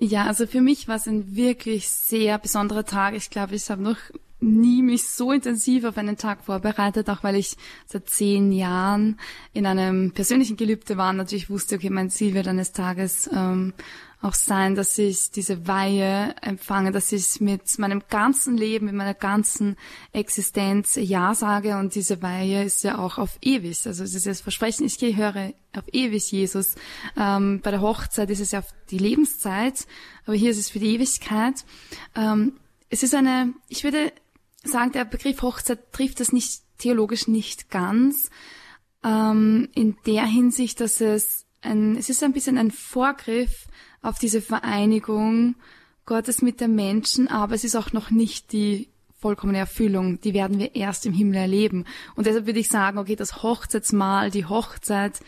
Ja, 0.04 0.26
also 0.26 0.48
für 0.48 0.60
mich 0.60 0.88
war 0.88 0.96
es 0.96 1.06
ein 1.06 1.36
wirklich 1.36 1.88
sehr 1.88 2.36
besonderer 2.36 2.84
Tag. 2.84 3.14
Ich 3.14 3.30
glaube, 3.30 3.54
ich 3.54 3.70
habe 3.70 3.80
noch 3.80 3.98
nie 4.40 4.82
mich 4.82 5.08
so 5.08 5.30
intensiv 5.30 5.84
auf 5.84 5.96
einen 5.96 6.16
Tag 6.16 6.42
vorbereitet, 6.42 7.08
auch 7.08 7.22
weil 7.22 7.36
ich 7.36 7.56
seit 7.86 8.10
zehn 8.10 8.50
Jahren 8.50 9.20
in 9.52 9.64
einem 9.64 10.10
persönlichen 10.10 10.56
Gelübde 10.56 10.96
war. 10.96 11.12
Natürlich 11.12 11.50
wusste, 11.50 11.76
okay, 11.76 11.88
mein 11.88 12.10
Ziel 12.10 12.34
wird 12.34 12.48
eines 12.48 12.72
Tages 12.72 13.30
ähm, 13.32 13.74
auch 14.22 14.34
sein, 14.34 14.76
dass 14.76 14.96
ich 14.98 15.32
diese 15.32 15.66
Weihe 15.66 16.34
empfange, 16.40 16.92
dass 16.92 17.10
ich 17.10 17.40
mit 17.40 17.78
meinem 17.78 18.02
ganzen 18.08 18.56
Leben, 18.56 18.86
mit 18.86 18.94
meiner 18.94 19.14
ganzen 19.14 19.76
Existenz 20.12 20.94
Ja 20.94 21.34
sage 21.34 21.76
und 21.76 21.94
diese 21.96 22.22
Weihe 22.22 22.64
ist 22.64 22.84
ja 22.84 22.98
auch 22.98 23.18
auf 23.18 23.36
ewig. 23.42 23.84
Also 23.84 24.04
es 24.04 24.14
ist 24.14 24.26
das 24.26 24.40
Versprechen, 24.40 24.86
ich 24.86 24.98
gehöre 24.98 25.52
auf 25.76 25.84
ewig 25.92 26.30
Jesus. 26.30 26.76
Ähm, 27.16 27.60
bei 27.62 27.72
der 27.72 27.80
Hochzeit 27.80 28.30
ist 28.30 28.40
es 28.40 28.52
ja 28.52 28.60
auf 28.60 28.72
die 28.90 28.98
Lebenszeit, 28.98 29.86
aber 30.24 30.36
hier 30.36 30.52
ist 30.52 30.58
es 30.58 30.70
für 30.70 30.78
die 30.78 30.94
Ewigkeit. 30.94 31.64
Ähm, 32.14 32.52
es 32.90 33.02
ist 33.02 33.14
eine, 33.14 33.52
ich 33.68 33.82
würde 33.82 34.12
sagen, 34.62 34.92
der 34.92 35.04
Begriff 35.04 35.42
Hochzeit 35.42 35.92
trifft 35.92 36.20
das 36.20 36.32
nicht 36.32 36.62
theologisch 36.78 37.26
nicht 37.26 37.70
ganz, 37.70 38.30
ähm, 39.04 39.68
in 39.74 39.96
der 40.06 40.26
Hinsicht, 40.26 40.80
dass 40.80 41.00
es 41.00 41.41
ein, 41.62 41.96
es 41.96 42.08
ist 42.08 42.22
ein 42.22 42.32
bisschen 42.32 42.58
ein 42.58 42.70
Vorgriff 42.70 43.66
auf 44.02 44.18
diese 44.18 44.40
Vereinigung 44.40 45.54
Gottes 46.04 46.42
mit 46.42 46.60
den 46.60 46.74
Menschen, 46.74 47.28
aber 47.28 47.54
es 47.54 47.64
ist 47.64 47.76
auch 47.76 47.92
noch 47.92 48.10
nicht 48.10 48.52
die 48.52 48.88
vollkommene 49.22 49.58
Erfüllung. 49.58 50.20
Die 50.20 50.34
werden 50.34 50.58
wir 50.58 50.74
erst 50.74 51.06
im 51.06 51.12
Himmel 51.12 51.36
erleben. 51.36 51.84
Und 52.16 52.26
deshalb 52.26 52.46
würde 52.46 52.58
ich 52.58 52.68
sagen, 52.68 52.98
okay, 52.98 53.14
das 53.14 53.42
Hochzeitsmahl, 53.42 54.30
die 54.30 54.46
Hochzeit 54.46 55.20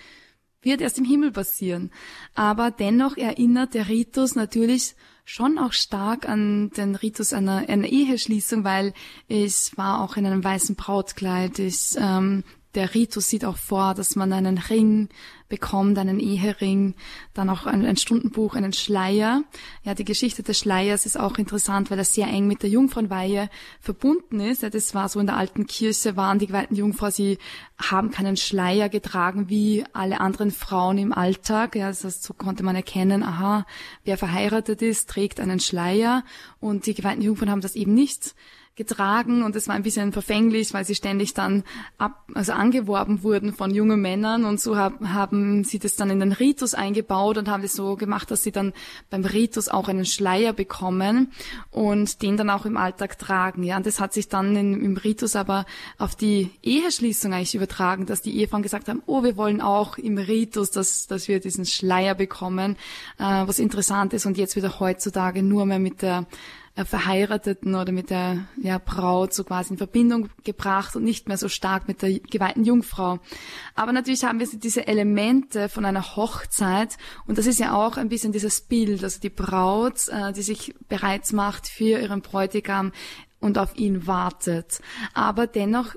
wird 0.62 0.80
erst 0.80 0.98
im 0.98 1.04
Himmel 1.04 1.30
passieren. 1.30 1.92
Aber 2.34 2.72
dennoch 2.72 3.16
erinnert 3.16 3.74
der 3.74 3.88
Ritus 3.88 4.34
natürlich 4.34 4.96
schon 5.24 5.58
auch 5.58 5.72
stark 5.72 6.28
an 6.28 6.70
den 6.70 6.96
Ritus 6.96 7.32
einer, 7.32 7.68
einer 7.68 7.86
Eheschließung, 7.86 8.64
weil 8.64 8.92
ich 9.28 9.72
war 9.76 10.02
auch 10.02 10.16
in 10.16 10.26
einem 10.26 10.42
weißen 10.42 10.74
Brautkleid. 10.74 11.60
Ich 11.60 11.94
ähm, 11.96 12.42
der 12.74 12.94
Ritus 12.94 13.28
sieht 13.28 13.44
auch 13.44 13.56
vor, 13.56 13.94
dass 13.94 14.16
man 14.16 14.32
einen 14.32 14.58
Ring 14.58 15.08
bekommt, 15.48 15.98
einen 15.98 16.18
Ehering, 16.18 16.94
dann 17.32 17.50
auch 17.50 17.66
ein, 17.66 17.84
ein, 17.84 17.96
Stundenbuch, 17.96 18.56
einen 18.56 18.72
Schleier. 18.72 19.44
Ja, 19.84 19.94
die 19.94 20.04
Geschichte 20.04 20.42
des 20.42 20.58
Schleiers 20.58 21.06
ist 21.06 21.18
auch 21.18 21.38
interessant, 21.38 21.90
weil 21.90 21.98
das 21.98 22.14
sehr 22.14 22.26
eng 22.26 22.48
mit 22.48 22.62
der 22.62 22.70
Jungfrauenweihe 22.70 23.50
verbunden 23.80 24.40
ist. 24.40 24.62
Ja, 24.62 24.70
das 24.70 24.94
war 24.94 25.08
so 25.08 25.20
in 25.20 25.26
der 25.26 25.36
alten 25.36 25.66
Kirche 25.66 26.16
waren 26.16 26.38
die 26.38 26.46
geweihten 26.46 26.76
Jungfrau, 26.76 27.10
sie 27.10 27.38
haben 27.78 28.10
keinen 28.10 28.36
Schleier 28.36 28.88
getragen 28.88 29.48
wie 29.48 29.84
alle 29.92 30.20
anderen 30.20 30.50
Frauen 30.50 30.98
im 30.98 31.12
Alltag. 31.12 31.76
Ja, 31.76 31.88
das 31.88 32.04
heißt, 32.04 32.22
so 32.22 32.34
konnte 32.34 32.62
man 32.62 32.74
erkennen, 32.74 33.22
aha, 33.22 33.66
wer 34.04 34.18
verheiratet 34.18 34.82
ist, 34.82 35.08
trägt 35.10 35.40
einen 35.40 35.60
Schleier 35.60 36.24
und 36.58 36.86
die 36.86 36.94
geweihten 36.94 37.22
Jungfrauen 37.22 37.50
haben 37.50 37.60
das 37.60 37.76
eben 37.76 37.94
nicht 37.94 38.34
getragen 38.76 39.42
und 39.44 39.54
es 39.54 39.68
war 39.68 39.76
ein 39.76 39.84
bisschen 39.84 40.12
verfänglich, 40.12 40.74
weil 40.74 40.84
sie 40.84 40.96
ständig 40.96 41.32
dann 41.32 41.62
ab, 41.96 42.24
also 42.34 42.52
angeworben 42.52 43.22
wurden 43.22 43.52
von 43.52 43.72
jungen 43.72 44.00
Männern 44.00 44.44
und 44.44 44.60
so 44.60 44.76
hab, 44.76 45.00
haben 45.00 45.62
sie 45.62 45.78
das 45.78 45.94
dann 45.94 46.10
in 46.10 46.18
den 46.18 46.32
Ritus 46.32 46.74
eingebaut 46.74 47.38
und 47.38 47.48
haben 47.48 47.62
das 47.62 47.74
so 47.74 47.94
gemacht, 47.94 48.32
dass 48.32 48.42
sie 48.42 48.50
dann 48.50 48.72
beim 49.10 49.24
Ritus 49.24 49.68
auch 49.68 49.88
einen 49.88 50.04
Schleier 50.04 50.52
bekommen 50.52 51.30
und 51.70 52.22
den 52.22 52.36
dann 52.36 52.50
auch 52.50 52.66
im 52.66 52.76
Alltag 52.76 53.16
tragen. 53.18 53.62
Ja, 53.62 53.76
und 53.76 53.86
das 53.86 54.00
hat 54.00 54.12
sich 54.12 54.28
dann 54.28 54.56
in, 54.56 54.82
im 54.82 54.96
Ritus 54.96 55.36
aber 55.36 55.66
auf 55.98 56.16
die 56.16 56.50
Eheschließung 56.62 57.32
eigentlich 57.32 57.54
übertragen, 57.54 58.06
dass 58.06 58.22
die 58.22 58.36
Ehefrauen 58.38 58.64
gesagt 58.64 58.88
haben, 58.88 59.02
oh, 59.06 59.22
wir 59.22 59.36
wollen 59.36 59.60
auch 59.60 59.98
im 59.98 60.18
Ritus, 60.18 60.72
dass, 60.72 61.06
dass 61.06 61.28
wir 61.28 61.38
diesen 61.38 61.64
Schleier 61.64 62.16
bekommen, 62.16 62.76
äh, 63.18 63.22
was 63.22 63.60
interessant 63.60 64.12
ist 64.14 64.26
und 64.26 64.36
jetzt 64.36 64.56
wieder 64.56 64.80
heutzutage 64.80 65.44
nur 65.44 65.64
mehr 65.64 65.78
mit 65.78 66.02
der 66.02 66.26
Verheirateten 66.76 67.76
oder 67.76 67.92
mit 67.92 68.10
der 68.10 68.48
ja, 68.60 68.78
Braut 68.78 69.32
so 69.32 69.44
quasi 69.44 69.74
in 69.74 69.78
Verbindung 69.78 70.28
gebracht 70.42 70.96
und 70.96 71.04
nicht 71.04 71.28
mehr 71.28 71.38
so 71.38 71.48
stark 71.48 71.86
mit 71.86 72.02
der 72.02 72.18
geweihten 72.18 72.64
Jungfrau. 72.64 73.20
Aber 73.76 73.92
natürlich 73.92 74.24
haben 74.24 74.40
wir 74.40 74.48
diese 74.48 74.86
Elemente 74.88 75.68
von 75.68 75.84
einer 75.84 76.16
Hochzeit 76.16 76.98
und 77.26 77.38
das 77.38 77.46
ist 77.46 77.60
ja 77.60 77.74
auch 77.74 77.96
ein 77.96 78.08
bisschen 78.08 78.32
dieses 78.32 78.60
Bild, 78.60 79.04
also 79.04 79.20
die 79.20 79.30
Braut, 79.30 80.08
äh, 80.08 80.32
die 80.32 80.42
sich 80.42 80.74
bereits 80.88 81.32
macht 81.32 81.68
für 81.68 82.00
ihren 82.00 82.22
Bräutigam 82.22 82.90
und 83.38 83.56
auf 83.56 83.76
ihn 83.76 84.08
wartet. 84.08 84.80
Aber 85.12 85.46
dennoch 85.46 85.94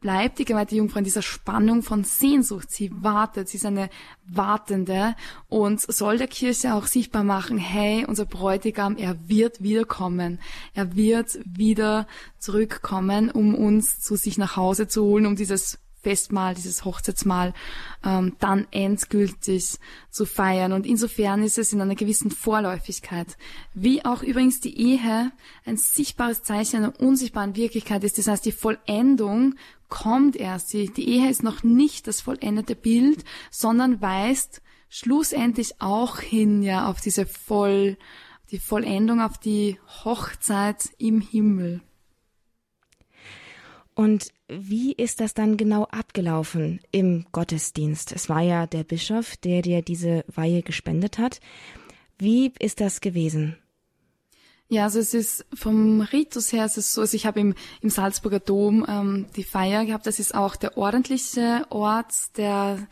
bleibt 0.00 0.38
die 0.38 0.44
geweihte 0.44 0.76
Jungfrau 0.76 0.98
in 0.98 1.04
dieser 1.04 1.22
Spannung 1.22 1.82
von 1.82 2.04
Sehnsucht. 2.04 2.70
Sie 2.70 2.90
wartet, 3.02 3.48
sie 3.48 3.56
ist 3.56 3.66
eine 3.66 3.90
Wartende 4.26 5.14
und 5.48 5.80
soll 5.80 6.18
der 6.18 6.28
Kirche 6.28 6.74
auch 6.74 6.86
sichtbar 6.86 7.24
machen, 7.24 7.58
hey, 7.58 8.04
unser 8.06 8.26
Bräutigam, 8.26 8.96
er 8.96 9.28
wird 9.28 9.62
wiederkommen. 9.62 10.40
Er 10.74 10.94
wird 10.94 11.38
wieder 11.44 12.06
zurückkommen, 12.38 13.30
um 13.30 13.54
uns 13.54 14.00
zu 14.00 14.16
sich 14.16 14.38
nach 14.38 14.56
Hause 14.56 14.88
zu 14.88 15.04
holen, 15.04 15.26
um 15.26 15.36
dieses 15.36 15.78
Festmahl, 16.00 16.54
dieses 16.54 16.84
Hochzeitsmahl 16.84 17.52
ähm, 18.04 18.36
dann 18.38 18.66
endgültig 18.70 19.78
zu 20.10 20.26
feiern. 20.26 20.72
Und 20.72 20.86
insofern 20.86 21.42
ist 21.42 21.58
es 21.58 21.72
in 21.72 21.80
einer 21.80 21.96
gewissen 21.96 22.30
Vorläufigkeit. 22.30 23.36
Wie 23.74 24.04
auch 24.04 24.22
übrigens 24.22 24.60
die 24.60 24.80
Ehe 24.80 25.32
ein 25.64 25.76
sichtbares 25.76 26.42
Zeichen 26.42 26.76
einer 26.76 27.00
unsichtbaren 27.00 27.56
Wirklichkeit 27.56 28.04
ist. 28.04 28.16
Das 28.18 28.28
heißt, 28.28 28.44
die 28.44 28.52
Vollendung 28.52 29.56
kommt 29.88 30.36
erst. 30.36 30.72
Die, 30.72 30.92
die 30.92 31.08
Ehe 31.08 31.28
ist 31.28 31.42
noch 31.42 31.62
nicht 31.62 32.06
das 32.06 32.20
vollendete 32.20 32.74
Bild, 32.74 33.24
sondern 33.50 34.00
weist 34.00 34.62
schlussendlich 34.88 35.80
auch 35.80 36.20
hin 36.20 36.62
ja 36.62 36.88
auf 36.88 37.00
diese 37.00 37.26
Voll, 37.26 37.96
die 38.50 38.58
Vollendung, 38.58 39.20
auf 39.20 39.38
die 39.38 39.78
Hochzeit 40.04 40.90
im 40.98 41.20
Himmel. 41.20 41.82
Und 43.94 44.32
wie 44.48 44.92
ist 44.92 45.20
das 45.20 45.34
dann 45.34 45.56
genau 45.56 45.84
abgelaufen 45.84 46.80
im 46.92 47.26
Gottesdienst? 47.32 48.12
Es 48.12 48.28
war 48.28 48.40
ja 48.40 48.66
der 48.66 48.84
Bischof, 48.84 49.36
der 49.38 49.60
dir 49.60 49.82
diese 49.82 50.24
Weihe 50.28 50.62
gespendet 50.62 51.18
hat. 51.18 51.40
Wie 52.16 52.52
ist 52.60 52.80
das 52.80 53.00
gewesen? 53.00 53.58
Ja, 54.70 54.84
also 54.84 54.98
es 54.98 55.14
ist 55.14 55.46
vom 55.54 56.02
Ritus 56.02 56.52
her, 56.52 56.66
es 56.66 56.76
ist 56.76 56.92
so, 56.92 57.00
also 57.00 57.14
ich 57.14 57.24
habe 57.24 57.40
im, 57.40 57.54
im 57.80 57.88
Salzburger 57.88 58.38
Dom 58.38 58.84
ähm, 58.86 59.26
die 59.34 59.44
Feier 59.44 59.86
gehabt, 59.86 60.06
das 60.06 60.18
ist 60.18 60.34
auch 60.34 60.56
der 60.56 60.76
ordentliche 60.76 61.64
Ort 61.70 62.36
der 62.36 62.86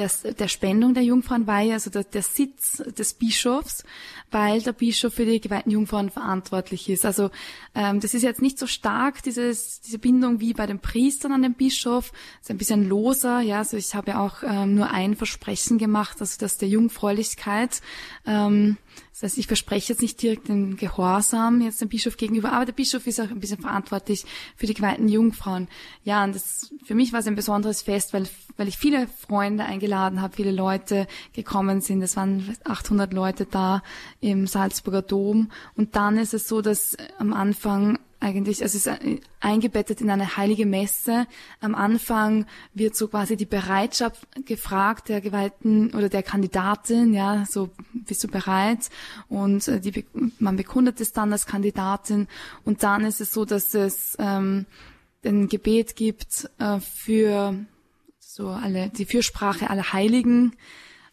der, 0.00 0.10
der 0.32 0.48
Spendung 0.48 0.94
der 0.94 1.02
Jungfrauenweihe, 1.02 1.74
also 1.74 1.90
der, 1.90 2.04
der 2.04 2.22
Sitz 2.22 2.82
des 2.98 3.14
Bischofs, 3.14 3.84
weil 4.30 4.62
der 4.62 4.72
Bischof 4.72 5.14
für 5.14 5.26
die 5.26 5.40
geweihten 5.40 5.70
Jungfrauen 5.70 6.10
verantwortlich 6.10 6.88
ist. 6.88 7.04
Also 7.04 7.30
ähm, 7.74 8.00
das 8.00 8.14
ist 8.14 8.22
jetzt 8.22 8.40
nicht 8.40 8.58
so 8.58 8.66
stark, 8.66 9.22
dieses, 9.22 9.80
diese 9.80 9.98
Bindung 9.98 10.40
wie 10.40 10.54
bei 10.54 10.66
den 10.66 10.78
Priestern 10.78 11.32
an 11.32 11.42
den 11.42 11.54
Bischof. 11.54 12.12
Das 12.12 12.42
ist 12.42 12.50
ein 12.50 12.58
bisschen 12.58 12.88
loser, 12.88 13.40
ja. 13.40 13.58
Also 13.58 13.76
ich 13.76 13.94
habe 13.94 14.12
ja 14.12 14.24
auch 14.24 14.42
ähm, 14.42 14.74
nur 14.74 14.90
ein 14.90 15.16
Versprechen 15.16 15.78
gemacht, 15.78 16.16
also 16.20 16.36
das 16.38 16.58
der 16.58 16.68
Jungfräulichkeit. 16.68 17.82
Ähm, 18.26 18.78
das 19.20 19.32
heißt, 19.32 19.38
ich 19.38 19.46
verspreche 19.46 19.92
jetzt 19.92 20.00
nicht 20.00 20.22
direkt 20.22 20.48
den 20.48 20.76
Gehorsam 20.76 21.60
jetzt 21.60 21.82
dem 21.82 21.90
Bischof 21.90 22.16
gegenüber, 22.16 22.52
aber 22.52 22.64
der 22.64 22.72
Bischof 22.72 23.06
ist 23.06 23.20
auch 23.20 23.28
ein 23.30 23.38
bisschen 23.38 23.60
verantwortlich 23.60 24.24
für 24.56 24.66
die 24.66 24.72
geweihten 24.72 25.08
Jungfrauen. 25.08 25.68
Ja, 26.04 26.24
und 26.24 26.34
das, 26.34 26.72
für 26.84 26.94
mich 26.94 27.12
war 27.12 27.20
es 27.20 27.26
ein 27.26 27.34
besonderes 27.34 27.82
Fest, 27.82 28.14
weil, 28.14 28.26
weil 28.56 28.68
ich 28.68 28.78
viele 28.78 29.08
Freunde 29.08 29.64
eingeladen 29.64 30.22
habe, 30.22 30.36
viele 30.36 30.52
Leute 30.52 31.06
gekommen 31.34 31.82
sind. 31.82 32.00
Es 32.00 32.16
waren 32.16 32.56
800 32.64 33.12
Leute 33.12 33.44
da 33.44 33.82
im 34.20 34.46
Salzburger 34.46 35.02
Dom. 35.02 35.50
Und 35.76 35.96
dann 35.96 36.16
ist 36.16 36.32
es 36.32 36.48
so, 36.48 36.62
dass 36.62 36.96
am 37.18 37.34
Anfang 37.34 37.98
eigentlich, 38.20 38.62
es 38.62 38.74
ist 38.74 38.88
eingebettet 39.40 40.00
in 40.00 40.10
eine 40.10 40.36
heilige 40.36 40.66
Messe. 40.66 41.26
Am 41.60 41.74
Anfang 41.74 42.46
wird 42.74 42.94
so 42.94 43.08
quasi 43.08 43.36
die 43.36 43.46
Bereitschaft 43.46 44.28
gefragt 44.44 45.08
der 45.08 45.22
Geweihten 45.22 45.94
oder 45.94 46.10
der 46.10 46.22
Kandidatin, 46.22 47.14
ja, 47.14 47.44
so 47.48 47.70
bist 47.94 48.22
du 48.22 48.28
bereit? 48.28 48.90
Und 49.28 49.66
äh, 49.68 49.80
die, 49.80 50.04
man 50.38 50.56
bekundet 50.56 51.00
es 51.00 51.12
dann 51.12 51.32
als 51.32 51.46
Kandidatin 51.46 52.28
und 52.64 52.82
dann 52.82 53.04
ist 53.04 53.20
es 53.20 53.32
so, 53.32 53.44
dass 53.46 53.74
es 53.74 54.16
ähm, 54.18 54.66
ein 55.24 55.48
Gebet 55.48 55.96
gibt 55.96 56.50
äh, 56.58 56.78
für 56.80 57.54
so 58.18 58.48
alle 58.48 58.90
die 58.90 59.06
Fürsprache 59.06 59.70
aller 59.70 59.92
Heiligen 59.92 60.56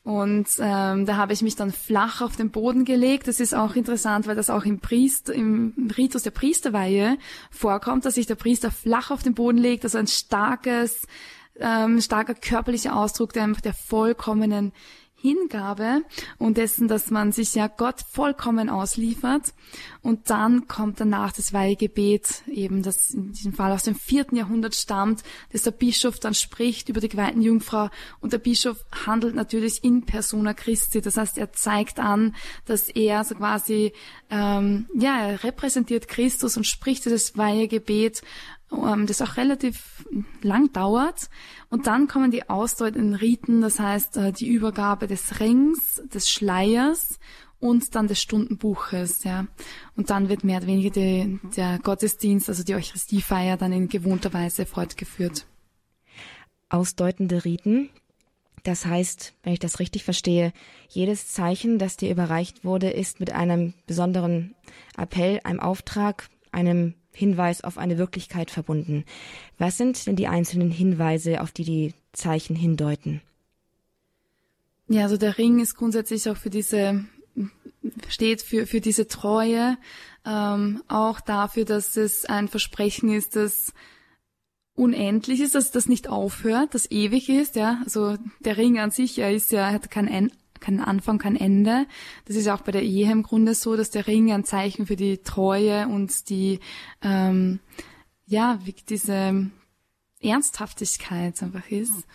Und 0.07 0.47
ähm, 0.59 1.05
da 1.05 1.17
habe 1.17 1.33
ich 1.33 1.41
mich 1.41 1.57
dann 1.57 1.73
flach 1.73 2.21
auf 2.21 2.37
den 2.37 2.49
Boden 2.49 2.85
gelegt. 2.85 3.27
Das 3.27 3.41
ist 3.41 3.53
auch 3.53 3.75
interessant, 3.75 4.25
weil 4.25 4.37
das 4.37 4.49
auch 4.49 4.63
im 4.63 4.79
Priester, 4.79 5.33
im 5.33 5.91
Ritus 5.97 6.23
der 6.23 6.31
Priesterweihe 6.31 7.17
vorkommt, 7.51 8.05
dass 8.05 8.15
sich 8.15 8.25
der 8.25 8.35
Priester 8.35 8.71
flach 8.71 9.11
auf 9.11 9.21
den 9.21 9.33
Boden 9.33 9.57
legt, 9.57 9.83
also 9.83 9.97
ein 9.97 10.07
starkes, 10.07 11.07
ähm, 11.59 11.99
starker 11.99 12.35
körperlicher 12.35 12.95
Ausdruck 12.95 13.33
der, 13.33 13.47
der 13.47 13.73
vollkommenen 13.73 14.71
Hingabe 15.19 16.03
und 16.37 16.57
dessen, 16.57 16.87
dass 16.87 17.09
man 17.09 17.31
sich 17.31 17.55
ja 17.55 17.67
Gott 17.67 18.01
vollkommen 18.11 18.69
ausliefert. 18.69 19.53
Und 20.03 20.29
dann 20.29 20.67
kommt 20.67 20.99
danach 20.99 21.31
das 21.33 21.53
Weihegebet, 21.53 22.43
eben 22.47 22.83
das 22.83 23.09
in 23.09 23.33
diesem 23.33 23.53
Fall 23.53 23.71
aus 23.71 23.83
dem 23.83 23.95
vierten 23.95 24.35
Jahrhundert 24.35 24.75
stammt, 24.75 25.23
dass 25.51 25.63
der 25.63 25.71
Bischof 25.71 26.19
dann 26.19 26.35
spricht 26.35 26.89
über 26.89 27.01
die 27.01 27.09
geweihten 27.09 27.41
Jungfrau. 27.41 27.89
Und 28.21 28.31
der 28.31 28.37
Bischof 28.37 28.77
handelt 29.07 29.33
natürlich 29.33 29.83
in 29.83 30.05
persona 30.05 30.53
Christi. 30.53 31.01
Das 31.01 31.17
heißt, 31.17 31.39
er 31.39 31.51
zeigt 31.51 31.99
an, 31.99 32.35
dass 32.65 32.87
er 32.87 33.23
so 33.23 33.35
quasi, 33.35 33.93
ähm, 34.29 34.87
ja, 34.93 35.29
er 35.29 35.43
repräsentiert 35.43 36.07
Christus 36.07 36.57
und 36.57 36.65
spricht 36.65 37.05
dieses 37.05 37.35
Weihegebet 37.37 38.21
das 38.69 39.21
auch 39.21 39.37
relativ 39.37 40.05
lang 40.41 40.71
dauert. 40.73 41.29
Und 41.69 41.87
dann 41.87 42.07
kommen 42.07 42.31
die 42.31 42.49
ausdeutenden 42.49 43.15
Riten, 43.15 43.61
das 43.61 43.79
heißt 43.79 44.17
äh, 44.17 44.31
die 44.31 44.47
Übergabe 44.47 45.07
des 45.07 45.39
Rings, 45.39 46.01
des 46.13 46.29
Schleiers 46.29 47.19
und 47.59 47.95
dann 47.95 48.07
des 48.07 48.21
Stundenbuches, 48.21 49.23
ja. 49.23 49.47
Und 49.95 50.09
dann 50.09 50.29
wird 50.29 50.43
mehr 50.43 50.57
oder 50.57 50.67
weniger 50.67 50.89
die, 50.91 51.39
der 51.55 51.79
Gottesdienst, 51.79 52.49
also 52.49 52.63
die 52.63 52.75
Eucharistiefeier, 52.75 53.57
dann 53.57 53.71
in 53.71 53.89
gewohnter 53.89 54.33
Weise 54.33 54.65
fortgeführt. 54.65 55.47
Ausdeutende 56.69 57.45
Riten, 57.45 57.89
das 58.63 58.85
heißt, 58.85 59.33
wenn 59.43 59.53
ich 59.53 59.59
das 59.59 59.79
richtig 59.79 60.03
verstehe, 60.03 60.51
jedes 60.89 61.29
Zeichen, 61.29 61.79
das 61.79 61.95
dir 61.95 62.11
überreicht 62.11 62.65
wurde, 62.65 62.89
ist 62.89 63.21
mit 63.21 63.31
einem 63.31 63.73
besonderen 63.85 64.55
Appell, 64.97 65.39
einem 65.45 65.61
Auftrag, 65.61 66.27
einem 66.51 66.93
Hinweis 67.17 67.63
auf 67.63 67.77
eine 67.77 67.97
Wirklichkeit 67.97 68.51
verbunden. 68.51 69.03
Was 69.57 69.77
sind 69.77 70.05
denn 70.05 70.15
die 70.15 70.27
einzelnen 70.27 70.71
Hinweise, 70.71 71.41
auf 71.41 71.51
die 71.51 71.63
die 71.63 71.93
Zeichen 72.13 72.55
hindeuten? 72.55 73.21
Ja, 74.87 75.03
also 75.03 75.17
der 75.17 75.37
Ring 75.37 75.59
ist 75.59 75.75
grundsätzlich 75.75 76.29
auch 76.29 76.37
für 76.37 76.49
diese 76.49 77.05
steht 78.07 78.41
für 78.41 78.65
für 78.65 78.81
diese 78.81 79.07
Treue, 79.07 79.77
ähm, 80.25 80.83
auch 80.87 81.19
dafür, 81.19 81.65
dass 81.65 81.97
es 81.97 82.25
ein 82.25 82.47
Versprechen 82.47 83.09
ist, 83.09 83.35
das 83.35 83.73
unendlich 84.75 85.41
ist, 85.41 85.55
dass 85.55 85.71
das 85.71 85.87
nicht 85.87 86.07
aufhört, 86.07 86.73
das 86.73 86.89
ewig 86.91 87.29
ist, 87.29 87.55
ja. 87.55 87.81
Also 87.83 88.17
der 88.39 88.57
Ring 88.57 88.79
an 88.79 88.91
sich, 88.91 89.17
er 89.19 89.31
ist 89.31 89.51
ja, 89.51 89.71
hat 89.71 89.89
kein 89.89 90.07
kein 90.59 90.79
Anfang, 90.79 91.17
kein 91.17 91.35
Ende. 91.35 91.85
Das 92.25 92.35
ist 92.35 92.47
auch 92.47 92.61
bei 92.61 92.71
der 92.71 92.83
Ehe 92.83 93.11
im 93.11 93.23
Grunde 93.23 93.53
so, 93.53 93.75
dass 93.75 93.89
der 93.89 94.07
Ring 94.07 94.31
ein 94.31 94.45
Zeichen 94.45 94.85
für 94.87 94.95
die 94.95 95.19
Treue 95.19 95.87
und 95.87 96.29
die, 96.29 96.59
ähm, 97.01 97.59
ja, 98.25 98.59
wie 98.63 98.73
diese 98.73 99.49
Ernsthaftigkeit 100.21 101.41
einfach 101.41 101.69
ist 101.69 102.05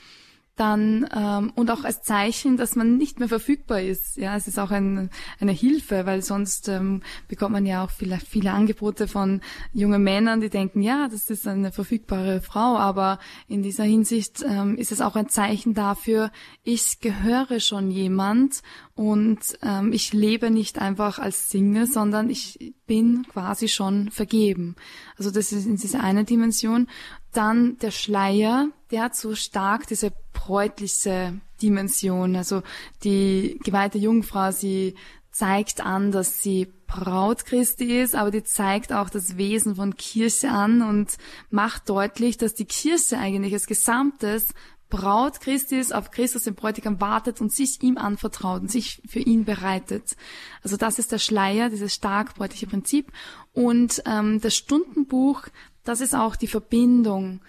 dann 0.56 1.08
ähm, 1.14 1.50
und 1.54 1.70
auch 1.70 1.84
als 1.84 2.02
Zeichen, 2.02 2.58
dass 2.58 2.76
man 2.76 2.98
nicht 2.98 3.18
mehr 3.18 3.28
verfügbar 3.28 3.80
ist. 3.80 4.16
Ja, 4.18 4.36
es 4.36 4.46
ist 4.46 4.58
auch 4.58 4.70
ein, 4.70 5.08
eine 5.40 5.52
Hilfe, 5.52 6.04
weil 6.04 6.22
sonst 6.22 6.68
ähm, 6.68 7.02
bekommt 7.26 7.52
man 7.52 7.64
ja 7.64 7.84
auch 7.84 7.90
vielleicht 7.90 8.28
viele 8.28 8.52
Angebote 8.52 9.08
von 9.08 9.40
jungen 9.72 10.02
Männern, 10.02 10.42
die 10.42 10.50
denken, 10.50 10.82
ja, 10.82 11.08
das 11.08 11.30
ist 11.30 11.48
eine 11.48 11.72
verfügbare 11.72 12.42
Frau, 12.42 12.76
aber 12.76 13.18
in 13.48 13.62
dieser 13.62 13.84
Hinsicht 13.84 14.44
ähm, 14.46 14.76
ist 14.76 14.92
es 14.92 15.00
auch 15.00 15.16
ein 15.16 15.28
Zeichen 15.28 15.72
dafür, 15.72 16.30
ich 16.62 17.00
gehöre 17.00 17.58
schon 17.58 17.90
jemand 17.90 18.62
und 18.94 19.40
ähm, 19.62 19.92
ich 19.92 20.12
lebe 20.12 20.50
nicht 20.50 20.78
einfach 20.78 21.18
als 21.18 21.48
Single, 21.48 21.86
sondern 21.86 22.28
ich 22.28 22.74
bin 22.86 23.26
quasi 23.26 23.68
schon 23.68 24.10
vergeben. 24.10 24.76
Also 25.16 25.30
das 25.30 25.52
ist 25.52 25.66
in 25.66 25.76
dieser 25.76 26.04
eine 26.04 26.24
Dimension. 26.24 26.88
Dann 27.32 27.78
der 27.78 27.90
Schleier, 27.90 28.68
der 28.92 29.04
hat 29.04 29.16
so 29.16 29.34
stark 29.34 29.86
diese 29.86 30.12
bräutliche 30.34 31.40
Dimension. 31.60 32.36
Also 32.36 32.62
die 33.02 33.58
geweihte 33.64 33.98
Jungfrau, 33.98 34.52
sie 34.52 34.94
zeigt 35.30 35.80
an, 35.80 36.12
dass 36.12 36.42
sie 36.42 36.70
Braut 36.86 37.46
Christi 37.46 38.00
ist, 38.00 38.14
aber 38.14 38.30
die 38.30 38.44
zeigt 38.44 38.92
auch 38.92 39.08
das 39.08 39.38
Wesen 39.38 39.76
von 39.76 39.96
Kirche 39.96 40.50
an 40.50 40.82
und 40.82 41.16
macht 41.48 41.88
deutlich, 41.88 42.36
dass 42.36 42.54
die 42.54 42.66
Kirche 42.66 43.16
eigentlich 43.16 43.54
als 43.54 43.66
Gesamtes 43.66 44.48
Braut 44.90 45.40
Christi 45.40 45.78
ist, 45.78 45.94
auf 45.94 46.10
Christus 46.10 46.42
den 46.44 46.54
Bräutigam 46.54 47.00
wartet 47.00 47.40
und 47.40 47.50
sich 47.50 47.82
ihm 47.82 47.96
anvertraut 47.96 48.60
und 48.60 48.70
sich 48.70 49.00
für 49.08 49.20
ihn 49.20 49.46
bereitet. 49.46 50.16
Also 50.62 50.76
das 50.76 50.98
ist 50.98 51.12
der 51.12 51.18
Schleier, 51.18 51.70
dieses 51.70 51.94
stark 51.94 52.34
bräutliche 52.34 52.66
Prinzip. 52.66 53.10
Und 53.54 54.02
ähm, 54.04 54.42
das 54.42 54.54
Stundenbuch, 54.54 55.44
das 55.82 56.02
ist 56.02 56.14
auch 56.14 56.36
die 56.36 56.46
Verbindung 56.46 57.40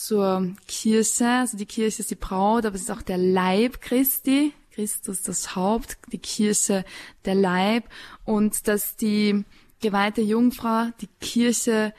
zur 0.00 0.54
Kirche. 0.66 1.28
Also 1.28 1.56
die 1.56 1.66
Kirche 1.66 2.00
ist 2.00 2.10
die 2.10 2.16
Braut, 2.16 2.64
aber 2.64 2.74
es 2.74 2.82
ist 2.82 2.90
auch 2.90 3.02
der 3.02 3.18
Leib 3.18 3.80
Christi. 3.80 4.52
Christus 4.72 5.22
das 5.22 5.56
Haupt, 5.56 5.98
die 6.10 6.18
Kirche 6.18 6.84
der 7.24 7.34
Leib. 7.34 7.84
Und 8.24 8.66
dass 8.66 8.96
die 8.96 9.44
geweihte 9.80 10.22
Jungfrau 10.22 10.88
die 11.00 11.08
Kirche 11.20 11.92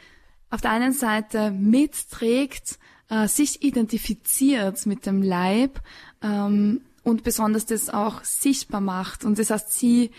auf 0.50 0.62
der 0.62 0.72
einen 0.72 0.94
Seite 0.94 1.52
mitträgt, 1.52 2.80
äh, 3.10 3.28
sich 3.28 3.62
identifiziert 3.62 4.86
mit 4.86 5.06
dem 5.06 5.22
Leib 5.22 5.82
ähm, 6.24 6.82
und 7.04 7.24
besonders 7.24 7.66
das 7.66 7.90
auch 7.90 8.24
sichtbar 8.24 8.82
macht. 8.82 9.26
Und 9.26 9.38
das 9.38 9.52
heißt, 9.52 9.72
sie 9.72 10.12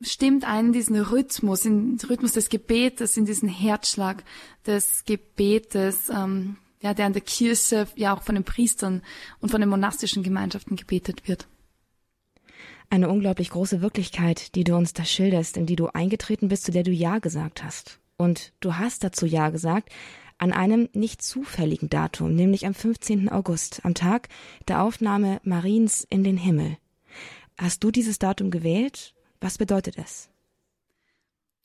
stimmt 0.00 0.44
ein 0.44 0.66
in 0.66 0.72
diesen 0.72 0.98
Rhythmus, 0.98 1.64
in 1.64 1.98
den 1.98 2.08
Rhythmus 2.08 2.32
des 2.32 2.48
Gebetes, 2.48 3.16
in 3.16 3.26
diesen 3.26 3.48
Herzschlag 3.48 4.24
des 4.66 5.04
Gebetes, 5.04 6.08
ähm, 6.08 6.56
ja, 6.86 6.94
der 6.94 7.08
in 7.08 7.12
der 7.12 7.22
Kirche 7.22 7.88
ja 7.96 8.16
auch 8.16 8.22
von 8.22 8.36
den 8.36 8.44
Priestern 8.44 9.02
und 9.40 9.50
von 9.50 9.60
den 9.60 9.68
monastischen 9.68 10.22
Gemeinschaften 10.22 10.76
gebetet 10.76 11.26
wird. 11.26 11.48
Eine 12.90 13.08
unglaublich 13.08 13.50
große 13.50 13.80
Wirklichkeit, 13.80 14.54
die 14.54 14.62
du 14.62 14.76
uns 14.76 14.92
da 14.92 15.04
schilderst, 15.04 15.56
in 15.56 15.66
die 15.66 15.74
du 15.74 15.88
eingetreten 15.88 16.46
bist, 16.46 16.64
zu 16.64 16.70
der 16.70 16.84
du 16.84 16.92
Ja 16.92 17.18
gesagt 17.18 17.64
hast. 17.64 17.98
Und 18.16 18.52
du 18.60 18.76
hast 18.76 19.02
dazu 19.02 19.26
Ja 19.26 19.50
gesagt, 19.50 19.90
an 20.38 20.52
einem 20.52 20.88
nicht 20.92 21.22
zufälligen 21.22 21.88
Datum, 21.88 22.34
nämlich 22.34 22.66
am 22.66 22.74
15. 22.74 23.28
August, 23.30 23.84
am 23.84 23.94
Tag 23.94 24.28
der 24.68 24.82
Aufnahme 24.82 25.40
Mariens 25.42 26.06
in 26.08 26.22
den 26.22 26.36
Himmel. 26.36 26.76
Hast 27.58 27.82
du 27.82 27.90
dieses 27.90 28.20
Datum 28.20 28.52
gewählt? 28.52 29.14
Was 29.40 29.58
bedeutet 29.58 29.98
es? 29.98 30.30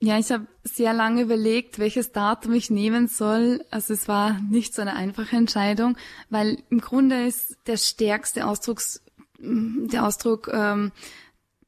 Ja, 0.03 0.17
ich 0.17 0.31
habe 0.31 0.47
sehr 0.63 0.93
lange 0.93 1.21
überlegt, 1.21 1.77
welches 1.77 2.11
Datum 2.11 2.53
ich 2.53 2.71
nehmen 2.71 3.07
soll. 3.07 3.63
Also 3.69 3.93
es 3.93 4.07
war 4.07 4.39
nicht 4.49 4.73
so 4.73 4.81
eine 4.81 4.95
einfache 4.95 5.35
Entscheidung, 5.35 5.95
weil 6.31 6.63
im 6.71 6.81
Grunde 6.81 7.27
ist 7.27 7.55
der 7.67 7.77
stärkste 7.77 8.47
Ausdrucks, 8.47 9.03
der 9.37 10.03
Ausdruck 10.03 10.49
ähm, 10.51 10.91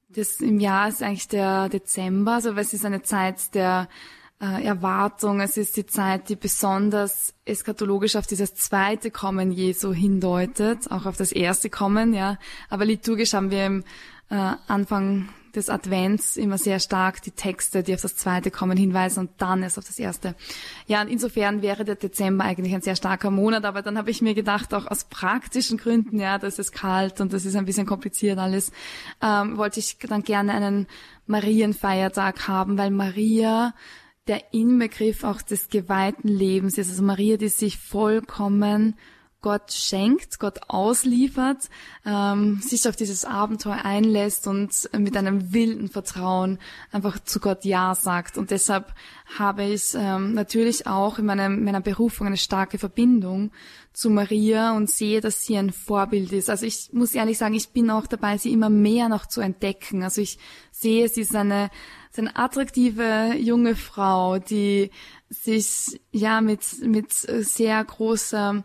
des 0.09 0.41
im 0.41 0.59
Jahr 0.59 0.87
ist 0.87 1.03
eigentlich 1.03 1.27
der 1.27 1.69
Dezember, 1.69 2.33
also 2.33 2.53
es 2.53 2.73
ist 2.73 2.85
eine 2.85 3.03
Zeit 3.03 3.53
der 3.53 3.87
äh, 4.41 4.63
Erwartung, 4.63 5.39
es 5.39 5.55
ist 5.55 5.77
die 5.77 5.85
Zeit, 5.85 6.29
die 6.29 6.35
besonders 6.35 7.35
eskatologisch 7.45 8.15
auf 8.15 8.25
dieses 8.25 8.55
zweite 8.55 9.11
Kommen 9.11 9.51
Jesu 9.51 9.93
hindeutet, 9.93 10.89
auch 10.91 11.05
auf 11.05 11.17
das 11.17 11.31
erste 11.31 11.69
Kommen, 11.69 12.13
ja. 12.13 12.39
Aber 12.69 12.85
liturgisch 12.85 13.33
haben 13.33 13.51
wir 13.51 13.65
im 13.65 13.83
äh, 14.29 14.53
Anfang 14.67 15.29
des 15.55 15.69
Advents 15.69 16.37
immer 16.37 16.57
sehr 16.57 16.79
stark 16.79 17.21
die 17.21 17.31
Texte, 17.31 17.83
die 17.83 17.93
auf 17.93 18.01
das 18.01 18.15
zweite 18.15 18.51
kommen, 18.51 18.77
hinweisen 18.77 19.19
und 19.19 19.31
dann 19.37 19.63
erst 19.63 19.77
auf 19.77 19.85
das 19.85 19.99
erste. 19.99 20.35
Ja, 20.87 21.01
und 21.01 21.07
insofern 21.07 21.61
wäre 21.61 21.85
der 21.85 21.95
Dezember 21.95 22.43
eigentlich 22.43 22.73
ein 22.73 22.81
sehr 22.81 22.95
starker 22.95 23.31
Monat, 23.31 23.65
aber 23.65 23.81
dann 23.81 23.97
habe 23.97 24.11
ich 24.11 24.21
mir 24.21 24.33
gedacht, 24.33 24.73
auch 24.73 24.87
aus 24.87 25.05
praktischen 25.05 25.77
Gründen, 25.77 26.19
ja, 26.19 26.37
das 26.37 26.59
ist 26.59 26.71
kalt 26.71 27.21
und 27.21 27.33
das 27.33 27.45
ist 27.45 27.55
ein 27.55 27.65
bisschen 27.65 27.85
kompliziert 27.85 28.39
alles, 28.39 28.71
ähm, 29.21 29.57
wollte 29.57 29.79
ich 29.79 29.97
dann 29.99 30.23
gerne 30.23 30.53
einen 30.53 30.87
Marienfeiertag 31.27 32.47
haben, 32.47 32.77
weil 32.77 32.91
Maria 32.91 33.73
der 34.27 34.53
Inbegriff 34.53 35.23
auch 35.23 35.41
des 35.41 35.69
geweihten 35.69 36.29
Lebens 36.29 36.77
ist. 36.77 36.89
Also 36.89 37.03
Maria, 37.03 37.37
die 37.37 37.49
sich 37.49 37.77
vollkommen 37.77 38.95
Gott 39.43 39.73
schenkt, 39.73 40.39
Gott 40.39 40.61
ausliefert, 40.69 41.69
ähm, 42.05 42.61
sich 42.61 42.87
auf 42.87 42.95
dieses 42.95 43.25
Abenteuer 43.25 43.81
einlässt 43.83 44.47
und 44.47 44.89
mit 44.97 45.15
einem 45.17 45.53
wilden 45.53 45.89
Vertrauen 45.89 46.59
einfach 46.91 47.19
zu 47.19 47.41
Gott 47.41 47.65
Ja 47.65 47.93
sagt. 47.93 48.37
Und 48.37 48.51
deshalb 48.51 48.95
habe 49.37 49.65
ich 49.65 49.93
ähm, 49.95 50.33
natürlich 50.33 50.87
auch 50.87 51.19
in 51.19 51.25
meinem, 51.25 51.63
meiner 51.65 51.81
Berufung 51.81 52.27
eine 52.27 52.37
starke 52.37 52.79
Verbindung 52.79 53.51
zu 53.91 54.09
Maria 54.09 54.75
und 54.75 54.89
sehe, 54.89 55.19
dass 55.19 55.43
sie 55.45 55.57
ein 55.57 55.71
Vorbild 55.71 56.31
ist. 56.31 56.49
Also 56.49 56.65
ich 56.65 56.89
muss 56.93 57.13
ehrlich 57.13 57.37
sagen, 57.37 57.53
ich 57.53 57.69
bin 57.69 57.91
auch 57.91 58.07
dabei, 58.07 58.37
sie 58.37 58.53
immer 58.53 58.69
mehr 58.69 59.09
noch 59.09 59.25
zu 59.25 59.41
entdecken. 59.41 60.03
Also 60.03 60.21
ich 60.21 60.39
sehe, 60.71 61.09
sie 61.09 61.21
ist 61.21 61.35
eine 61.35 61.69
ist 62.11 62.19
eine 62.19 62.35
attraktive 62.35 63.33
junge 63.39 63.75
Frau, 63.75 64.37
die 64.37 64.91
sich 65.29 65.99
ja 66.11 66.41
mit 66.41 66.61
mit 66.81 67.11
sehr 67.11 67.83
großer 67.83 68.63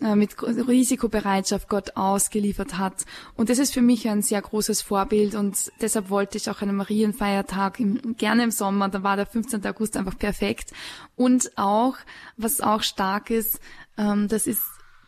mit 0.00 0.40
Risikobereitschaft 0.40 1.68
Gott 1.68 1.96
ausgeliefert 1.96 2.78
hat. 2.78 3.04
Und 3.34 3.50
das 3.50 3.58
ist 3.58 3.74
für 3.74 3.82
mich 3.82 4.08
ein 4.08 4.22
sehr 4.22 4.40
großes 4.40 4.80
Vorbild 4.80 5.34
und 5.34 5.72
deshalb 5.80 6.08
wollte 6.08 6.38
ich 6.38 6.48
auch 6.48 6.62
einen 6.62 6.76
Marienfeiertag 6.76 7.80
im, 7.80 8.16
gerne 8.16 8.44
im 8.44 8.50
Sommer, 8.52 8.88
da 8.88 9.02
war 9.02 9.16
der 9.16 9.26
15. 9.26 9.66
August 9.66 9.96
einfach 9.96 10.16
perfekt. 10.16 10.72
Und 11.16 11.50
auch, 11.56 11.96
was 12.36 12.60
auch 12.60 12.82
stark 12.82 13.30
ist, 13.30 13.60
ähm, 13.96 14.28
das 14.28 14.46
ist 14.46 14.62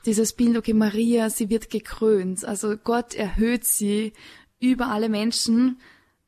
dieses 0.06 0.32
Bild, 0.32 0.56
okay, 0.56 0.74
Maria, 0.74 1.30
sie 1.30 1.50
wird 1.50 1.70
gekrönt. 1.70 2.44
Also 2.44 2.76
Gott 2.76 3.14
erhöht 3.14 3.64
sie 3.64 4.12
über 4.58 4.88
alle 4.88 5.08
Menschen, 5.08 5.78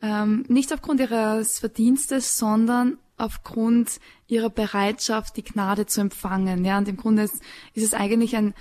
ähm, 0.01 0.45
nicht 0.49 0.73
aufgrund 0.73 1.01
ihres 1.01 1.59
Verdienstes, 1.59 2.39
sondern 2.39 2.99
aufgrund 3.23 4.01
ihrer 4.27 4.51
Bereitschaft, 4.51 5.37
die 5.37 5.45
Gnade 5.45 5.87
zu 5.87 6.01
empfangen. 6.01 6.65
Ja, 6.65 6.79
und 6.79 6.89
im 6.89 6.97
Grunde 6.97 7.23
ist, 7.23 7.43
ist 7.75 7.85
es 7.85 7.95
eigentlich 7.95 8.37
ein, 8.37 8.55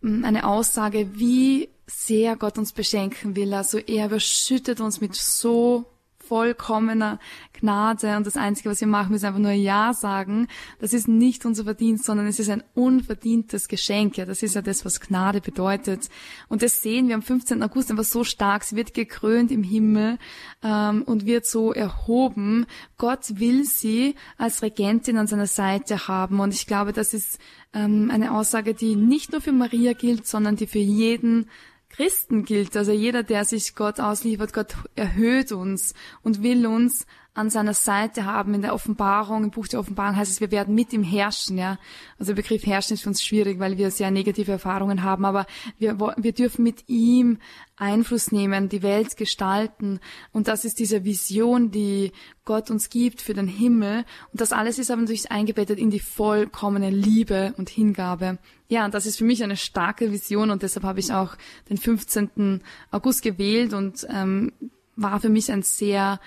mm, 0.00 0.24
eine 0.24 0.46
Aussage, 0.46 1.10
wie 1.14 1.68
sehr 1.86 2.36
Gott 2.36 2.58
uns 2.58 2.72
beschenken 2.72 3.36
will. 3.36 3.54
Also 3.54 3.78
er 3.78 4.06
überschüttet 4.06 4.80
uns 4.80 5.00
mit 5.00 5.14
so 5.14 5.86
vollkommener 6.28 7.18
Gnade 7.60 8.16
und 8.16 8.26
das 8.26 8.36
Einzige, 8.36 8.70
was 8.70 8.80
wir 8.80 8.86
machen, 8.86 9.14
ist 9.14 9.24
einfach 9.24 9.40
nur 9.40 9.52
Ja 9.52 9.92
sagen. 9.92 10.46
Das 10.78 10.92
ist 10.92 11.08
nicht 11.08 11.44
unser 11.44 11.64
Verdienst, 11.64 12.04
sondern 12.04 12.26
es 12.26 12.38
ist 12.38 12.50
ein 12.50 12.62
unverdientes 12.74 13.68
Geschenk. 13.68 14.16
Ja, 14.16 14.24
das 14.24 14.42
ist 14.42 14.54
ja 14.54 14.62
das, 14.62 14.84
was 14.84 15.00
Gnade 15.00 15.40
bedeutet. 15.40 16.08
Und 16.48 16.62
das 16.62 16.82
sehen 16.82 17.08
wir 17.08 17.14
am 17.14 17.22
15. 17.22 17.62
August 17.62 17.90
einfach 17.90 18.04
so 18.04 18.24
stark. 18.24 18.64
Sie 18.64 18.76
wird 18.76 18.94
gekrönt 18.94 19.50
im 19.50 19.62
Himmel 19.62 20.18
ähm, 20.62 21.02
und 21.02 21.26
wird 21.26 21.46
so 21.46 21.72
erhoben. 21.72 22.66
Gott 22.96 23.40
will 23.40 23.64
sie 23.64 24.14
als 24.36 24.62
Regentin 24.62 25.18
an 25.18 25.26
seiner 25.26 25.46
Seite 25.46 26.08
haben. 26.08 26.40
Und 26.40 26.54
ich 26.54 26.66
glaube, 26.66 26.92
das 26.92 27.14
ist 27.14 27.38
ähm, 27.72 28.10
eine 28.12 28.32
Aussage, 28.32 28.74
die 28.74 28.96
nicht 28.96 29.32
nur 29.32 29.40
für 29.40 29.52
Maria 29.52 29.92
gilt, 29.94 30.26
sondern 30.26 30.56
die 30.56 30.66
für 30.66 30.78
jeden 30.78 31.48
Christen 31.90 32.44
gilt. 32.44 32.76
Also 32.76 32.92
jeder, 32.92 33.22
der 33.22 33.44
sich 33.44 33.74
Gott 33.74 34.00
ausliefert, 34.00 34.52
Gott 34.52 34.74
erhöht 34.94 35.52
uns 35.52 35.94
und 36.22 36.42
will 36.42 36.66
uns 36.66 37.06
an 37.38 37.50
seiner 37.50 37.74
Seite 37.74 38.24
haben. 38.24 38.52
In 38.54 38.62
der 38.62 38.74
Offenbarung, 38.74 39.44
im 39.44 39.50
Buch 39.50 39.68
der 39.68 39.78
Offenbarung 39.78 40.16
heißt 40.16 40.30
es, 40.30 40.40
wir 40.40 40.50
werden 40.50 40.74
mit 40.74 40.92
ihm 40.92 41.04
herrschen, 41.04 41.56
ja. 41.56 41.78
Also 42.18 42.32
der 42.32 42.42
Begriff 42.42 42.66
herrschen 42.66 42.94
ist 42.94 43.02
für 43.02 43.08
uns 43.08 43.24
schwierig, 43.24 43.60
weil 43.60 43.78
wir 43.78 43.90
sehr 43.90 44.10
negative 44.10 44.52
Erfahrungen 44.52 45.04
haben, 45.04 45.24
aber 45.24 45.46
wir, 45.78 45.98
wir 45.98 46.32
dürfen 46.32 46.64
mit 46.64 46.88
ihm 46.88 47.38
Einfluss 47.76 48.32
nehmen, 48.32 48.68
die 48.68 48.82
Welt 48.82 49.16
gestalten. 49.16 50.00
Und 50.32 50.48
das 50.48 50.64
ist 50.64 50.80
diese 50.80 51.04
Vision, 51.04 51.70
die 51.70 52.10
Gott 52.44 52.72
uns 52.72 52.90
gibt 52.90 53.22
für 53.22 53.34
den 53.34 53.46
Himmel. 53.46 54.04
Und 54.32 54.40
das 54.40 54.52
alles 54.52 54.80
ist 54.80 54.90
aber 54.90 55.00
natürlich 55.00 55.30
eingebettet 55.30 55.78
in 55.78 55.90
die 55.90 56.00
vollkommene 56.00 56.90
Liebe 56.90 57.54
und 57.56 57.68
Hingabe. 57.68 58.38
Ja, 58.68 58.84
und 58.84 58.94
das 58.94 59.06
ist 59.06 59.16
für 59.16 59.24
mich 59.24 59.44
eine 59.44 59.56
starke 59.56 60.10
Vision 60.10 60.50
und 60.50 60.62
deshalb 60.62 60.84
habe 60.84 60.98
ich 60.98 61.12
auch 61.12 61.36
den 61.70 61.76
15. 61.76 62.62
August 62.90 63.22
gewählt 63.22 63.72
und 63.74 64.06
ähm, 64.10 64.52
war 64.96 65.20
für 65.20 65.28
mich 65.28 65.52
ein 65.52 65.62
sehr 65.62 66.20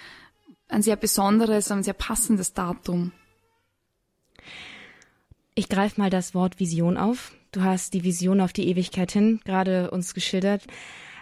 ein 0.71 0.81
sehr 0.81 0.95
besonderes, 0.95 1.71
ein 1.71 1.83
sehr 1.83 1.93
passendes 1.93 2.53
Datum. 2.53 3.11
Ich 5.53 5.69
greife 5.69 5.99
mal 5.99 6.09
das 6.09 6.33
Wort 6.33 6.59
Vision 6.59 6.97
auf. 6.97 7.33
Du 7.51 7.61
hast 7.61 7.93
die 7.93 8.03
Vision 8.03 8.39
auf 8.39 8.53
die 8.53 8.69
Ewigkeit 8.69 9.11
hin 9.11 9.41
gerade 9.43 9.91
uns 9.91 10.13
geschildert. 10.13 10.65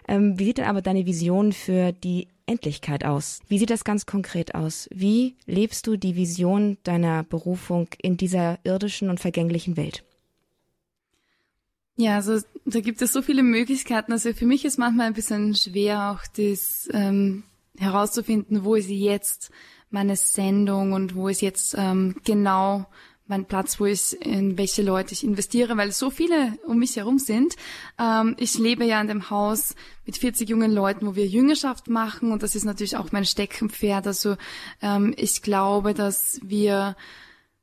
Ähm, 0.07 0.37
wie 0.37 0.45
sieht 0.45 0.59
denn 0.59 0.65
aber 0.65 0.81
deine 0.81 1.05
Vision 1.05 1.51
für 1.51 1.91
die 1.91 2.27
Endlichkeit 2.45 3.03
aus? 3.05 3.41
Wie 3.47 3.59
sieht 3.59 3.69
das 3.69 3.83
ganz 3.83 4.05
konkret 4.05 4.55
aus? 4.55 4.87
Wie 4.91 5.35
lebst 5.45 5.87
du 5.87 5.97
die 5.97 6.15
Vision 6.15 6.77
deiner 6.83 7.23
Berufung 7.23 7.87
in 8.01 8.17
dieser 8.17 8.59
irdischen 8.63 9.09
und 9.09 9.19
vergänglichen 9.19 9.77
Welt? 9.77 10.03
Ja, 11.95 12.15
also 12.15 12.39
da 12.65 12.79
gibt 12.79 13.01
es 13.01 13.11
so 13.11 13.21
viele 13.21 13.43
Möglichkeiten. 13.43 14.11
Also 14.11 14.33
für 14.33 14.45
mich 14.45 14.63
ist 14.63 14.77
manchmal 14.77 15.07
ein 15.07 15.13
bisschen 15.13 15.53
schwer, 15.53 16.11
auch 16.11 16.25
das 16.35 16.87
ähm, 16.93 17.43
herauszufinden, 17.79 18.63
wo 18.63 18.75
ist 18.75 18.89
jetzt 18.89 19.51
meine 19.89 20.15
Sendung 20.15 20.93
und 20.93 21.15
wo 21.15 21.27
ist 21.27 21.41
jetzt 21.41 21.75
ähm, 21.77 22.15
genau 22.23 22.85
mein 23.29 23.45
Platz, 23.45 23.79
wo 23.79 23.85
ich 23.85 24.19
in 24.25 24.57
welche 24.57 24.81
Leute 24.81 25.13
ich 25.13 25.23
investiere, 25.23 25.77
weil 25.77 25.91
so 25.91 26.09
viele 26.09 26.57
um 26.65 26.79
mich 26.79 26.95
herum 26.95 27.19
sind. 27.19 27.55
Ähm, 27.99 28.35
ich 28.39 28.57
lebe 28.57 28.85
ja 28.85 28.99
in 28.99 29.07
dem 29.07 29.29
Haus 29.29 29.75
mit 30.05 30.17
40 30.17 30.49
jungen 30.49 30.71
Leuten, 30.71 31.05
wo 31.05 31.15
wir 31.15 31.27
Jüngerschaft 31.27 31.87
machen 31.87 32.31
und 32.31 32.41
das 32.41 32.55
ist 32.55 32.65
natürlich 32.65 32.97
auch 32.97 33.11
mein 33.11 33.25
Steckenpferd. 33.25 34.07
Also 34.07 34.35
ähm, 34.81 35.13
ich 35.15 35.41
glaube, 35.43 35.93
dass 35.93 36.39
wir 36.43 36.95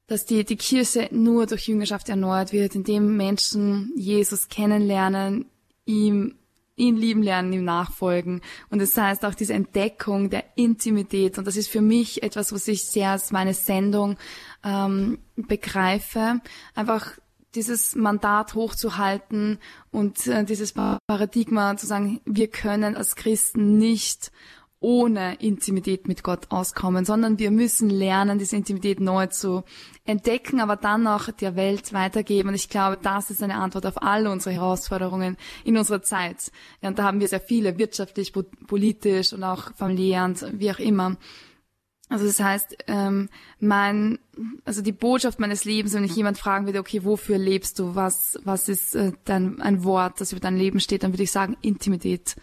dass 0.09 0.25
die, 0.25 0.45
die 0.45 0.57
Kirche 0.57 1.09
nur 1.11 1.47
durch 1.47 1.67
Jüngerschaft 1.67 2.09
erneuert 2.09 2.53
wird, 2.53 2.77
indem 2.77 3.17
Menschen 3.17 3.93
Jesus 3.97 4.49
kennenlernen, 4.49 5.47
ihm 5.85 6.37
ihn 6.77 6.97
lieben 6.97 7.23
lernen, 7.23 7.53
ihm 7.53 7.65
nachfolgen. 7.65 8.43
Und 8.71 8.81
das 8.81 8.97
heißt 8.97 9.25
auch 9.25 9.35
diese 9.35 9.55
Entdeckung 9.55 10.31
der 10.31 10.45
Intimität. 10.55 11.39
Und 11.39 11.47
das 11.47 11.57
ist 11.57 11.69
für 11.69 11.81
mich 11.81 12.23
etwas, 12.23 12.53
was 12.53 12.69
ich 12.69 12.87
sehr 12.87 13.11
als 13.11 13.33
meine 13.33 13.55
Sendung 13.55 14.17
ähm, 14.63 15.19
begreife. 15.37 16.41
Einfach 16.75 17.13
dieses 17.55 17.95
Mandat 17.95 18.55
hochzuhalten 18.55 19.59
und 19.91 20.27
äh, 20.27 20.45
dieses 20.45 20.75
Paradigma 20.75 21.77
zu 21.77 21.87
sagen, 21.87 22.21
wir 22.27 22.49
können 22.49 22.97
als 22.97 23.17
Christen 23.17 23.79
nicht 23.79 24.31
ohne 24.87 25.35
Intimität 25.41 26.07
mit 26.07 26.23
Gott 26.23 26.53
auskommen, 26.53 27.05
sondern 27.05 27.41
wir 27.41 27.51
müssen 27.51 27.91
lernen, 27.91 28.39
diese 28.39 28.55
Intimität 28.55 29.01
neu 29.01 29.27
zu 29.27 29.65
entdecken, 30.05 30.61
aber 30.61 30.77
dann 30.77 31.09
auch 31.09 31.29
der 31.33 31.57
Welt 31.57 31.93
weitergeben. 31.93 32.51
Und 32.51 32.55
ich 32.55 32.69
glaube, 32.69 32.97
das 33.03 33.31
ist 33.31 33.43
eine 33.43 33.57
Antwort 33.57 33.85
auf 33.85 34.01
alle 34.01 34.31
unsere 34.31 34.55
Herausforderungen 34.55 35.37
in 35.65 35.77
unserer 35.77 36.03
Zeit. 36.03 36.53
Ja, 36.83 36.91
und 36.91 37.01
da 37.01 37.03
haben 37.03 37.19
wir 37.19 37.27
sehr 37.27 37.41
viele, 37.41 37.79
wirtschaftlich, 37.79 38.33
politisch 38.33 39.33
und 39.33 39.43
auch 39.43 39.75
familiär 39.75 40.25
und 40.25 40.47
wie 40.53 40.71
auch 40.71 40.79
immer. 40.79 41.17
Also 42.09 42.25
das 42.25 42.39
heißt, 42.39 42.77
ähm, 42.87 43.29
mein, 43.59 44.21
also 44.65 44.83
die 44.83 44.93
Botschaft 44.93 45.41
meines 45.41 45.65
Lebens, 45.65 45.95
wenn 45.95 46.05
ich 46.05 46.15
jemand 46.15 46.39
fragen 46.39 46.67
würde, 46.67 46.79
okay, 46.79 47.03
wofür 47.03 47.39
lebst 47.39 47.81
du, 47.81 47.97
was, 47.97 48.39
was 48.45 48.69
ist 48.69 48.95
äh, 48.95 49.11
dein 49.25 49.61
ein 49.61 49.83
Wort, 49.83 50.21
das 50.21 50.31
über 50.31 50.41
dein 50.41 50.57
Leben 50.57 50.79
steht, 50.79 51.03
dann 51.03 51.13
würde 51.13 51.25
ich 51.25 51.33
sagen 51.33 51.57
Intimität 51.61 52.37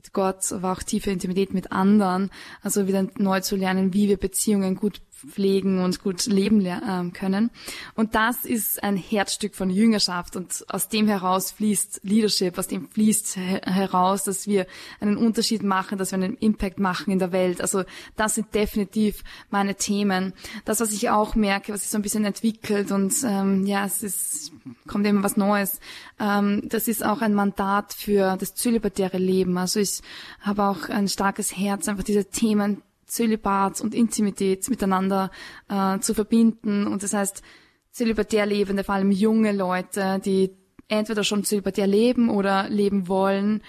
mit 0.00 0.14
Gott, 0.14 0.50
aber 0.52 0.72
auch 0.72 0.82
tiefe 0.82 1.10
Intimität 1.10 1.52
mit 1.52 1.72
anderen. 1.72 2.30
Also 2.62 2.86
wieder 2.86 3.06
neu 3.18 3.40
zu 3.40 3.54
lernen, 3.54 3.92
wie 3.92 4.08
wir 4.08 4.16
Beziehungen 4.16 4.74
gut 4.74 5.02
pflegen 5.26 5.82
und 5.82 6.02
gut 6.02 6.26
leben 6.26 6.64
äh, 6.64 7.10
können. 7.12 7.50
Und 7.94 8.14
das 8.14 8.44
ist 8.44 8.82
ein 8.82 8.96
Herzstück 8.96 9.54
von 9.54 9.70
Jüngerschaft 9.70 10.36
und 10.36 10.64
aus 10.68 10.88
dem 10.88 11.08
heraus 11.08 11.50
fließt 11.52 12.00
Leadership, 12.02 12.58
aus 12.58 12.66
dem 12.66 12.88
fließt 12.88 13.36
heraus, 13.36 14.24
dass 14.24 14.46
wir 14.46 14.66
einen 15.00 15.16
Unterschied 15.16 15.62
machen, 15.62 15.98
dass 15.98 16.12
wir 16.12 16.16
einen 16.16 16.36
Impact 16.36 16.78
machen 16.78 17.10
in 17.10 17.18
der 17.18 17.32
Welt. 17.32 17.60
Also 17.60 17.84
das 18.16 18.34
sind 18.34 18.54
definitiv 18.54 19.22
meine 19.50 19.74
Themen. 19.74 20.32
Das, 20.64 20.80
was 20.80 20.92
ich 20.92 21.10
auch 21.10 21.34
merke, 21.34 21.72
was 21.72 21.82
sich 21.82 21.90
so 21.90 21.98
ein 21.98 22.02
bisschen 22.02 22.24
entwickelt 22.24 22.92
und 22.92 23.14
ähm, 23.24 23.66
ja, 23.66 23.84
es 23.84 24.02
ist, 24.02 24.52
kommt 24.86 25.06
immer 25.06 25.22
was 25.22 25.36
Neues. 25.36 25.80
Ähm, 26.18 26.62
das 26.68 26.88
ist 26.88 27.04
auch 27.04 27.20
ein 27.20 27.34
Mandat 27.34 27.92
für 27.92 28.36
das 28.36 28.54
zölibatäre 28.54 29.18
Leben. 29.18 29.56
Also 29.58 29.80
ich 29.80 30.00
habe 30.40 30.64
auch 30.64 30.88
ein 30.88 31.08
starkes 31.08 31.56
Herz, 31.56 31.88
einfach 31.88 32.04
diese 32.04 32.26
Themen 32.26 32.82
Zölibat 33.10 33.80
und 33.80 33.94
Intimität 33.94 34.68
miteinander 34.70 35.30
äh, 35.68 35.98
zu 35.98 36.14
verbinden. 36.14 36.86
Und 36.86 37.02
das 37.02 37.12
heißt, 37.12 37.42
zölibatär 37.90 38.46
lebende, 38.46 38.84
vor 38.84 38.94
allem 38.94 39.10
junge 39.10 39.52
Leute, 39.52 40.20
die 40.24 40.50
entweder 40.88 41.24
schon 41.24 41.44
zölibatär 41.44 41.86
leben 41.86 42.30
oder 42.30 42.68
leben 42.68 43.08
wollen, 43.08 43.62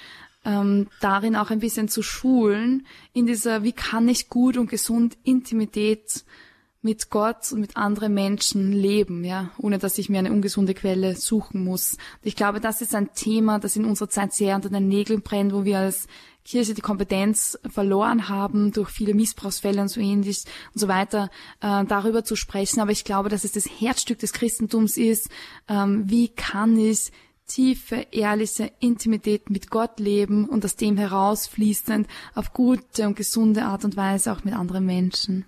ähm, 0.44 0.88
darin 1.02 1.36
auch 1.36 1.52
ein 1.52 1.60
bisschen 1.60 1.88
zu 1.88 2.02
schulen, 2.02 2.86
in 3.14 3.28
dieser, 3.28 3.64
wie 3.64 3.74
kann 3.74 4.08
ich 4.08 4.30
gut 4.30 4.58
und 4.58 4.70
gesund 4.70 5.18
Intimität 5.24 6.24
mit 6.84 7.12
Gott 7.12 7.52
und 7.52 7.60
mit 7.60 7.78
anderen 7.78 8.14
Menschen 8.16 8.72
leben, 8.72 9.24
ja, 9.24 9.52
ohne 9.60 9.78
dass 9.78 10.00
ich 10.00 10.10
mir 10.10 10.18
eine 10.18 10.32
ungesunde 10.32 10.74
Quelle 10.74 11.16
suchen 11.16 11.64
muss. 11.64 11.98
Ich 12.24 12.36
glaube, 12.36 12.60
das 12.60 12.82
ist 12.82 12.96
ein 12.96 13.14
Thema, 13.14 13.60
das 13.60 13.76
in 13.76 13.86
unserer 13.86 14.10
Zeit 14.10 14.34
sehr 14.34 14.56
unter 14.56 14.70
den 14.70 14.88
Nägeln 14.88 15.22
brennt, 15.22 15.54
wo 15.54 15.64
wir 15.64 15.78
als 15.78 16.08
Kirche 16.44 16.74
die 16.74 16.82
Kompetenz 16.82 17.58
verloren 17.70 18.30
haben 18.30 18.72
durch 18.72 18.90
viele 18.90 19.14
Missbrauchsfälle 19.14 19.82
und 19.82 19.90
so 19.90 20.00
ähnlich 20.00 20.44
und 20.74 20.80
so 20.80 20.88
weiter, 20.88 21.30
äh, 21.62 21.86
darüber 21.86 22.24
zu 22.24 22.36
sprechen. 22.36 22.80
Aber 22.80 22.92
ich 22.92 23.04
glaube, 23.04 23.30
dass 23.30 23.44
es 23.44 23.52
das 23.52 23.66
Herzstück 23.66 24.20
des 24.20 24.34
Christentums 24.34 24.98
ist. 24.98 25.30
Ähm, 25.68 26.04
wie 26.08 26.30
kann 26.30 26.78
ich 26.78 27.12
tiefe, 27.48 28.08
ehrliche 28.12 28.72
Intimität 28.80 29.50
mit 29.50 29.70
Gott 29.70 30.00
leben 30.00 30.48
und 30.48 30.64
aus 30.64 30.78
dem 30.78 30.98
herausfließend 30.98 32.08
auf 32.34 32.54
gute 32.54 33.08
und 33.08 33.16
gesunde 33.16 33.64
Art 33.64 33.84
und 33.84 33.98
Weise 33.98 34.32
auch 34.32 34.44
mit 34.44 34.54
anderen 34.54 34.86
Menschen. 34.86 35.46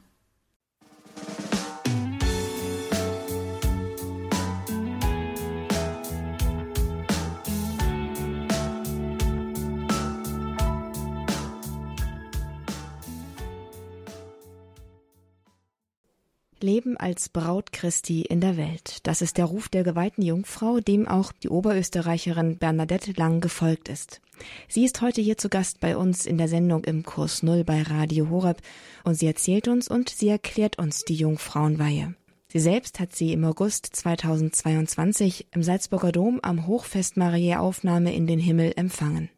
Leben 16.64 16.97
als 16.97 17.30
Braut 17.30 17.72
Christi 17.74 18.22
in 18.22 18.41
der 18.41 18.57
Welt. 18.57 18.97
Das 19.03 19.22
ist 19.22 19.38
der 19.38 19.45
Ruf 19.45 19.70
der 19.70 19.84
geweihten 19.84 20.24
Jungfrau, 20.24 20.80
dem 20.80 21.07
auch 21.07 21.32
die 21.32 21.49
Oberösterreicherin 21.49 22.57
Bernadette 22.57 23.11
Lang 23.11 23.41
gefolgt 23.41 23.89
ist. 23.89 24.22
Sie 24.68 24.84
ist 24.84 25.01
heute 25.01 25.22
hier 25.22 25.38
zu 25.38 25.49
Gast 25.49 25.80
bei 25.82 25.95
uns 25.95 26.26
in 26.26 26.38
der 26.38 26.47
Sendung 26.47 26.84
im 26.86 27.03
Kurs 27.03 27.43
Null 27.43 27.64
bei 27.64 27.84
Radio 27.84 28.30
Horeb 28.30 28.61
und 29.03 29.16
sie 29.16 29.28
erzählt 29.28 29.68
uns 29.68 29.89
und 29.89 30.09
sie 30.09 30.30
erklärt 30.30 30.80
uns 30.80 31.03
die 31.03 31.16
Jungfrauenweihe. 31.16 32.16
Sie 32.47 32.59
selbst 32.59 32.99
hat 32.99 33.16
sie 33.16 33.34
im 33.34 33.43
August 33.45 33.88
2022 33.95 35.47
im 35.51 35.64
Salzburger 35.64 36.11
Dom 36.11 36.39
am 36.41 36.66
Hochfest 36.66 37.18
Mariä 37.18 37.59
Aufnahme 37.59 38.16
in 38.16 38.26
den 38.26 38.39
Himmel 38.39 38.74
empfangen. 38.76 39.30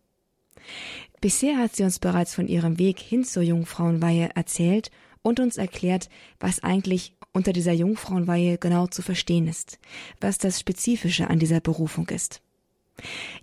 Bisher 1.21 1.57
hat 1.57 1.75
sie 1.75 1.83
uns 1.83 1.97
bereits 1.97 2.35
von 2.35 2.47
ihrem 2.47 2.77
Weg 2.77 2.99
hin 2.99 3.23
zur 3.23 3.41
Jungfrauenweihe 3.41 4.29
erzählt 4.35 4.91
und 5.25 5.39
uns 5.39 5.57
erklärt, 5.57 6.09
was 6.39 6.63
eigentlich 6.63 7.15
unter 7.33 7.51
dieser 7.51 7.73
Jungfrauenweihe 7.73 8.59
genau 8.59 8.85
zu 8.85 9.01
verstehen 9.01 9.47
ist, 9.47 9.79
was 10.21 10.37
das 10.37 10.59
Spezifische 10.59 11.29
an 11.29 11.39
dieser 11.39 11.59
Berufung 11.59 12.07
ist. 12.09 12.41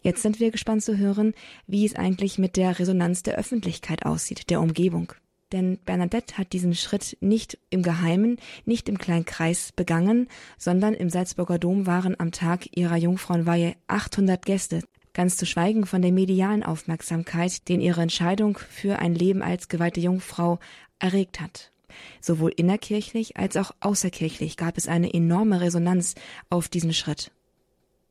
Jetzt 0.01 0.23
sind 0.23 0.39
wir 0.39 0.53
gespannt 0.53 0.85
zu 0.85 0.97
hören, 0.97 1.35
wie 1.67 1.85
es 1.85 1.97
eigentlich 1.97 2.39
mit 2.39 2.57
der 2.57 2.79
Resonanz 2.79 3.25
der 3.25 3.35
Öffentlichkeit 3.35 4.07
aussieht, 4.07 4.49
der 4.49 4.61
Umgebung. 4.61 5.13
Denn 5.51 5.79
Bernadette 5.85 6.39
hat 6.39 6.53
diesen 6.53 6.75
Schritt 6.75 7.19
nicht 7.21 7.59
im 7.69 7.83
Geheimen, 7.83 8.39
nicht 8.65 8.89
im 8.89 8.97
kleinen 8.97 9.27
Kreis 9.27 9.73
begangen, 9.73 10.29
sondern 10.57 10.95
im 10.95 11.11
Salzburger 11.11 11.59
Dom 11.59 11.87
waren 11.87 12.19
am 12.19 12.31
Tag 12.31 12.75
ihrer 12.75 12.97
Jungfrauenweihe 12.97 13.75
800 13.89 14.47
Gäste, 14.47 14.83
ganz 15.13 15.37
zu 15.37 15.45
schweigen 15.45 15.85
von 15.85 16.01
der 16.01 16.13
medialen 16.13 16.63
Aufmerksamkeit, 16.63 17.69
den 17.69 17.81
ihre 17.81 18.01
Entscheidung 18.01 18.57
für 18.57 19.01
ein 19.01 19.15
Leben 19.15 19.43
als 19.43 19.69
geweihte 19.69 20.01
Jungfrau 20.01 20.61
erregt 21.01 21.41
hat. 21.41 21.72
Sowohl 22.21 22.53
innerkirchlich 22.57 23.37
als 23.37 23.57
auch 23.57 23.73
außerkirchlich 23.81 24.57
gab 24.57 24.79
es 24.79 24.89
eine 24.89 25.13
enorme 25.13 25.61
Resonanz 25.61 26.15
auf 26.51 26.69
diesen 26.69 26.93
Schritt. 26.93 27.31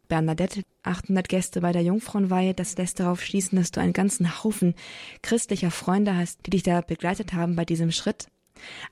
Bernadette, 0.08 0.64
800 0.84 1.30
Gäste 1.30 1.62
bei 1.62 1.72
der 1.72 1.84
Jungfrauenweihe, 1.84 2.54
das 2.54 2.76
lässt 2.78 3.00
darauf 3.00 3.24
schließen, 3.24 3.58
dass 3.58 3.72
du 3.72 3.80
einen 3.80 3.94
ganzen 3.94 4.44
Haufen 4.44 4.76
christlicher 5.22 5.72
Freunde 5.72 6.18
hast, 6.18 6.46
die 6.46 6.50
dich 6.50 6.64
da 6.64 6.82
begleitet 6.82 7.32
haben 7.32 7.56
bei 7.56 7.64
diesem 7.64 7.92
Schritt. 7.92 8.28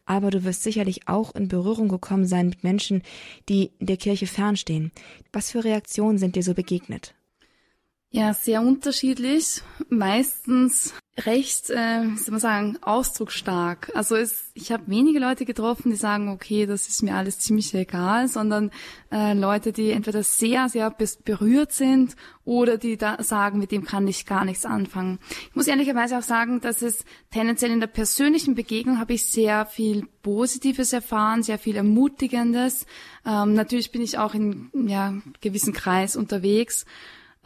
Aber 0.06 0.32
du 0.32 0.46
wirst 0.46 0.64
sicherlich 0.64 1.10
auch 1.10 1.36
in 1.36 1.50
Berührung 1.50 1.90
gekommen 1.90 2.26
sein 2.26 2.48
mit 2.48 2.64
Menschen, 2.64 3.04
die 3.50 3.72
der 3.80 3.98
Kirche 3.98 4.28
fernstehen. 4.28 4.92
Was 5.34 5.52
für 5.52 5.66
Reaktionen 5.66 6.18
sind 6.18 6.38
dir 6.38 6.44
so 6.44 6.54
begegnet? 6.54 7.14
Ja, 8.12 8.34
sehr 8.34 8.62
unterschiedlich. 8.62 9.62
Meistens 9.88 10.96
recht, 11.26 11.70
äh, 11.70 12.04
wie 12.04 12.18
soll 12.18 12.32
man 12.32 12.40
sagen, 12.40 12.78
ausdrucksstark. 12.82 13.92
Also 13.94 14.16
es, 14.16 14.50
ich 14.56 14.72
habe 14.72 14.88
wenige 14.88 15.20
Leute 15.20 15.46
getroffen, 15.46 15.92
die 15.92 15.96
sagen, 15.96 16.30
okay, 16.30 16.66
das 16.66 16.88
ist 16.88 17.04
mir 17.04 17.14
alles 17.16 17.38
ziemlich 17.38 17.72
egal, 17.76 18.28
sondern 18.28 18.72
äh, 19.12 19.34
Leute, 19.34 19.74
die 19.74 19.92
entweder 19.92 20.24
sehr, 20.24 20.70
sehr 20.70 20.96
berührt 21.24 21.72
sind 21.72 22.16
oder 22.46 22.78
die 22.78 22.98
da 22.98 23.22
sagen, 23.22 23.60
mit 23.60 23.72
dem 23.72 23.84
kann 23.84 24.08
ich 24.08 24.26
gar 24.26 24.44
nichts 24.44 24.66
anfangen. 24.66 25.20
Ich 25.50 25.56
muss 25.56 25.68
ehrlicherweise 25.68 26.18
auch 26.18 26.24
sagen, 26.24 26.62
dass 26.62 26.82
es 26.82 27.06
tendenziell 27.32 27.72
in 27.72 27.80
der 27.80 27.88
persönlichen 27.88 28.56
Begegnung 28.56 28.98
habe 29.00 29.14
ich 29.14 29.26
sehr 29.26 29.68
viel 29.68 30.08
Positives 30.24 30.94
erfahren, 30.94 31.44
sehr 31.44 31.60
viel 31.60 31.76
Ermutigendes. 31.76 32.88
Ähm, 33.24 33.54
natürlich 33.54 33.92
bin 33.92 34.02
ich 34.02 34.18
auch 34.18 34.34
in 34.34 34.72
ja, 34.74 35.14
gewissen 35.42 35.74
Kreis 35.74 36.16
unterwegs. 36.16 36.86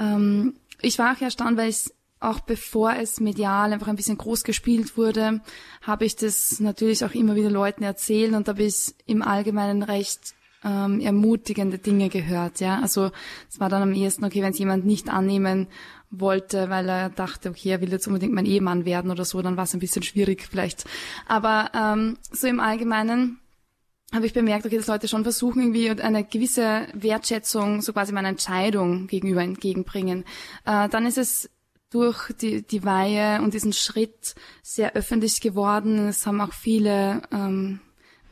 Ähm, 0.04 0.56
ich 0.82 1.00
war 1.00 1.16
auch 1.16 1.22
erstaunt, 1.22 1.58
weil 1.58 1.70
ich 1.70 1.92
auch 2.20 2.40
bevor 2.40 2.94
es 2.94 3.20
medial 3.20 3.74
einfach 3.74 3.88
ein 3.88 3.98
bisschen 3.98 4.18
groß 4.18 4.44
gespielt 4.44 4.98
wurde, 4.98 5.42
habe 5.82 6.06
ich 6.06 6.16
das 6.16 6.60
natürlich 6.60 7.04
auch 7.04 7.14
immer 7.14 7.36
wieder 7.36 7.50
Leuten 7.50 7.84
erzählt 7.84 8.34
und 8.34 8.48
da 8.48 8.54
habe 8.54 8.64
ich 8.64 8.96
im 9.06 9.22
Allgemeinen 9.22 9.84
recht 9.84 10.34
ähm, 10.64 11.02
ermutigende 11.02 11.80
Dinge 11.80 12.08
gehört. 12.08 12.62
Ja, 12.62 12.80
also 12.80 13.12
es 13.50 13.60
war 13.60 13.68
dann 13.68 13.82
am 13.82 13.94
ehesten 13.94 14.24
okay, 14.24 14.42
wenn 14.42 14.54
es 14.54 14.60
jemand 14.60 14.86
nicht 14.86 15.10
annehmen 15.10 15.68
wollte, 16.10 16.70
weil 16.70 16.88
er 16.88 17.10
dachte, 17.10 17.50
okay, 17.50 17.72
er 17.72 17.82
will 17.82 17.92
jetzt 17.92 18.08
unbedingt 18.08 18.34
mein 18.34 18.46
Ehemann 18.46 18.86
werden 18.86 19.12
oder 19.12 19.26
so, 19.26 19.42
dann 19.42 19.58
war 19.58 19.66
es 19.66 19.74
ein 19.74 19.80
bisschen 19.80 20.04
schwierig 20.04 20.48
vielleicht. 20.50 20.86
Aber 21.28 21.72
ähm, 21.76 22.18
so 22.32 22.48
im 22.48 22.62
Allgemeinen 22.62 23.40
habe 24.14 24.26
ich 24.26 24.34
bemerkt, 24.34 24.66
okay, 24.66 24.78
dass 24.78 24.88
Leute 24.88 25.08
schon 25.08 25.24
versuchen, 25.24 25.62
irgendwie 25.62 25.90
eine 26.02 26.24
gewisse 26.24 26.88
Wertschätzung 26.94 27.82
so 27.82 27.94
quasi 27.94 28.14
meiner 28.14 28.30
Entscheidung 28.30 29.08
gegenüber 29.08 29.42
entgegenbringen. 29.42 30.24
Äh, 30.66 30.88
dann 30.90 31.06
ist 31.06 31.18
es 31.18 31.50
durch 31.90 32.32
die, 32.42 32.66
die 32.66 32.84
Weihe 32.84 33.42
und 33.42 33.54
diesen 33.54 33.74
Schritt 33.74 34.36
sehr 34.62 34.94
öffentlich 34.94 35.42
geworden. 35.42 36.08
Es 36.08 36.26
haben 36.26 36.42
auch 36.42 36.54
viele 36.54 37.22
ähm, 37.32 37.80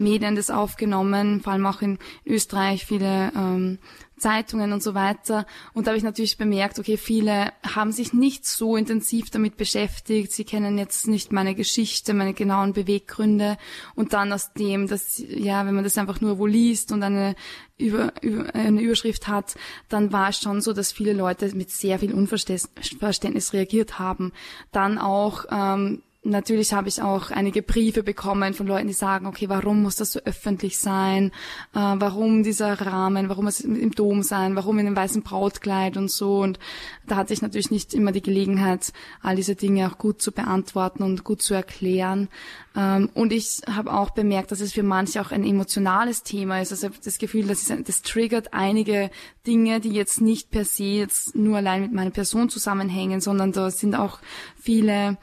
Medien 0.02 0.36
das 0.36 0.50
aufgenommen, 0.50 1.42
vor 1.42 1.54
allem 1.54 1.66
auch 1.66 1.82
in 1.82 1.98
Österreich 2.26 2.86
viele 2.86 3.32
ähm, 3.36 3.80
Zeitungen 4.22 4.72
und 4.72 4.84
so 4.84 4.94
weiter. 4.94 5.46
Und 5.74 5.86
da 5.86 5.92
habe 5.92 5.98
ich 5.98 6.04
natürlich 6.04 6.38
bemerkt, 6.38 6.80
okay, 6.80 6.96
viele 6.96 7.52
haben 7.64 7.92
sich 7.92 8.14
nicht 8.14 8.46
so 8.46 8.78
intensiv 8.78 9.32
damit 9.32 9.58
beschäftigt. 9.58 10.32
Sie 10.32 10.46
kennen 10.46 10.78
jetzt 10.78 11.08
nicht 11.08 11.32
meine 11.32 11.56
Geschichte, 11.56 12.14
meine 12.14 12.34
genauen 12.34 12.74
Beweggründe. 12.74 13.58
Und 13.96 14.14
dann 14.14 14.32
aus 14.32 14.54
dem, 14.54 14.88
dass, 14.88 15.18
ja, 15.18 15.66
wenn 15.66 15.76
man 15.76 15.84
das 15.84 15.98
einfach 15.98 16.22
nur 16.22 16.38
wo 16.38 16.46
liest 16.46 16.92
und 16.92 17.04
eine, 17.04 17.36
über, 17.78 18.14
über, 18.22 18.54
eine 18.54 18.82
Überschrift 18.82 19.28
hat, 19.28 19.56
dann 19.90 20.14
war 20.14 20.30
es 20.30 20.40
schon 20.40 20.62
so, 20.62 20.72
dass 20.72 20.92
viele 20.92 21.14
Leute 21.14 21.54
mit 21.56 21.72
sehr 21.72 22.00
viel 22.00 22.14
Unverständnis 22.14 23.54
reagiert 23.54 24.00
haben. 24.00 24.32
Dann 24.72 25.00
auch, 25.00 25.46
ähm, 25.52 26.04
Natürlich 26.24 26.72
habe 26.72 26.88
ich 26.88 27.02
auch 27.02 27.32
einige 27.32 27.64
Briefe 27.64 28.04
bekommen 28.04 28.54
von 28.54 28.68
Leuten, 28.68 28.88
die 28.88 28.94
sagen, 28.94 29.26
okay, 29.26 29.50
warum 29.50 29.82
muss 29.82 29.96
das 29.96 30.12
so 30.12 30.20
öffentlich 30.20 30.78
sein? 30.78 31.32
Äh, 31.74 31.80
warum 31.80 32.44
dieser 32.44 32.80
Rahmen? 32.80 33.28
Warum 33.28 33.46
muss 33.46 33.60
es 33.60 33.66
im 33.66 33.90
Dom 33.96 34.22
sein? 34.22 34.56
Warum 34.56 34.78
in 34.78 34.86
einem 34.86 34.96
weißen 34.96 35.24
Brautkleid 35.24 35.98
und 35.98 36.12
so? 36.12 36.38
Und 36.42 36.60
da 37.08 37.16
hatte 37.16 37.34
ich 37.34 37.42
natürlich 37.42 37.72
nicht 37.72 37.96
immer 37.96 38.12
die 38.12 38.22
Gelegenheit, 38.22 38.94
all 39.24 39.36
diese 39.36 39.56
Dinge 39.56 39.88
auch 39.90 39.98
gut 39.98 40.22
zu 40.22 40.32
beantworten 40.32 41.02
und 41.02 41.24
gut 41.24 41.42
zu 41.42 41.56
erklären. 41.56 42.30
Ähm, 42.76 43.10
und 43.16 43.34
ich 43.34 43.62
habe 43.68 43.92
auch 43.92 44.12
bemerkt, 44.12 44.52
dass 44.52 44.62
es 44.62 44.74
für 44.74 44.84
manche 44.84 45.22
auch 45.22 45.32
ein 45.32 45.44
emotionales 45.44 46.22
Thema 46.22 46.62
ist. 46.62 46.72
Also 46.72 46.90
das 47.04 47.18
Gefühl, 47.18 47.48
dass 47.48 47.68
es, 47.68 47.84
das 47.84 48.04
triggert 48.04 48.54
einige 48.54 49.10
Dinge, 49.48 49.80
die 49.80 49.90
jetzt 49.90 50.22
nicht 50.22 50.52
per 50.52 50.66
se 50.66 50.84
jetzt 50.84 51.36
nur 51.36 51.58
allein 51.58 51.82
mit 51.82 51.94
meiner 51.94 52.12
Person 52.12 52.48
zusammenhängen, 52.50 53.22
sondern 53.22 53.54
da 53.54 53.72
sind 53.72 53.96
auch 53.96 54.20
viele 54.56 55.18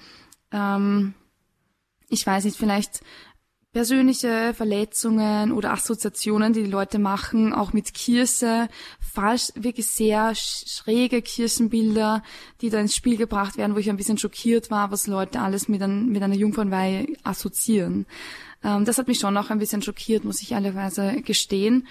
ähm, 0.52 1.14
ich 2.08 2.26
weiß 2.26 2.44
nicht, 2.44 2.56
vielleicht 2.56 3.00
persönliche 3.72 4.54
Verletzungen 4.54 5.52
oder 5.52 5.72
Assoziationen, 5.72 6.52
die 6.52 6.64
die 6.64 6.70
Leute 6.70 6.98
machen, 6.98 7.52
auch 7.52 7.72
mit 7.72 7.92
Kirche, 7.92 8.68
falsch, 8.98 9.52
wirklich 9.54 9.86
sehr 9.86 10.34
schräge 10.34 11.20
Kirchenbilder, 11.20 12.22
die 12.60 12.70
da 12.70 12.80
ins 12.80 12.96
Spiel 12.96 13.16
gebracht 13.16 13.56
werden, 13.56 13.74
wo 13.74 13.78
ich 13.78 13.90
ein 13.90 13.96
bisschen 13.96 14.18
schockiert 14.18 14.70
war, 14.70 14.90
was 14.90 15.06
Leute 15.06 15.40
alles 15.40 15.68
mit, 15.68 15.82
ein, 15.82 16.08
mit 16.08 16.22
einer 16.22 16.34
Jungfernweihe 16.34 17.06
assoziieren. 17.24 18.06
Ähm, 18.64 18.84
das 18.84 18.98
hat 18.98 19.06
mich 19.06 19.18
schon 19.18 19.36
auch 19.36 19.50
ein 19.50 19.58
bisschen 19.58 19.82
schockiert, 19.82 20.24
muss 20.24 20.42
ich 20.42 20.52
ehrlicherweise 20.52 21.20
gestehen. 21.22 21.86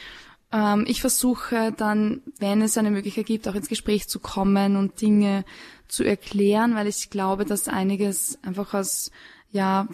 Ähm, 0.51 0.85
ich 0.87 1.01
versuche 1.01 1.73
dann, 1.75 2.21
wenn 2.39 2.61
es 2.61 2.77
eine 2.77 2.91
Möglichkeit 2.91 3.25
gibt, 3.25 3.47
auch 3.47 3.55
ins 3.55 3.69
Gespräch 3.69 4.07
zu 4.07 4.19
kommen 4.19 4.75
und 4.75 5.01
Dinge 5.01 5.45
zu 5.87 6.03
erklären, 6.03 6.75
weil 6.75 6.87
ich 6.87 7.09
glaube, 7.09 7.45
dass 7.45 7.67
einiges 7.67 8.39
einfach 8.43 8.73
aus 8.73 9.11
ja 9.51 9.87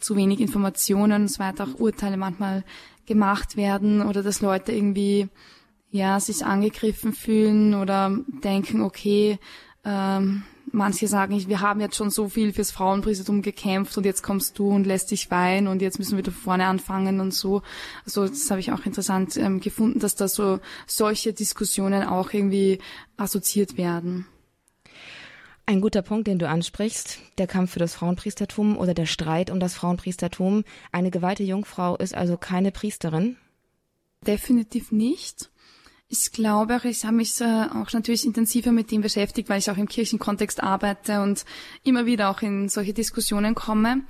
zu 0.00 0.16
wenig 0.16 0.40
Informationen 0.40 1.22
und 1.22 1.28
so 1.28 1.38
weiter 1.38 1.64
auch 1.64 1.80
Urteile 1.80 2.16
manchmal 2.16 2.64
gemacht 3.06 3.56
werden 3.56 4.02
oder 4.02 4.22
dass 4.22 4.40
Leute 4.40 4.72
irgendwie 4.72 5.28
ja 5.90 6.18
sich 6.20 6.44
angegriffen 6.44 7.12
fühlen 7.12 7.74
oder 7.74 8.16
denken, 8.42 8.82
okay, 8.82 9.38
ähm, 9.84 10.42
manche 10.72 11.08
sagen, 11.08 11.48
wir 11.48 11.60
haben 11.60 11.80
jetzt 11.80 11.96
schon 11.96 12.10
so 12.10 12.28
viel 12.28 12.52
fürs 12.52 12.70
Frauenpriestertum 12.70 13.42
gekämpft 13.42 13.96
und 13.96 14.04
jetzt 14.04 14.22
kommst 14.22 14.58
du 14.58 14.70
und 14.70 14.86
lässt 14.86 15.10
dich 15.10 15.30
weinen 15.30 15.66
und 15.68 15.82
jetzt 15.82 15.98
müssen 15.98 16.16
wir 16.16 16.22
da 16.22 16.30
vorne 16.30 16.66
anfangen 16.66 17.20
und 17.20 17.32
so. 17.32 17.62
Also 18.04 18.26
das 18.26 18.50
habe 18.50 18.60
ich 18.60 18.72
auch 18.72 18.84
interessant 18.86 19.36
ähm, 19.36 19.60
gefunden, 19.60 19.98
dass 19.98 20.14
da 20.14 20.28
so 20.28 20.60
solche 20.86 21.32
Diskussionen 21.32 22.04
auch 22.04 22.32
irgendwie 22.32 22.78
assoziiert 23.16 23.76
werden. 23.76 24.26
Ein 25.66 25.80
guter 25.80 26.02
Punkt, 26.02 26.26
den 26.26 26.38
du 26.38 26.48
ansprichst, 26.48 27.20
der 27.38 27.46
Kampf 27.46 27.72
für 27.72 27.78
das 27.78 27.94
Frauenpriestertum 27.94 28.76
oder 28.76 28.92
der 28.92 29.06
Streit 29.06 29.50
um 29.50 29.60
das 29.60 29.74
Frauenpriestertum. 29.74 30.64
Eine 30.90 31.10
geweihte 31.12 31.44
Jungfrau 31.44 31.96
ist 31.96 32.14
also 32.14 32.36
keine 32.36 32.72
Priesterin? 32.72 33.36
Definitiv 34.26 34.90
nicht. 34.90 35.49
Ich 36.12 36.32
glaube, 36.32 36.80
ich 36.82 37.04
habe 37.04 37.14
mich 37.14 37.40
äh, 37.40 37.44
auch 37.44 37.92
natürlich 37.92 38.26
intensiver 38.26 38.72
mit 38.72 38.90
dem 38.90 39.00
beschäftigt, 39.00 39.48
weil 39.48 39.60
ich 39.60 39.70
auch 39.70 39.76
im 39.76 39.86
Kirchenkontext 39.86 40.60
arbeite 40.60 41.20
und 41.22 41.44
immer 41.84 42.04
wieder 42.04 42.30
auch 42.30 42.42
in 42.42 42.68
solche 42.68 42.92
Diskussionen 42.92 43.54
komme. 43.54 44.02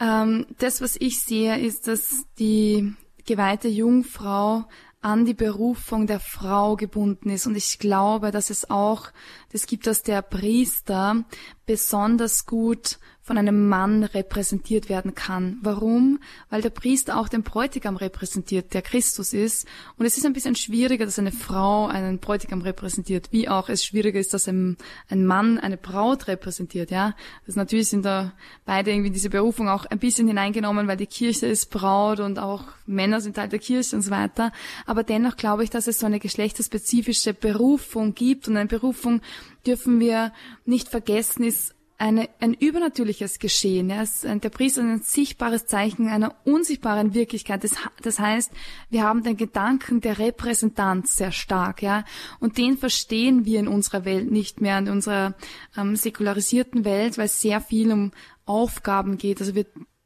Ähm, 0.00 0.46
das, 0.58 0.80
was 0.80 0.96
ich 0.96 1.20
sehe, 1.20 1.60
ist, 1.60 1.86
dass 1.86 2.24
die 2.38 2.94
geweihte 3.26 3.68
Jungfrau 3.68 4.64
an 5.02 5.26
die 5.26 5.34
Berufung 5.34 6.06
der 6.06 6.18
Frau 6.18 6.76
gebunden 6.76 7.28
ist. 7.28 7.46
Und 7.46 7.56
ich 7.56 7.78
glaube, 7.78 8.30
dass 8.30 8.48
es 8.48 8.70
auch, 8.70 9.08
das 9.52 9.66
gibt, 9.66 9.86
dass 9.86 10.02
der 10.02 10.22
Priester 10.22 11.26
besonders 11.66 12.46
gut 12.46 12.98
von 13.24 13.38
einem 13.38 13.68
Mann 13.68 14.04
repräsentiert 14.04 14.90
werden 14.90 15.14
kann. 15.14 15.58
Warum? 15.62 16.20
Weil 16.50 16.60
der 16.60 16.68
Priester 16.68 17.18
auch 17.18 17.30
den 17.30 17.42
Bräutigam 17.42 17.96
repräsentiert, 17.96 18.74
der 18.74 18.82
Christus 18.82 19.32
ist. 19.32 19.66
Und 19.96 20.04
es 20.04 20.18
ist 20.18 20.26
ein 20.26 20.34
bisschen 20.34 20.54
schwieriger, 20.54 21.06
dass 21.06 21.18
eine 21.18 21.32
Frau 21.32 21.86
einen 21.86 22.18
Bräutigam 22.18 22.60
repräsentiert, 22.60 23.28
wie 23.30 23.48
auch 23.48 23.70
es 23.70 23.82
schwieriger 23.82 24.20
ist, 24.20 24.34
dass 24.34 24.46
ein, 24.46 24.76
ein 25.08 25.24
Mann 25.24 25.58
eine 25.58 25.78
Braut 25.78 26.28
repräsentiert, 26.28 26.90
ja. 26.90 27.14
Das 27.46 27.56
natürlich 27.56 27.88
sind 27.88 28.04
da 28.04 28.34
beide 28.66 28.90
irgendwie 28.90 29.10
diese 29.10 29.30
Berufung 29.30 29.70
auch 29.70 29.86
ein 29.86 29.98
bisschen 29.98 30.28
hineingenommen, 30.28 30.86
weil 30.86 30.98
die 30.98 31.06
Kirche 31.06 31.46
ist 31.46 31.70
Braut 31.70 32.20
und 32.20 32.38
auch 32.38 32.64
Männer 32.84 33.22
sind 33.22 33.36
Teil 33.36 33.48
der 33.48 33.58
Kirche 33.58 33.96
und 33.96 34.02
so 34.02 34.10
weiter. 34.10 34.52
Aber 34.84 35.02
dennoch 35.02 35.36
glaube 35.36 35.64
ich, 35.64 35.70
dass 35.70 35.86
es 35.86 35.98
so 35.98 36.04
eine 36.04 36.20
geschlechterspezifische 36.20 37.32
Berufung 37.32 38.14
gibt 38.14 38.48
und 38.48 38.58
eine 38.58 38.68
Berufung 38.68 39.22
dürfen 39.66 39.98
wir 39.98 40.34
nicht 40.66 40.90
vergessen, 40.90 41.42
ist 41.44 41.74
eine, 42.04 42.28
ein 42.38 42.52
übernatürliches 42.52 43.38
Geschehen. 43.38 43.88
Ja. 43.88 44.04
Der 44.24 44.50
Priester 44.50 44.82
ist 44.82 44.86
ein 44.86 45.02
sichtbares 45.02 45.64
Zeichen 45.64 46.08
einer 46.08 46.34
unsichtbaren 46.44 47.14
Wirklichkeit. 47.14 47.64
Das, 47.64 47.72
das 48.02 48.18
heißt, 48.18 48.52
wir 48.90 49.02
haben 49.02 49.22
den 49.22 49.38
Gedanken 49.38 50.02
der 50.02 50.18
Repräsentanz 50.18 51.16
sehr 51.16 51.32
stark, 51.32 51.80
ja, 51.80 52.04
und 52.40 52.58
den 52.58 52.76
verstehen 52.76 53.46
wir 53.46 53.58
in 53.58 53.68
unserer 53.68 54.04
Welt 54.04 54.30
nicht 54.30 54.60
mehr, 54.60 54.78
in 54.78 54.90
unserer 54.90 55.34
ähm, 55.78 55.96
säkularisierten 55.96 56.84
Welt, 56.84 57.16
weil 57.16 57.24
es 57.24 57.40
sehr 57.40 57.62
viel 57.62 57.90
um 57.90 58.10
Aufgaben 58.44 59.16
geht. 59.16 59.40
Also 59.40 59.54
wir 59.54 59.64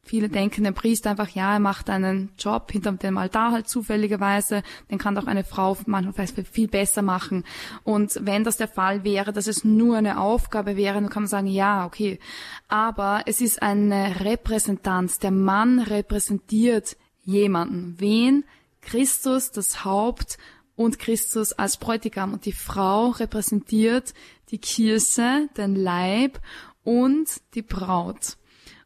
Viele 0.08 0.30
denken, 0.30 0.64
der 0.64 0.72
Priester 0.72 1.10
einfach, 1.10 1.28
ja, 1.28 1.52
er 1.52 1.58
macht 1.58 1.90
einen 1.90 2.30
Job 2.38 2.72
hinter 2.72 2.92
dem 2.92 3.18
Altar 3.18 3.52
halt 3.52 3.68
zufälligerweise, 3.68 4.62
den 4.90 4.96
kann 4.96 5.14
doch 5.14 5.26
eine 5.26 5.44
Frau 5.44 5.76
manchmal 5.84 6.26
viel 6.26 6.66
besser 6.66 7.02
machen. 7.02 7.44
Und 7.84 8.18
wenn 8.22 8.42
das 8.42 8.56
der 8.56 8.68
Fall 8.68 9.04
wäre, 9.04 9.34
dass 9.34 9.46
es 9.46 9.64
nur 9.64 9.98
eine 9.98 10.18
Aufgabe 10.18 10.78
wäre, 10.78 10.94
dann 10.94 11.10
kann 11.10 11.24
man 11.24 11.28
sagen, 11.28 11.46
ja, 11.46 11.84
okay. 11.84 12.20
Aber 12.68 13.24
es 13.26 13.42
ist 13.42 13.60
eine 13.60 14.20
Repräsentanz. 14.20 15.18
Der 15.18 15.30
Mann 15.30 15.78
repräsentiert 15.78 16.96
jemanden. 17.24 17.96
Wen? 17.98 18.44
Christus, 18.80 19.50
das 19.50 19.84
Haupt 19.84 20.38
und 20.74 20.98
Christus 20.98 21.52
als 21.52 21.76
Bräutigam. 21.76 22.32
Und 22.32 22.46
die 22.46 22.52
Frau 22.52 23.08
repräsentiert 23.08 24.14
die 24.50 24.58
Kirche, 24.58 25.50
den 25.58 25.76
Leib 25.76 26.40
und 26.82 27.28
die 27.52 27.60
Braut. 27.60 28.37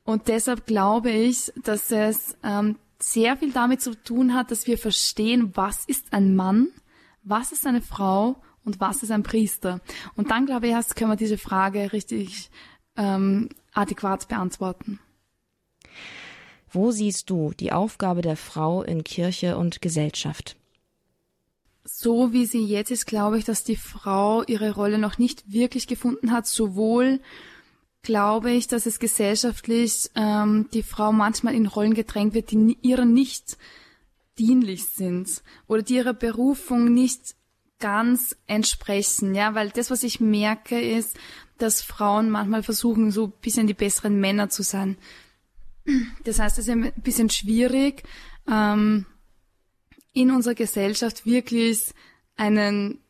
Und 0.05 0.29
deshalb 0.29 0.67
glaube 0.67 1.11
ich, 1.11 1.53
dass 1.63 1.91
es 1.91 2.37
ähm, 2.43 2.77
sehr 2.99 3.37
viel 3.37 3.53
damit 3.53 3.81
zu 3.81 3.95
tun 3.95 4.35
hat, 4.35 4.51
dass 4.51 4.67
wir 4.67 4.79
verstehen, 4.79 5.53
was 5.55 5.85
ist 5.87 6.13
ein 6.13 6.35
Mann, 6.35 6.69
was 7.23 7.53
ist 7.53 7.67
eine 7.67 7.83
Frau 7.83 8.37
und 8.65 8.81
was 8.81 9.03
ist 9.03 9.11
ein 9.11 9.23
Priester. 9.23 9.81
Und 10.15 10.31
dann 10.31 10.47
glaube 10.47 10.67
ich, 10.67 10.73
erst 10.73 10.97
können 10.97 11.11
wir 11.11 11.17
diese 11.17 11.39
Frage 11.39 11.93
richtig 11.93 12.51
ähm, 12.97 13.49
adäquat 13.73 14.29
beantworten. 14.29 14.99
Wo 16.71 16.91
siehst 16.91 17.29
du 17.29 17.53
die 17.59 17.73
Aufgabe 17.73 18.23
der 18.23 18.37
Frau 18.37 18.83
in 18.83 19.05
Kirche 19.05 19.59
und 19.59 19.83
Gesellschaft? 19.83 20.57
So 21.85 22.33
wie 22.33 22.47
sie 22.47 22.65
jetzt 22.65 22.91
ist, 22.91 23.07
glaube 23.07 23.39
ich, 23.39 23.45
dass 23.45 23.65
die 23.65 23.77
Frau 23.77 24.43
ihre 24.45 24.73
Rolle 24.73 24.99
noch 24.99 25.19
nicht 25.19 25.53
wirklich 25.53 25.87
gefunden 25.87 26.31
hat, 26.33 26.47
sowohl 26.47 27.21
glaube 28.03 28.51
ich, 28.51 28.67
dass 28.67 28.87
es 28.87 28.99
gesellschaftlich 28.99 30.11
ähm, 30.15 30.69
die 30.73 30.83
Frau 30.83 31.13
manchmal 31.13 31.55
in 31.55 31.67
Rollen 31.67 31.95
gedrängt 31.95 32.35
wird, 32.35 32.51
die 32.51 32.77
ihrer 32.83 33.05
nicht 33.05 33.57
dienlich 34.39 34.89
sind 34.89 35.43
oder 35.69 35.83
die 35.83 35.95
ihrer 35.95 36.15
Berufung 36.15 36.93
nicht 36.93 37.37
ganz 37.79 38.37
entsprechen, 38.47 39.35
ja, 39.35 39.55
weil 39.55 39.71
das, 39.71 39.91
was 39.91 40.05
ich 40.05 40.21
merke, 40.21 40.81
ist, 40.81 41.17
dass 41.59 41.83
Frauen 41.83 42.31
manchmal 42.31 42.63
versuchen, 42.63 43.11
so 43.11 43.27
ein 43.27 43.33
bisschen 43.41 43.67
die 43.67 43.75
besseren 43.75 44.21
Männer 44.21 44.49
zu 44.49 44.63
sein. 44.63 44.97
Das 46.25 46.39
heißt, 46.39 46.59
es 46.59 46.69
ist 46.69 46.71
ein 46.71 46.93
bisschen 47.03 47.29
schwierig, 47.29 48.05
ähm, 48.49 49.07
in 50.13 50.31
unserer 50.31 50.55
Gesellschaft 50.55 51.27
wirklich 51.27 51.93
einen 52.37 53.02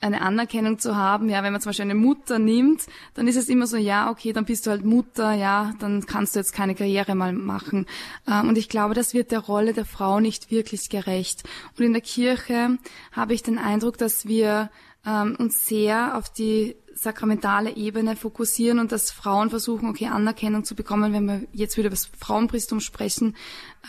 eine 0.00 0.20
Anerkennung 0.20 0.78
zu 0.78 0.96
haben, 0.96 1.28
ja, 1.28 1.42
wenn 1.42 1.52
man 1.52 1.60
zum 1.60 1.70
Beispiel 1.70 1.84
eine 1.84 1.94
Mutter 1.94 2.38
nimmt, 2.38 2.86
dann 3.14 3.26
ist 3.26 3.36
es 3.36 3.48
immer 3.48 3.66
so, 3.66 3.76
ja, 3.76 4.10
okay, 4.10 4.32
dann 4.32 4.44
bist 4.44 4.66
du 4.66 4.70
halt 4.70 4.84
Mutter, 4.84 5.32
ja, 5.32 5.74
dann 5.80 6.06
kannst 6.06 6.34
du 6.34 6.38
jetzt 6.38 6.52
keine 6.52 6.74
Karriere 6.74 7.14
mal 7.14 7.32
machen. 7.32 7.86
Ähm, 8.26 8.48
und 8.48 8.58
ich 8.58 8.68
glaube, 8.68 8.94
das 8.94 9.12
wird 9.12 9.32
der 9.32 9.40
Rolle 9.40 9.72
der 9.72 9.84
Frau 9.84 10.20
nicht 10.20 10.50
wirklich 10.50 10.88
gerecht. 10.88 11.42
Und 11.76 11.84
in 11.84 11.92
der 11.92 12.02
Kirche 12.02 12.78
habe 13.12 13.34
ich 13.34 13.42
den 13.42 13.58
Eindruck, 13.58 13.98
dass 13.98 14.26
wir 14.26 14.70
ähm, 15.04 15.36
uns 15.38 15.66
sehr 15.66 16.16
auf 16.16 16.28
die 16.32 16.76
sakramentale 16.94 17.76
Ebene 17.76 18.16
fokussieren 18.16 18.78
und 18.78 18.92
dass 18.92 19.10
Frauen 19.10 19.50
versuchen, 19.50 19.88
okay, 19.88 20.06
Anerkennung 20.06 20.64
zu 20.64 20.74
bekommen, 20.74 21.12
wenn 21.12 21.26
wir 21.26 21.42
jetzt 21.52 21.76
wieder 21.76 21.86
über 21.86 21.96
das 21.96 22.10
Frauenpriestum 22.18 22.80
sprechen, 22.80 23.36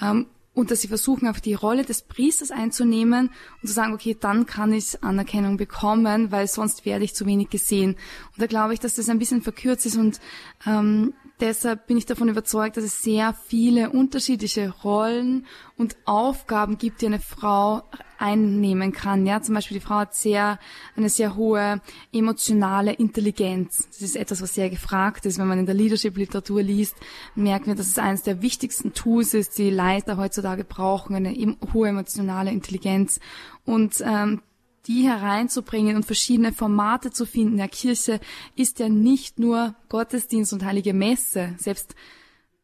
ähm, 0.02 0.28
und 0.54 0.72
dass 0.72 0.82
sie 0.82 0.88
versuchen, 0.88 1.28
auf 1.28 1.42
die 1.42 1.54
Rolle 1.54 1.84
des 1.84 2.02
Priesters 2.02 2.52
einzunehmen 2.52 3.30
und 3.62 3.68
zu 3.68 3.74
sagen, 3.74 3.94
okay, 3.94 4.18
dann 4.20 4.46
kann 4.46 4.74
ich 4.74 5.04
Anerkennung 5.04 5.58
bekommen, 5.58 6.32
weil 6.32 6.48
sonst 6.48 6.86
werde 6.86 7.06
ich 7.06 7.16
zu 7.16 7.26
wenig 7.26 7.50
gesehen. 7.50 7.92
Und 7.92 8.42
da 8.42 8.48
glaube 8.48 8.74
ich, 8.74 8.80
dass 8.80 8.96
das 8.96 9.10
ein 9.10 9.20
bisschen 9.20 9.42
verkürzt 9.42 9.86
ist 9.86 9.98
und 9.98 10.20
ähm, 10.66 11.14
deshalb 11.40 11.88
bin 11.88 11.98
ich 11.98 12.06
davon 12.06 12.30
überzeugt, 12.30 12.78
dass 12.78 12.84
es 12.84 13.02
sehr 13.02 13.34
viele 13.48 13.90
unterschiedliche 13.90 14.74
Rollen 14.84 15.46
und 15.78 15.96
Aufgaben 16.06 16.78
gibt, 16.78 17.02
die 17.02 17.08
eine 17.08 17.20
Frau 17.20 17.84
einnehmen 18.18 18.92
kann. 18.92 19.26
Ja, 19.26 19.42
zum 19.42 19.56
Beispiel 19.56 19.80
die 19.80 19.86
Frau 19.86 19.96
hat 19.96 20.14
sehr, 20.14 20.60
eine 20.96 21.10
sehr 21.10 21.36
hohe 21.36 21.82
emotionale 22.12 22.94
Intelligenz. 22.94 23.88
Das 23.88 24.02
ist 24.02 24.16
etwas, 24.16 24.42
was 24.42 24.54
sehr 24.54 24.70
gefragt 24.70 25.26
ist. 25.26 25.40
Wenn 25.40 25.48
man 25.48 25.60
in 25.60 25.66
der 25.66 25.76
Leadership-Literatur 25.76 26.62
liest, 26.62 26.96
merken 27.36 27.68
wir, 27.68 27.76
dass 27.76 27.88
es 27.88 27.98
eines 27.98 28.24
der 28.24 28.42
wichtigsten 28.42 28.94
Tools 28.94 29.34
ist, 29.34 29.58
die 29.58 29.70
Leiter 29.70 30.18
heutzutage 30.18 30.66
brauchen, 30.66 31.16
eine 31.16 31.34
hohe 31.74 31.90
emotionale 31.90 32.52
Intelligenz. 32.52 33.20
Und 33.66 34.04
ähm, 34.06 34.42
die 34.90 35.04
hereinzubringen 35.04 35.96
und 35.96 36.06
verschiedene 36.06 36.52
Formate 36.52 37.12
zu 37.12 37.28
finden. 37.28 37.58
Der 37.58 37.70
Kirche 37.70 38.20
ist 38.56 38.80
ja 38.80 38.90
nicht 38.90 39.38
nur 39.38 39.76
Gottesdienst 39.88 40.52
und 40.52 40.66
heilige 40.66 40.96
Messe. 40.96 41.54
Selbst 41.58 41.96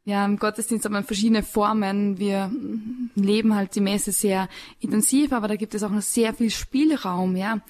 ja, 0.06 0.26
im 0.26 0.38
Gottesdienst 0.38 0.86
hat 0.86 0.92
man 0.92 1.04
verschiedene 1.04 1.44
Formen. 1.44 2.18
Wir 2.18 2.52
leben 3.16 3.56
halt 3.56 3.76
die 3.76 3.82
Messe 3.82 4.12
sehr 4.12 4.50
intensiv, 4.80 5.34
aber 5.34 5.48
da 5.48 5.56
gibt 5.56 5.76
es 5.76 5.84
auch 5.84 5.92
noch 5.92 6.02
sehr 6.02 6.34
viel 6.34 6.50
Spielraum, 6.50 7.36
ja. 7.36 7.62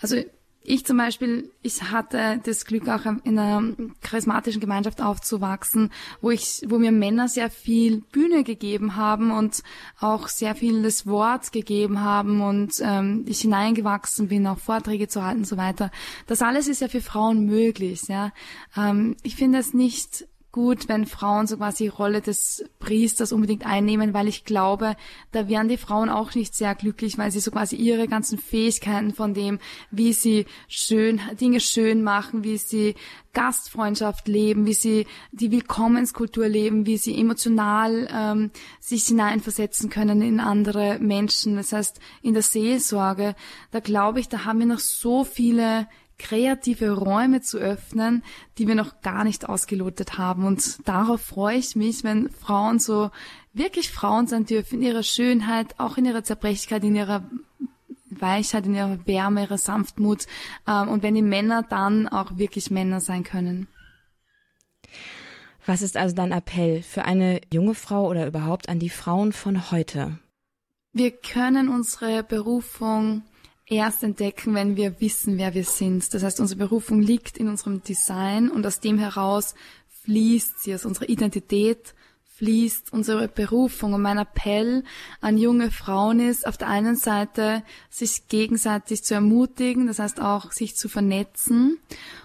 Also 0.00 0.16
ich 0.64 0.86
zum 0.86 0.96
Beispiel, 0.96 1.50
ich 1.62 1.82
hatte 1.90 2.40
das 2.44 2.64
Glück, 2.64 2.88
auch 2.88 3.04
in 3.24 3.38
einer 3.38 3.74
charismatischen 4.00 4.60
Gemeinschaft 4.60 5.00
aufzuwachsen, 5.00 5.90
wo 6.20 6.30
ich, 6.30 6.62
wo 6.68 6.78
mir 6.78 6.92
Männer 6.92 7.28
sehr 7.28 7.50
viel 7.50 8.02
Bühne 8.12 8.44
gegeben 8.44 8.96
haben 8.96 9.30
und 9.30 9.62
auch 9.98 10.28
sehr 10.28 10.54
viel 10.54 10.82
das 10.82 11.06
Wort 11.06 11.52
gegeben 11.52 12.00
haben 12.00 12.40
und 12.40 12.74
ähm, 12.80 13.24
ich 13.26 13.40
hineingewachsen 13.40 14.28
bin, 14.28 14.46
auch 14.46 14.58
Vorträge 14.58 15.08
zu 15.08 15.24
halten 15.24 15.40
und 15.40 15.46
so 15.46 15.56
weiter. 15.56 15.90
Das 16.26 16.42
alles 16.42 16.68
ist 16.68 16.80
ja 16.80 16.88
für 16.88 17.00
Frauen 17.00 17.44
möglich. 17.46 18.02
Ja, 18.08 18.32
ähm, 18.76 19.16
ich 19.22 19.36
finde 19.36 19.58
es 19.58 19.74
nicht 19.74 20.26
gut, 20.52 20.88
wenn 20.88 21.06
Frauen 21.06 21.46
so 21.46 21.56
quasi 21.56 21.84
die 21.84 21.88
Rolle 21.88 22.20
des 22.20 22.64
Priesters 22.78 23.32
unbedingt 23.32 23.66
einnehmen, 23.66 24.12
weil 24.12 24.28
ich 24.28 24.44
glaube, 24.44 24.96
da 25.32 25.48
wären 25.48 25.68
die 25.68 25.78
Frauen 25.78 26.10
auch 26.10 26.34
nicht 26.34 26.54
sehr 26.54 26.74
glücklich, 26.74 27.16
weil 27.16 27.30
sie 27.30 27.40
so 27.40 27.50
quasi 27.50 27.76
ihre 27.76 28.06
ganzen 28.06 28.38
Fähigkeiten 28.38 29.14
von 29.14 29.32
dem, 29.32 29.58
wie 29.90 30.12
sie 30.12 30.44
schön, 30.68 31.20
Dinge 31.40 31.58
schön 31.58 32.02
machen, 32.02 32.44
wie 32.44 32.58
sie 32.58 32.94
Gastfreundschaft 33.32 34.28
leben, 34.28 34.66
wie 34.66 34.74
sie 34.74 35.06
die 35.32 35.50
Willkommenskultur 35.50 36.48
leben, 36.48 36.84
wie 36.84 36.98
sie 36.98 37.18
emotional 37.18 38.06
ähm, 38.12 38.50
sich 38.78 39.04
hineinversetzen 39.04 39.88
können 39.88 40.20
in 40.20 40.38
andere 40.38 40.98
Menschen. 40.98 41.56
Das 41.56 41.72
heißt, 41.72 41.98
in 42.20 42.34
der 42.34 42.42
Seelsorge, 42.42 43.34
da 43.70 43.80
glaube 43.80 44.20
ich, 44.20 44.28
da 44.28 44.44
haben 44.44 44.58
wir 44.58 44.66
noch 44.66 44.80
so 44.80 45.24
viele 45.24 45.86
kreative 46.22 46.92
Räume 46.92 47.42
zu 47.42 47.58
öffnen, 47.58 48.22
die 48.56 48.68
wir 48.68 48.74
noch 48.74 49.00
gar 49.02 49.24
nicht 49.24 49.48
ausgelotet 49.48 50.16
haben. 50.18 50.46
Und 50.46 50.88
darauf 50.88 51.20
freue 51.20 51.58
ich 51.58 51.76
mich, 51.76 52.04
wenn 52.04 52.30
Frauen 52.30 52.78
so 52.78 53.10
wirklich 53.52 53.90
Frauen 53.90 54.26
sein 54.26 54.46
dürfen, 54.46 54.80
in 54.80 54.86
ihrer 54.86 55.02
Schönheit, 55.02 55.78
auch 55.78 55.98
in 55.98 56.06
ihrer 56.06 56.24
Zerbrechlichkeit, 56.24 56.84
in 56.84 56.96
ihrer 56.96 57.24
Weichheit, 58.08 58.66
in 58.66 58.74
ihrer 58.74 59.06
Wärme, 59.06 59.42
ihrer 59.42 59.58
Sanftmut. 59.58 60.26
Ähm, 60.66 60.88
und 60.88 61.02
wenn 61.02 61.14
die 61.14 61.22
Männer 61.22 61.62
dann 61.62 62.08
auch 62.08 62.38
wirklich 62.38 62.70
Männer 62.70 63.00
sein 63.00 63.24
können. 63.24 63.66
Was 65.66 65.82
ist 65.82 65.96
also 65.96 66.14
dein 66.14 66.32
Appell 66.32 66.82
für 66.82 67.04
eine 67.04 67.40
junge 67.52 67.74
Frau 67.74 68.08
oder 68.08 68.26
überhaupt 68.26 68.68
an 68.68 68.78
die 68.78 68.90
Frauen 68.90 69.32
von 69.32 69.70
heute? 69.70 70.18
Wir 70.92 71.10
können 71.10 71.68
unsere 71.68 72.22
Berufung 72.22 73.22
erst 73.72 74.02
entdecken, 74.02 74.54
wenn 74.54 74.76
wir 74.76 75.00
wissen, 75.00 75.38
wer 75.38 75.54
wir 75.54 75.64
sind. 75.64 76.12
Das 76.14 76.22
heißt, 76.22 76.40
unsere 76.40 76.58
Berufung 76.58 77.00
liegt 77.00 77.38
in 77.38 77.48
unserem 77.48 77.82
Design 77.82 78.50
und 78.50 78.66
aus 78.66 78.80
dem 78.80 78.98
heraus 78.98 79.54
fließt 80.04 80.62
sie, 80.62 80.74
aus 80.74 80.84
unserer 80.84 81.08
Identität 81.08 81.94
fließt 82.36 82.92
unsere 82.92 83.28
Berufung. 83.28 83.94
Und 83.94 84.02
mein 84.02 84.18
Appell 84.18 84.84
an 85.20 85.38
junge 85.38 85.70
Frauen 85.70 86.20
ist, 86.20 86.46
auf 86.46 86.56
der 86.56 86.68
einen 86.68 86.96
Seite 86.96 87.62
sich 87.88 88.28
gegenseitig 88.28 89.04
zu 89.04 89.14
ermutigen, 89.14 89.86
das 89.86 89.98
heißt 90.00 90.20
auch 90.20 90.50
sich 90.50 90.74
zu 90.74 90.88
vernetzen 90.88 91.78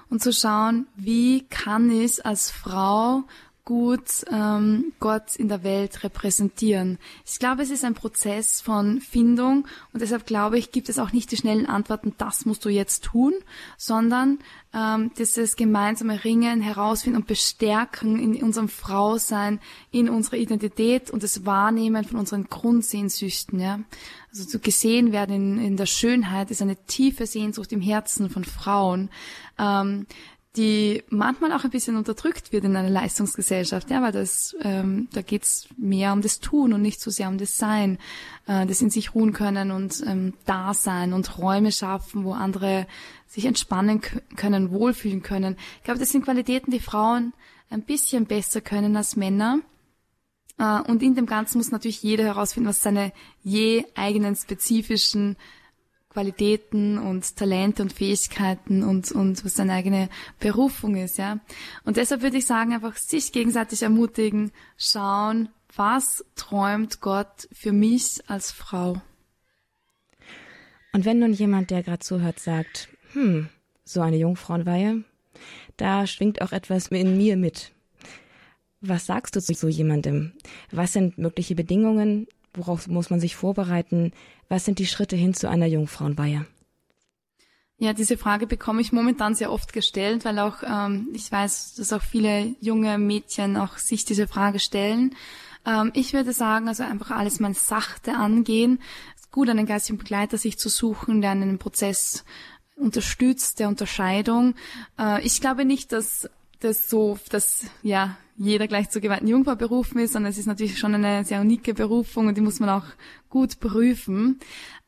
und 0.09 0.23
zu 0.23 0.33
schauen, 0.33 0.87
wie 0.95 1.47
kann 1.49 1.91
ich 1.91 2.25
als 2.25 2.49
Frau 2.49 3.23
gut 3.67 4.23
ähm, 4.31 4.93
Gott 5.01 5.35
in 5.35 5.49
der 5.49 5.61
Welt 5.65 6.01
repräsentieren? 6.05 6.99
Ich 7.25 7.37
glaube, 7.37 7.63
es 7.63 7.69
ist 7.69 7.83
ein 7.83 7.95
Prozess 7.95 8.61
von 8.61 9.01
Findung 9.01 9.67
und 9.91 10.01
deshalb 10.01 10.25
glaube 10.25 10.57
ich, 10.57 10.71
gibt 10.71 10.87
es 10.87 10.99
auch 10.99 11.11
nicht 11.11 11.33
die 11.33 11.35
schnellen 11.35 11.65
Antworten, 11.65 12.13
das 12.17 12.45
musst 12.45 12.63
du 12.63 12.69
jetzt 12.69 13.03
tun, 13.03 13.33
sondern 13.75 14.39
ähm, 14.73 15.11
dieses 15.17 15.57
gemeinsame 15.57 16.23
Ringen, 16.23 16.61
herausfinden 16.61 17.17
und 17.17 17.27
bestärken 17.27 18.19
in 18.19 18.41
unserem 18.41 18.69
Frausein, 18.69 19.59
in 19.91 20.07
unserer 20.07 20.37
Identität 20.37 21.11
und 21.11 21.21
das 21.21 21.45
Wahrnehmen 21.45 22.05
von 22.05 22.19
unseren 22.19 22.45
Grundsehnsüchten. 22.45 23.59
Ja? 23.59 23.81
Also 24.29 24.45
zu 24.45 24.59
gesehen 24.59 25.11
werden 25.11 25.35
in, 25.35 25.65
in 25.65 25.77
der 25.77 25.87
Schönheit 25.87 26.51
ist 26.51 26.61
eine 26.61 26.77
tiefe 26.85 27.25
Sehnsucht 27.25 27.73
im 27.73 27.81
Herzen 27.81 28.29
von 28.29 28.45
Frauen. 28.45 29.09
Ähm, 29.59 30.07
die 30.57 31.03
manchmal 31.09 31.53
auch 31.53 31.63
ein 31.63 31.69
bisschen 31.69 31.95
unterdrückt 31.95 32.51
wird 32.51 32.65
in 32.65 32.75
einer 32.75 32.89
Leistungsgesellschaft, 32.89 33.91
ja, 33.91 34.01
weil 34.01 34.11
das, 34.11 34.55
ähm, 34.61 35.07
da 35.13 35.21
geht's 35.21 35.67
mehr 35.77 36.11
um 36.13 36.21
das 36.21 36.39
Tun 36.39 36.73
und 36.73 36.81
nicht 36.81 36.99
so 36.99 37.11
sehr 37.11 37.29
um 37.29 37.37
das 37.37 37.57
Sein, 37.57 37.99
äh, 38.47 38.65
das 38.65 38.81
in 38.81 38.89
sich 38.89 39.13
ruhen 39.13 39.33
können 39.33 39.69
und 39.71 40.03
ähm, 40.05 40.33
da 40.45 40.73
sein 40.73 41.13
und 41.13 41.37
Räume 41.37 41.71
schaffen, 41.71 42.23
wo 42.23 42.33
andere 42.33 42.87
sich 43.27 43.45
entspannen 43.45 44.01
können, 44.35 44.71
wohlfühlen 44.71 45.21
können. 45.21 45.57
Ich 45.77 45.83
glaube, 45.83 45.99
das 45.99 46.09
sind 46.09 46.25
Qualitäten, 46.25 46.71
die 46.71 46.79
Frauen 46.79 47.33
ein 47.69 47.83
bisschen 47.83 48.25
besser 48.25 48.59
können 48.59 48.97
als 48.97 49.15
Männer. 49.15 49.59
Äh, 50.57 50.81
und 50.81 51.03
in 51.03 51.13
dem 51.13 51.27
Ganzen 51.27 51.59
muss 51.59 51.71
natürlich 51.71 52.01
jeder 52.01 52.23
herausfinden, 52.23 52.69
was 52.69 52.81
seine 52.81 53.13
je 53.43 53.85
eigenen 53.95 54.35
spezifischen 54.35 55.37
Qualitäten 56.17 56.97
und 56.97 57.35
Talente 57.35 57.83
und 57.83 57.93
Fähigkeiten 57.93 58.81
und, 58.81 59.11
und 59.11 59.45
was 59.45 59.53
seine 59.53 59.73
eigene 59.73 60.09
Berufung 60.39 60.95
ist, 60.95 61.19
ja. 61.19 61.41
Und 61.83 61.97
deshalb 61.97 62.23
würde 62.23 62.37
ich 62.37 62.47
sagen, 62.47 62.73
einfach 62.73 62.95
sich 62.95 63.31
gegenseitig 63.31 63.83
ermutigen, 63.83 64.51
schauen, 64.79 65.49
was 65.75 66.25
träumt 66.35 67.01
Gott 67.01 67.47
für 67.51 67.71
mich 67.71 68.19
als 68.25 68.51
Frau. 68.51 68.99
Und 70.91 71.05
wenn 71.05 71.19
nun 71.19 71.33
jemand, 71.33 71.69
der 71.69 71.83
gerade 71.83 71.99
zuhört, 71.99 72.39
sagt, 72.39 72.89
hm, 73.13 73.49
so 73.85 74.01
eine 74.01 74.17
Jungfrauenweihe, 74.17 75.03
da 75.75 76.07
schwingt 76.07 76.41
auch 76.41 76.51
etwas 76.51 76.87
in 76.87 77.15
mir 77.15 77.37
mit. 77.37 77.73
Was 78.81 79.05
sagst 79.05 79.35
du 79.35 79.39
zu 79.39 79.53
so 79.53 79.67
jemandem? 79.67 80.33
Was 80.71 80.93
sind 80.93 81.19
mögliche 81.19 81.53
Bedingungen? 81.53 82.25
Worauf 82.57 82.87
muss 82.87 83.09
man 83.09 83.19
sich 83.19 83.35
vorbereiten? 83.35 84.11
Was 84.49 84.65
sind 84.65 84.79
die 84.79 84.87
Schritte 84.87 85.15
hin 85.15 85.33
zu 85.33 85.49
einer 85.49 85.67
Jungfrauenweihe? 85.67 86.45
Ja, 87.79 87.93
diese 87.93 88.17
Frage 88.17 88.47
bekomme 88.47 88.81
ich 88.81 88.91
momentan 88.91 89.35
sehr 89.35 89.51
oft 89.51 89.71
gestellt, 89.71 90.25
weil 90.25 90.39
auch 90.39 90.63
ähm, 90.63 91.09
ich 91.13 91.31
weiß, 91.31 91.75
dass 91.75 91.93
auch 91.93 92.01
viele 92.01 92.55
junge 92.59 92.97
Mädchen 92.97 93.55
auch 93.55 93.77
sich 93.77 94.03
diese 94.03 94.27
Frage 94.27 94.59
stellen. 94.59 95.15
Ähm, 95.63 95.91
ich 95.93 96.13
würde 96.13 96.33
sagen, 96.33 96.67
also 96.67 96.83
einfach 96.83 97.11
alles 97.11 97.39
mal 97.39 97.53
sachte 97.53 98.15
angehen. 98.15 98.81
Es 99.15 99.21
ist 99.21 99.31
gut, 99.31 99.47
einen 99.47 99.67
geistigen 99.67 99.99
Begleiter 99.99 100.39
sich 100.39 100.57
zu 100.57 100.69
suchen, 100.69 101.21
der 101.21 101.31
einen 101.31 101.59
Prozess 101.59 102.25
unterstützt, 102.77 103.59
der 103.59 103.67
Unterscheidung. 103.67 104.55
Äh, 104.97 105.23
ich 105.23 105.39
glaube 105.39 105.63
nicht, 105.63 105.91
dass 105.91 106.27
das 106.59 106.89
so, 106.89 107.19
dass 107.29 107.65
ja 107.83 108.17
jeder 108.37 108.67
gleich 108.67 108.89
zur 108.89 109.01
geweihten 109.01 109.27
Jungfrau 109.27 109.55
berufen 109.55 109.99
ist, 109.99 110.13
sondern 110.13 110.29
es 110.29 110.37
ist 110.37 110.45
natürlich 110.45 110.77
schon 110.77 110.93
eine 110.93 111.25
sehr 111.25 111.41
unike 111.41 111.73
Berufung 111.73 112.27
und 112.27 112.37
die 112.37 112.41
muss 112.41 112.59
man 112.59 112.69
auch 112.69 112.85
gut 113.29 113.59
prüfen 113.59 114.39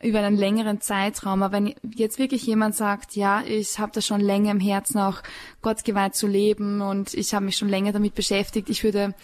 über 0.02 0.20
einen 0.20 0.38
längeren 0.38 0.82
Zeitraum. 0.82 1.42
Aber 1.42 1.54
wenn 1.54 1.74
jetzt 1.96 2.20
wirklich 2.20 2.44
jemand 2.46 2.76
sagt, 2.76 3.16
ja, 3.16 3.42
ich 3.42 3.80
habe 3.80 3.92
das 3.92 4.06
schon 4.06 4.22
länger 4.22 4.52
im 4.52 4.60
Herzen, 4.60 5.00
auch 5.00 5.22
Gott 5.62 5.84
geweiht 5.84 6.16
zu 6.16 6.28
leben 6.28 6.82
und 6.82 7.16
ich 7.16 7.34
habe 7.34 7.46
mich 7.46 7.58
schon 7.58 7.70
länger 7.70 7.92
damit 7.92 8.14
beschäftigt, 8.14 8.70
ich 8.70 8.84
würde 8.84 9.16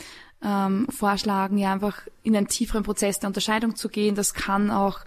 ähm, 0.43 0.87
vorschlagen, 0.89 1.59
ja 1.59 1.71
einfach 1.71 2.01
in 2.23 2.35
einen 2.35 2.47
tieferen 2.47 2.83
Prozess 2.83 3.19
der 3.19 3.27
Unterscheidung 3.27 3.75
zu 3.75 3.89
gehen. 3.89 4.15
Das 4.15 4.33
kann 4.33 4.71
auch 4.71 5.01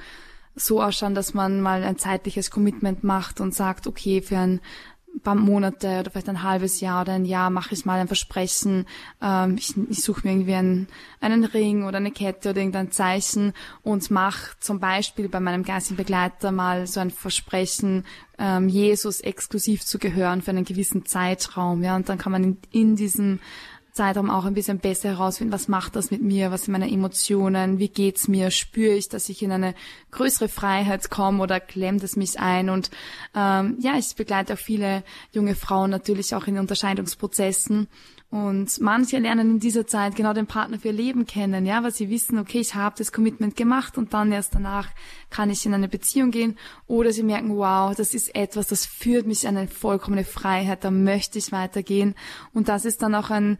so 0.54 0.82
ausschauen, 0.82 1.14
dass 1.14 1.34
man 1.34 1.60
mal 1.60 1.82
ein 1.82 1.98
zeitliches 1.98 2.50
Commitment 2.50 3.04
macht 3.04 3.40
und 3.40 3.54
sagt, 3.54 3.86
okay, 3.86 4.22
für 4.22 4.38
ein 4.38 4.60
paar 5.20 5.34
Monate 5.34 6.00
oder 6.00 6.10
vielleicht 6.10 6.28
ein 6.28 6.42
halbes 6.42 6.80
Jahr 6.80 7.02
oder 7.02 7.12
ein 7.12 7.24
Jahr 7.24 7.50
mache 7.50 7.74
ich 7.74 7.84
mal 7.84 8.00
ein 8.00 8.06
Versprechen, 8.06 8.86
ähm, 9.22 9.56
ich, 9.58 9.74
ich 9.88 10.02
suche 10.02 10.26
mir 10.26 10.32
irgendwie 10.32 10.54
einen, 10.54 10.88
einen 11.20 11.44
Ring 11.44 11.84
oder 11.84 11.98
eine 11.98 12.10
Kette 12.10 12.50
oder 12.50 12.58
irgendein 12.58 12.90
Zeichen 12.90 13.52
und 13.82 14.10
mache 14.10 14.56
zum 14.60 14.80
Beispiel 14.80 15.28
bei 15.28 15.40
meinem 15.40 15.64
geistigen 15.64 15.96
Begleiter 15.96 16.52
mal 16.52 16.86
so 16.86 17.00
ein 17.00 17.10
Versprechen, 17.10 18.04
ähm, 18.38 18.68
Jesus 18.68 19.20
exklusiv 19.20 19.84
zu 19.84 19.98
gehören 19.98 20.42
für 20.42 20.50
einen 20.50 20.64
gewissen 20.64 21.04
Zeitraum. 21.04 21.82
Ja, 21.82 21.96
und 21.96 22.08
dann 22.08 22.18
kann 22.18 22.32
man 22.32 22.44
in, 22.44 22.56
in 22.70 22.96
diesem 22.96 23.40
Zeitraum 23.99 24.30
auch 24.30 24.44
ein 24.44 24.55
bisschen 24.55 24.78
besser 24.78 25.09
herausfinden, 25.09 25.53
was 25.53 25.66
macht 25.66 25.96
das 25.96 26.12
mit 26.12 26.22
mir, 26.22 26.53
was 26.53 26.62
sind 26.62 26.72
meine 26.72 26.88
Emotionen, 26.88 27.80
wie 27.80 27.88
geht's 27.88 28.28
mir, 28.28 28.53
spüre 28.53 28.94
ich, 28.94 29.09
dass 29.09 29.28
ich 29.28 29.42
in 29.42 29.51
eine 29.51 29.74
größere 30.12 30.49
Freiheit 30.49 31.11
komme 31.11 31.42
oder 31.42 31.59
klemmt 31.59 32.05
es 32.05 32.14
mich 32.14 32.38
ein 32.38 32.70
und 32.70 32.90
ähm, 33.34 33.76
ja, 33.80 33.99
ich 33.99 34.14
begleite 34.14 34.55
auch 34.55 34.59
viele 34.59 35.03
junge 35.32 35.57
Frauen 35.57 35.90
natürlich 35.90 36.36
auch 36.36 36.46
in 36.46 36.59
Unterscheidungsprozessen 36.59 37.88
und 38.30 38.78
manche 38.82 39.18
lernen 39.18 39.53
in 39.53 39.59
dieser 39.59 39.86
Zeit 39.86 40.14
genau 40.14 40.34
den 40.34 40.46
Partner 40.46 40.78
für 40.78 40.88
ihr 40.88 40.94
Leben 40.94 41.24
kennen, 41.24 41.64
ja, 41.64 41.82
weil 41.82 41.92
sie 41.92 42.11
wissen, 42.11 42.38
okay, 42.38 42.61
ich 42.61 42.74
habe 42.74 42.94
das 42.99 43.11
Commitment 43.11 43.57
gemacht 43.57 43.96
und 43.96 44.12
dann 44.12 44.32
erst 44.32 44.55
danach 44.55 44.88
kann 45.30 45.49
ich 45.49 45.64
in 45.64 45.72
eine 45.72 45.88
Beziehung 45.88 46.30
gehen. 46.30 46.59
Oder 46.86 47.12
sie 47.12 47.22
merken, 47.22 47.57
wow, 47.57 47.94
das 47.96 48.12
ist 48.12 48.34
etwas, 48.34 48.66
das 48.66 48.84
führt 48.84 49.26
mich 49.26 49.49
an 49.49 49.57
eine 49.57 49.68
vollkommene 49.68 50.24
Freiheit, 50.24 50.84
da 50.84 50.90
möchte 50.90 51.38
ich 51.38 51.53
weitergehen. 51.53 52.14
Und 52.53 52.68
das 52.68 52.84
ist 52.84 53.01
dann 53.01 53.14
auch 53.14 53.30
ein 53.30 53.57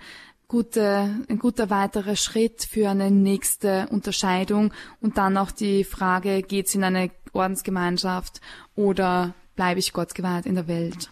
gute, 0.49 1.15
ein 1.29 1.39
guter 1.39 1.71
weiterer 1.71 2.17
Schritt 2.17 2.65
für 2.65 2.89
eine 2.89 3.11
nächste 3.11 3.87
Unterscheidung 3.91 4.73
und 5.01 5.19
dann 5.19 5.37
auch 5.37 5.51
die 5.51 5.85
Frage, 5.85 6.43
geht's 6.43 6.75
in 6.75 6.83
eine 6.83 7.11
Ordensgemeinschaft 7.33 8.41
oder 8.75 9.35
bleibe 9.55 9.79
ich 9.79 9.93
Gott 9.93 10.15
geweiht 10.15 10.47
in 10.47 10.55
der 10.55 10.67
Welt? 10.67 11.11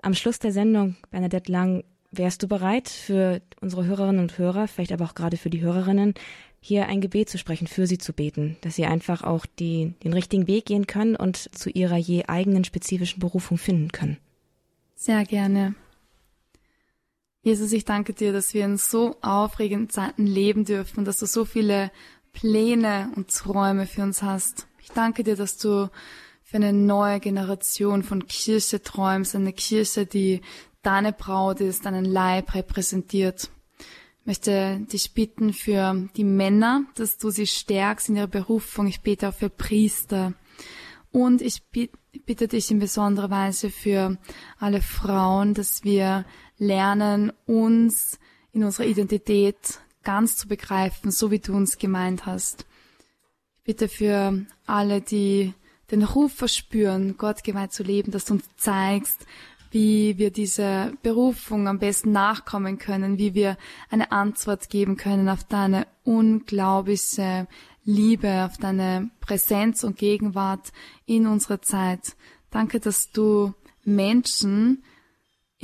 Am 0.00 0.14
Schluss 0.14 0.38
der 0.38 0.52
Sendung, 0.52 0.96
Bernadette 1.10 1.52
Lang, 1.52 1.84
wärst 2.10 2.42
du 2.42 2.48
bereit, 2.48 2.88
für 2.88 3.42
unsere 3.60 3.84
Hörerinnen 3.84 4.20
und 4.20 4.38
Hörer, 4.38 4.68
vielleicht 4.68 4.92
aber 4.92 5.04
auch 5.04 5.14
gerade 5.14 5.36
für 5.36 5.50
die 5.50 5.60
Hörerinnen, 5.60 6.14
hier 6.60 6.86
ein 6.86 7.02
Gebet 7.02 7.28
zu 7.28 7.36
sprechen, 7.36 7.66
für 7.66 7.86
sie 7.86 7.98
zu 7.98 8.14
beten, 8.14 8.56
dass 8.62 8.76
sie 8.76 8.86
einfach 8.86 9.22
auch 9.22 9.44
die, 9.44 9.94
den 10.02 10.14
richtigen 10.14 10.46
Weg 10.46 10.66
gehen 10.66 10.86
können 10.86 11.14
und 11.16 11.36
zu 11.36 11.68
ihrer 11.68 11.98
je 11.98 12.24
eigenen 12.24 12.64
spezifischen 12.64 13.20
Berufung 13.20 13.58
finden 13.58 13.92
können? 13.92 14.16
Sehr 14.94 15.24
gerne. 15.24 15.74
Jesus, 17.44 17.72
ich 17.72 17.84
danke 17.84 18.14
dir, 18.14 18.32
dass 18.32 18.54
wir 18.54 18.64
in 18.64 18.78
so 18.78 19.16
aufregenden 19.20 19.90
Zeiten 19.90 20.26
leben 20.26 20.64
dürfen, 20.64 21.04
dass 21.04 21.18
du 21.18 21.26
so 21.26 21.44
viele 21.44 21.90
Pläne 22.32 23.12
und 23.16 23.28
Träume 23.28 23.86
für 23.86 24.02
uns 24.02 24.22
hast. 24.22 24.66
Ich 24.80 24.90
danke 24.92 25.24
dir, 25.24 25.36
dass 25.36 25.58
du 25.58 25.90
für 26.42 26.56
eine 26.56 26.72
neue 26.72 27.20
Generation 27.20 28.02
von 28.02 28.26
Kirche 28.26 28.82
träumst, 28.82 29.36
eine 29.36 29.52
Kirche, 29.52 30.06
die 30.06 30.40
deine 30.80 31.12
Braut 31.12 31.60
ist, 31.60 31.84
deinen 31.84 32.06
Leib 32.06 32.54
repräsentiert. 32.54 33.50
Ich 34.20 34.26
möchte 34.26 34.80
dich 34.90 35.12
bitten 35.12 35.52
für 35.52 36.08
die 36.16 36.24
Männer, 36.24 36.84
dass 36.94 37.18
du 37.18 37.28
sie 37.28 37.46
stärkst 37.46 38.08
in 38.08 38.16
ihrer 38.16 38.26
Berufung. 38.26 38.86
Ich 38.86 39.02
bete 39.02 39.28
auch 39.28 39.34
für 39.34 39.50
Priester. 39.50 40.32
Und 41.12 41.42
ich 41.42 41.62
bitte 42.24 42.48
dich 42.48 42.70
in 42.70 42.78
besonderer 42.78 43.28
Weise 43.28 43.68
für 43.68 44.16
alle 44.58 44.80
Frauen, 44.80 45.52
dass 45.52 45.84
wir 45.84 46.24
lernen, 46.58 47.32
uns 47.46 48.18
in 48.52 48.64
unserer 48.64 48.86
Identität 48.86 49.80
ganz 50.02 50.36
zu 50.36 50.48
begreifen, 50.48 51.10
so 51.10 51.30
wie 51.30 51.38
du 51.38 51.54
uns 51.54 51.78
gemeint 51.78 52.26
hast. 52.26 52.66
Ich 53.58 53.64
bitte 53.64 53.88
für 53.88 54.44
alle, 54.66 55.00
die 55.00 55.54
den 55.90 56.02
Ruf 56.02 56.32
verspüren, 56.32 57.16
Gott 57.16 57.44
geweiht 57.44 57.72
zu 57.72 57.82
leben, 57.82 58.12
dass 58.12 58.24
du 58.24 58.34
uns 58.34 58.44
zeigst, 58.56 59.26
wie 59.70 60.18
wir 60.18 60.30
dieser 60.30 60.92
Berufung 61.02 61.66
am 61.66 61.80
besten 61.80 62.12
nachkommen 62.12 62.78
können, 62.78 63.18
wie 63.18 63.34
wir 63.34 63.56
eine 63.90 64.12
Antwort 64.12 64.70
geben 64.70 64.96
können 64.96 65.28
auf 65.28 65.42
deine 65.44 65.88
unglaubliche 66.04 67.48
Liebe, 67.84 68.44
auf 68.44 68.56
deine 68.56 69.10
Präsenz 69.20 69.82
und 69.82 69.98
Gegenwart 69.98 70.72
in 71.06 71.26
unserer 71.26 71.60
Zeit. 71.60 72.16
Danke, 72.50 72.78
dass 72.78 73.10
du 73.10 73.52
Menschen 73.84 74.84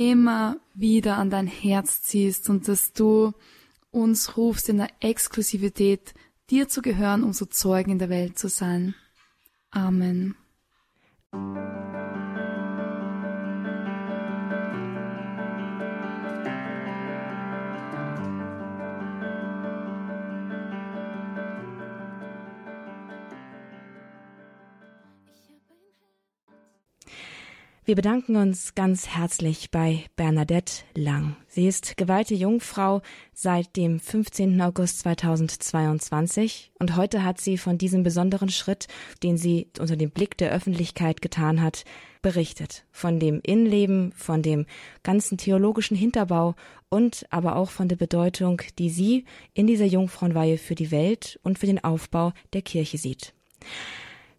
immer 0.09 0.57
wieder 0.73 1.17
an 1.17 1.29
dein 1.29 1.45
Herz 1.45 2.01
ziehst 2.01 2.49
und 2.49 2.67
dass 2.67 2.91
du 2.91 3.33
uns 3.91 4.35
rufst 4.35 4.67
in 4.69 4.77
der 4.77 4.89
Exklusivität, 4.99 6.15
dir 6.49 6.67
zu 6.67 6.81
gehören, 6.81 7.23
um 7.23 7.33
so 7.33 7.45
Zeugen 7.45 7.91
in 7.91 7.99
der 7.99 8.09
Welt 8.09 8.39
zu 8.39 8.49
sein. 8.49 8.95
Amen. 9.69 10.35
Wir 27.83 27.95
bedanken 27.95 28.35
uns 28.35 28.75
ganz 28.75 29.07
herzlich 29.07 29.71
bei 29.71 30.05
Bernadette 30.15 30.83
Lang. 30.93 31.35
Sie 31.47 31.67
ist 31.67 31.97
geweihte 31.97 32.35
Jungfrau 32.35 33.01
seit 33.33 33.75
dem 33.75 33.99
15. 33.99 34.61
August 34.61 34.99
2022 34.99 36.73
und 36.77 36.95
heute 36.95 37.23
hat 37.23 37.41
sie 37.41 37.57
von 37.57 37.79
diesem 37.79 38.03
besonderen 38.03 38.49
Schritt, 38.49 38.87
den 39.23 39.35
sie 39.35 39.67
unter 39.79 39.95
dem 39.95 40.11
Blick 40.11 40.37
der 40.37 40.51
Öffentlichkeit 40.51 41.23
getan 41.23 41.59
hat, 41.63 41.83
berichtet. 42.21 42.85
Von 42.91 43.19
dem 43.19 43.41
Innenleben, 43.41 44.11
von 44.11 44.43
dem 44.43 44.67
ganzen 45.01 45.39
theologischen 45.39 45.97
Hinterbau 45.97 46.53
und 46.89 47.25
aber 47.31 47.55
auch 47.55 47.71
von 47.71 47.87
der 47.87 47.95
Bedeutung, 47.95 48.61
die 48.77 48.91
sie 48.91 49.25
in 49.55 49.65
dieser 49.65 49.85
Jungfrauenweihe 49.85 50.59
für 50.59 50.75
die 50.75 50.91
Welt 50.91 51.39
und 51.41 51.57
für 51.57 51.65
den 51.65 51.83
Aufbau 51.83 52.31
der 52.53 52.61
Kirche 52.61 52.99
sieht. 52.99 53.33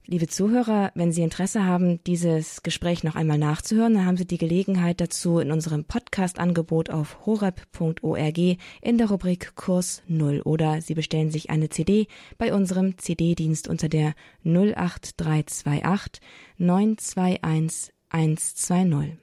Liebe 0.04 0.26
Zuhörer, 0.26 0.90
wenn 0.96 1.12
Sie 1.12 1.22
Interesse 1.22 1.64
haben, 1.64 2.02
dieses 2.04 2.64
Gespräch 2.64 3.04
noch 3.04 3.14
einmal 3.14 3.38
nachzuhören, 3.38 3.94
dann 3.94 4.04
haben 4.04 4.16
Sie 4.16 4.26
die 4.26 4.36
Gelegenheit 4.36 5.00
dazu 5.00 5.38
in 5.38 5.52
unserem 5.52 5.84
Podcast-Angebot 5.84 6.90
auf 6.90 7.24
horeb.org 7.24 8.38
in 8.38 8.98
der 8.98 9.08
Rubrik 9.08 9.54
Kurs 9.54 10.02
Null 10.08 10.40
oder 10.40 10.80
Sie 10.80 10.94
bestellen 10.94 11.30
sich 11.30 11.50
eine 11.50 11.68
CD 11.68 12.08
bei 12.36 12.52
unserem 12.52 12.98
CD-Dienst 12.98 13.68
unter 13.68 13.88
der 13.88 14.14
08328 14.44 16.20
921 16.58 17.92
120. 18.08 19.18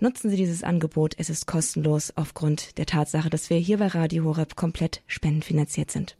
Nutzen 0.00 0.28
Sie 0.28 0.36
dieses 0.36 0.64
Angebot, 0.64 1.14
es 1.18 1.30
ist 1.30 1.46
kostenlos 1.46 2.12
aufgrund 2.16 2.78
der 2.78 2.86
Tatsache, 2.86 3.30
dass 3.30 3.48
wir 3.48 3.58
hier 3.58 3.78
bei 3.78 3.86
Radio 3.86 4.24
Horeb 4.24 4.56
komplett 4.56 5.02
spendenfinanziert 5.06 5.92
sind. 5.92 6.16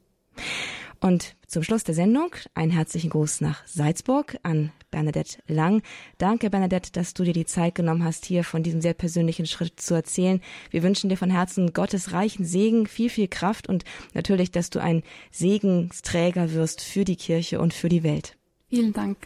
Und 1.01 1.35
zum 1.47 1.63
Schluss 1.63 1.83
der 1.83 1.95
Sendung 1.95 2.35
einen 2.55 2.71
herzlichen 2.71 3.11
Gruß 3.11 3.41
nach 3.41 3.67
Salzburg 3.67 4.39
an 4.43 4.71
Bernadette 4.91 5.39
Lang. 5.49 5.83
Danke, 6.19 6.51
Bernadette, 6.51 6.93
dass 6.93 7.15
du 7.15 7.25
dir 7.25 7.33
die 7.33 7.47
Zeit 7.47 7.75
genommen 7.75 8.05
hast, 8.05 8.27
hier 8.27 8.45
von 8.45 8.63
diesem 8.63 8.83
sehr 8.83 8.93
persönlichen 8.93 9.47
Schritt 9.47 9.81
zu 9.81 9.95
erzählen. 9.95 10.43
Wir 10.71 10.83
wünschen 10.83 11.09
dir 11.09 11.17
von 11.17 11.31
Herzen 11.31 11.73
Gottes 11.73 12.13
reichen 12.13 12.45
Segen, 12.45 12.87
viel, 12.87 13.09
viel 13.09 13.29
Kraft 13.29 13.67
und 13.67 13.85
natürlich, 14.13 14.51
dass 14.51 14.69
du 14.69 14.79
ein 14.79 15.03
Segensträger 15.31 16.53
wirst 16.53 16.83
für 16.83 17.05
die 17.05 17.17
Kirche 17.17 17.61
und 17.61 17.73
für 17.73 17.89
die 17.89 18.03
Welt. 18.03 18.37
Vielen 18.69 18.93
Dank. 18.93 19.17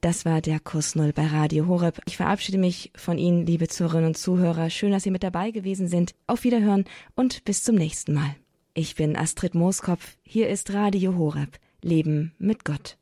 Das 0.00 0.24
war 0.24 0.40
der 0.40 0.58
Kurs 0.58 0.96
Null 0.96 1.12
bei 1.12 1.26
Radio 1.26 1.68
Horeb. 1.68 2.00
Ich 2.06 2.16
verabschiede 2.16 2.58
mich 2.58 2.90
von 2.96 3.18
Ihnen, 3.18 3.46
liebe 3.46 3.68
Zuhörerinnen 3.68 4.08
und 4.08 4.18
Zuhörer. 4.18 4.68
Schön, 4.68 4.90
dass 4.90 5.04
Sie 5.04 5.12
mit 5.12 5.22
dabei 5.22 5.52
gewesen 5.52 5.86
sind. 5.86 6.14
Auf 6.26 6.42
Wiederhören 6.42 6.84
und 7.14 7.44
bis 7.44 7.62
zum 7.62 7.76
nächsten 7.76 8.14
Mal. 8.14 8.34
Ich 8.72 8.94
bin 8.94 9.16
Astrid 9.16 9.56
Mooskopf. 9.56 10.16
Hier 10.22 10.48
ist 10.48 10.72
Radio 10.72 11.16
Horeb. 11.16 11.58
Leben 11.82 12.34
mit 12.38 12.64
Gott. 12.64 12.99